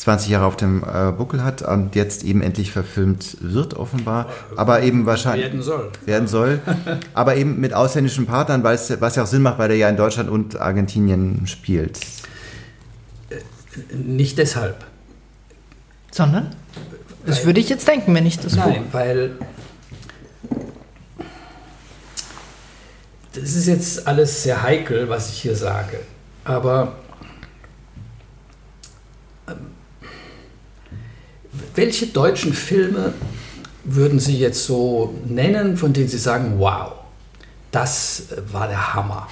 [0.00, 4.30] 20 Jahre auf dem äh, Buckel hat und jetzt eben endlich verfilmt wird, offenbar.
[4.56, 5.44] Aber eben wahrscheinlich.
[5.44, 5.90] Werden soll.
[6.06, 6.60] Werden soll.
[7.14, 10.30] aber eben mit ausländischen Partnern, was ja auch Sinn macht, weil er ja in Deutschland
[10.30, 12.00] und Argentinien spielt.
[13.28, 13.36] Äh,
[13.94, 14.86] nicht deshalb.
[16.10, 16.56] Sondern?
[17.26, 18.92] Das würde ich jetzt denken, wenn ich das Nein, Buch.
[18.92, 19.32] weil.
[23.34, 26.00] Das ist jetzt alles sehr heikel, was ich hier sage.
[26.44, 26.94] Aber
[31.74, 33.12] Welche deutschen Filme
[33.84, 36.92] würden Sie jetzt so nennen, von denen Sie sagen, wow,
[37.70, 39.28] das war der Hammer.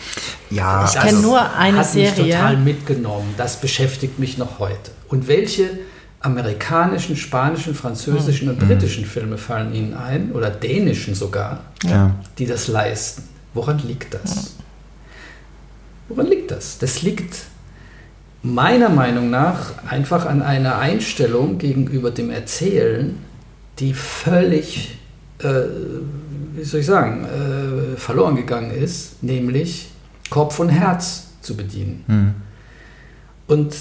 [0.51, 2.25] Ja, ich kenne nur eine hat Serie.
[2.25, 3.35] Mich total mitgenommen.
[3.37, 4.93] Das beschäftigt mich noch heute.
[5.09, 5.71] Und welche
[6.21, 8.69] amerikanischen, spanischen, französischen und hm.
[8.69, 12.15] britischen Filme fallen Ihnen ein oder dänischen sogar, ja.
[12.39, 13.23] die das leisten?
[13.55, 14.55] Woran liegt das?
[16.09, 16.79] Woran liegt das?
[16.79, 17.35] Das liegt
[18.43, 23.19] meiner Meinung nach einfach an einer Einstellung gegenüber dem Erzählen,
[23.78, 24.98] die völlig,
[25.39, 25.62] äh,
[26.55, 29.90] wie soll ich sagen, äh, verloren gegangen ist, nämlich
[30.31, 32.05] Kopf und Herz zu bedienen.
[32.06, 32.35] Mhm.
[33.47, 33.74] Und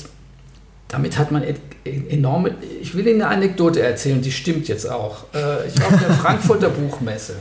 [0.87, 1.43] damit hat man
[1.83, 5.25] enorme, ich will Ihnen eine Anekdote erzählen, die stimmt jetzt auch.
[5.33, 7.35] Äh, ich war auf der Frankfurter Buchmesse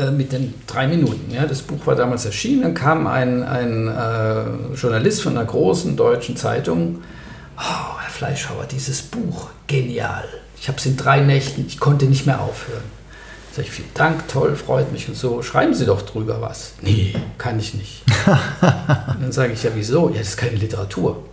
[0.00, 1.30] äh, mit den drei Minuten.
[1.30, 2.62] Ja, das Buch war damals erschienen.
[2.62, 7.02] Dann kam ein, ein äh, Journalist von einer großen deutschen Zeitung.
[7.56, 10.24] Oh, Herr Fleischhauer, dieses Buch, genial.
[10.60, 12.82] Ich habe es in drei Nächten, ich konnte nicht mehr aufhören.
[13.52, 15.42] Sag ich, vielen Dank, toll, freut mich und so.
[15.42, 16.74] Schreiben Sie doch drüber was.
[16.82, 18.02] Nee, kann ich nicht.
[18.60, 20.08] dann sage ich, ja, wieso?
[20.10, 21.24] Ja, das ist keine Literatur.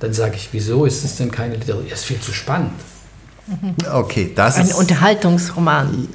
[0.00, 1.86] Dann sage ich, wieso ist es denn keine Literatur?
[1.86, 2.72] Ja, ist viel zu spannend.
[3.92, 4.72] Okay, das Ein ist.
[4.72, 6.08] Ein Unterhaltungsroman.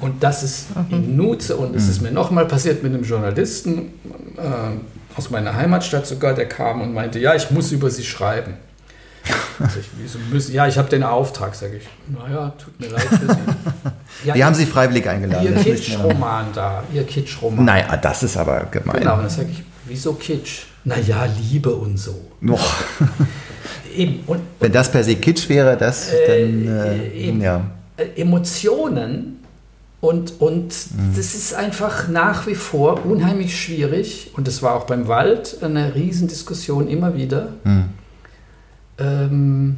[0.00, 0.84] Und das ist mhm.
[0.90, 1.90] in Nutze und es mhm.
[1.90, 3.92] ist mir nochmal passiert mit einem Journalisten
[4.36, 8.54] äh, aus meiner Heimatstadt sogar, der kam und meinte, ja, ich muss über Sie schreiben.
[9.78, 11.84] ich, wieso müssen, ja, ich habe den Auftrag, sage ich.
[12.06, 13.40] Naja, tut mir leid für Sie.
[14.24, 15.46] Ja, Die haben Sie freiwillig eingeladen.
[15.46, 17.64] Ihr Kitsch-Roman da, Ihr Kitsch-Roman.
[17.64, 18.98] Naja, das ist aber gemein.
[18.98, 20.62] Genau, und dann sage ich, wieso Kitsch?
[20.82, 22.28] Naja, Liebe und so.
[22.40, 22.58] Boah.
[23.94, 24.20] Eben.
[24.26, 27.64] Und, Wenn das per se Kitsch wäre, das äh, dann, äh, ja.
[27.96, 29.37] Äh, Emotionen
[30.00, 31.14] und, und mhm.
[31.16, 34.30] das ist einfach nach wie vor unheimlich schwierig.
[34.36, 37.54] Und das war auch beim Wald eine Riesendiskussion immer wieder.
[37.64, 37.84] Mhm.
[38.98, 39.76] Ähm,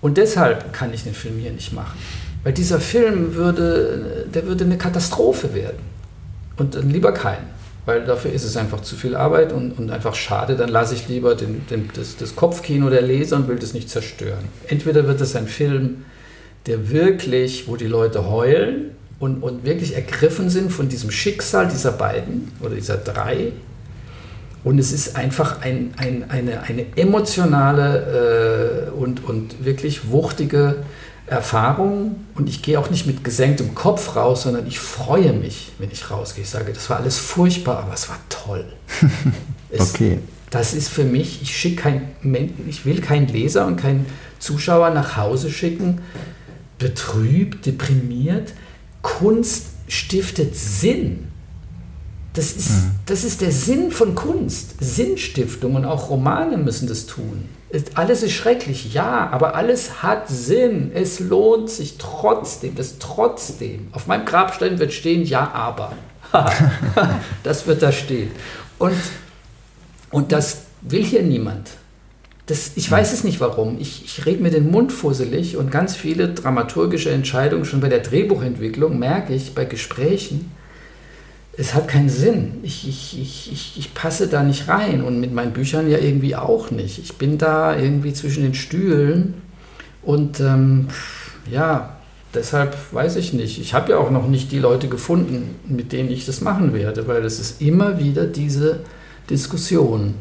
[0.00, 1.96] und deshalb kann ich den Film hier nicht machen.
[2.42, 5.78] Weil dieser Film würde, der würde eine Katastrophe werden.
[6.56, 7.52] Und dann lieber keinen.
[7.86, 10.56] Weil dafür ist es einfach zu viel Arbeit und, und einfach schade.
[10.56, 13.88] Dann lasse ich lieber den, den, das, das Kopfkino der Leser und will das nicht
[13.88, 14.44] zerstören.
[14.66, 16.04] Entweder wird es ein Film,
[16.66, 18.90] der wirklich, wo die Leute heulen
[19.22, 23.52] und, und wirklich ergriffen sind von diesem Schicksal dieser beiden oder dieser drei.
[24.64, 30.82] Und es ist einfach ein, ein, eine, eine emotionale äh, und, und wirklich wuchtige
[31.28, 32.16] Erfahrung.
[32.34, 36.10] Und ich gehe auch nicht mit gesenktem Kopf raus, sondern ich freue mich, wenn ich
[36.10, 36.42] rausgehe.
[36.42, 38.64] Ich sage, das war alles furchtbar, aber es war toll.
[39.78, 40.18] okay.
[40.50, 42.08] das ist für mich, ich schicke kein,
[42.68, 44.04] ich will keinen Leser und keinen
[44.40, 46.00] Zuschauer nach Hause schicken,
[46.80, 48.52] betrübt, deprimiert.
[49.02, 51.28] Kunst stiftet Sinn.
[52.34, 52.90] Das ist, mhm.
[53.06, 54.76] das ist der Sinn von Kunst.
[54.80, 57.48] Sinnstiftung und auch Romane müssen das tun.
[57.94, 60.92] Alles ist schrecklich, ja, aber alles hat Sinn.
[60.94, 63.88] Es lohnt sich trotzdem, das trotzdem.
[63.92, 65.92] Auf meinem Grabstein wird stehen, ja, aber.
[67.42, 68.30] das wird da stehen.
[68.78, 68.96] Und,
[70.10, 71.70] und das will hier niemand.
[72.46, 73.78] Das, ich weiß es nicht warum.
[73.78, 78.00] Ich, ich rede mir den Mund fusselig und ganz viele dramaturgische Entscheidungen schon bei der
[78.00, 80.50] Drehbuchentwicklung merke ich bei Gesprächen,
[81.56, 82.54] es hat keinen Sinn.
[82.62, 86.34] Ich, ich, ich, ich, ich passe da nicht rein und mit meinen Büchern ja irgendwie
[86.34, 86.98] auch nicht.
[86.98, 89.34] Ich bin da irgendwie zwischen den Stühlen
[90.02, 90.88] und ähm,
[91.50, 91.96] ja,
[92.34, 93.60] deshalb weiß ich nicht.
[93.60, 97.06] Ich habe ja auch noch nicht die Leute gefunden, mit denen ich das machen werde,
[97.06, 98.80] weil es ist immer wieder diese
[99.28, 100.14] Diskussion.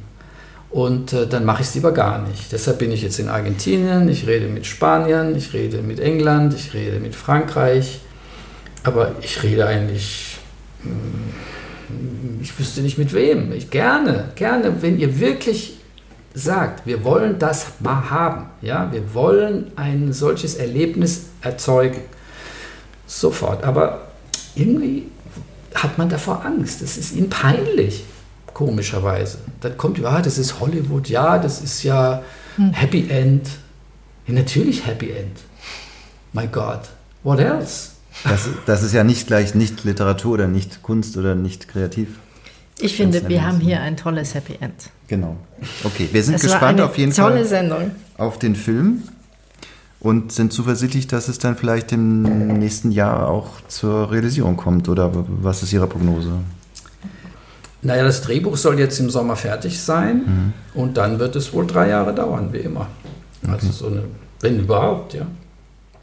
[0.71, 2.51] Und äh, dann mache ich es lieber gar nicht.
[2.51, 6.73] Deshalb bin ich jetzt in Argentinien, ich rede mit Spaniern, ich rede mit England, ich
[6.73, 7.99] rede mit Frankreich,
[8.83, 10.37] aber ich rede eigentlich,
[10.83, 13.51] hm, ich wüsste nicht mit wem.
[13.51, 15.77] Ich gerne, gerne, wenn ihr wirklich
[16.33, 21.99] sagt, wir wollen das mal haben, ja, wir wollen ein solches Erlebnis erzeugen,
[23.05, 23.65] sofort.
[23.65, 24.07] Aber
[24.55, 25.07] irgendwie
[25.75, 26.81] hat man davor Angst.
[26.81, 28.05] Es ist ihnen peinlich
[28.53, 29.39] komischerweise.
[29.61, 32.21] Dann kommt, ja, das ist Hollywood, ja, das ist ja
[32.55, 32.71] hm.
[32.73, 33.47] Happy End.
[34.27, 35.37] Ja, natürlich Happy End.
[36.33, 36.81] My God,
[37.23, 37.91] what else?
[38.23, 42.19] Das, das ist ja nicht gleich nicht Literatur oder nicht Kunst oder nicht kreativ.
[42.79, 44.73] Ich finde, wir haben hier ein tolles Happy End.
[45.07, 45.35] Genau.
[45.83, 47.91] Okay, wir sind es gespannt auf jeden tolle Fall Sendung.
[48.17, 49.03] auf den Film
[49.99, 54.89] und sind zuversichtlich, dass es dann vielleicht im nächsten Jahr auch zur Realisierung kommt.
[54.89, 56.39] Oder was ist Ihre Prognose?
[57.83, 60.53] Naja, das Drehbuch soll jetzt im Sommer fertig sein mhm.
[60.79, 62.87] und dann wird es wohl drei Jahre dauern, wie immer.
[63.43, 63.65] Also okay.
[63.65, 64.03] Also so eine,
[64.41, 65.25] wenn überhaupt, ja.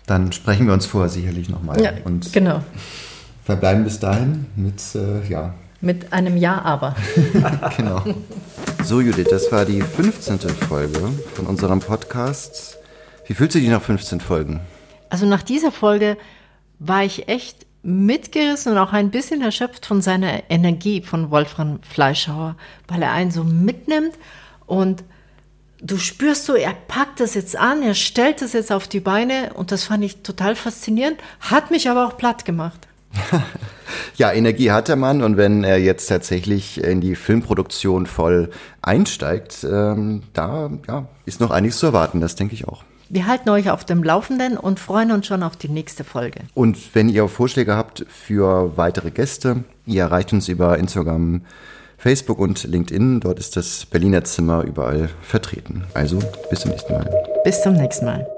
[0.06, 1.80] Dann sprechen wir uns vorher sicherlich nochmal.
[1.80, 2.62] Ja, und genau.
[3.44, 5.54] Verbleiben bis dahin mit, äh, ja.
[5.80, 6.96] Mit einem Ja, aber.
[7.76, 8.02] genau.
[8.84, 10.40] So, Judith, das war die 15.
[10.40, 10.98] Folge
[11.34, 12.78] von unserem Podcast.
[13.26, 14.60] Wie fühlt sich die nach 15 Folgen?
[15.10, 16.16] Also nach dieser Folge
[16.78, 22.56] war ich echt mitgerissen und auch ein bisschen erschöpft von seiner Energie von Wolfram Fleischhauer,
[22.86, 24.12] weil er einen so mitnimmt
[24.66, 25.04] und
[25.80, 29.54] du spürst so, er packt das jetzt an, er stellt das jetzt auf die Beine
[29.54, 32.86] und das fand ich total faszinierend, hat mich aber auch platt gemacht.
[34.16, 38.50] ja, Energie hat der Mann und wenn er jetzt tatsächlich in die Filmproduktion voll
[38.82, 42.84] einsteigt, ähm, da ja, ist noch einiges zu erwarten, das denke ich auch.
[43.10, 46.40] Wir halten euch auf dem Laufenden und freuen uns schon auf die nächste Folge.
[46.54, 51.42] Und wenn ihr Vorschläge habt für weitere Gäste, ihr erreicht uns über Instagram,
[51.96, 53.20] Facebook und LinkedIn.
[53.20, 55.84] Dort ist das Berliner Zimmer überall vertreten.
[55.94, 56.18] Also
[56.50, 57.24] bis zum nächsten Mal.
[57.44, 58.37] Bis zum nächsten Mal.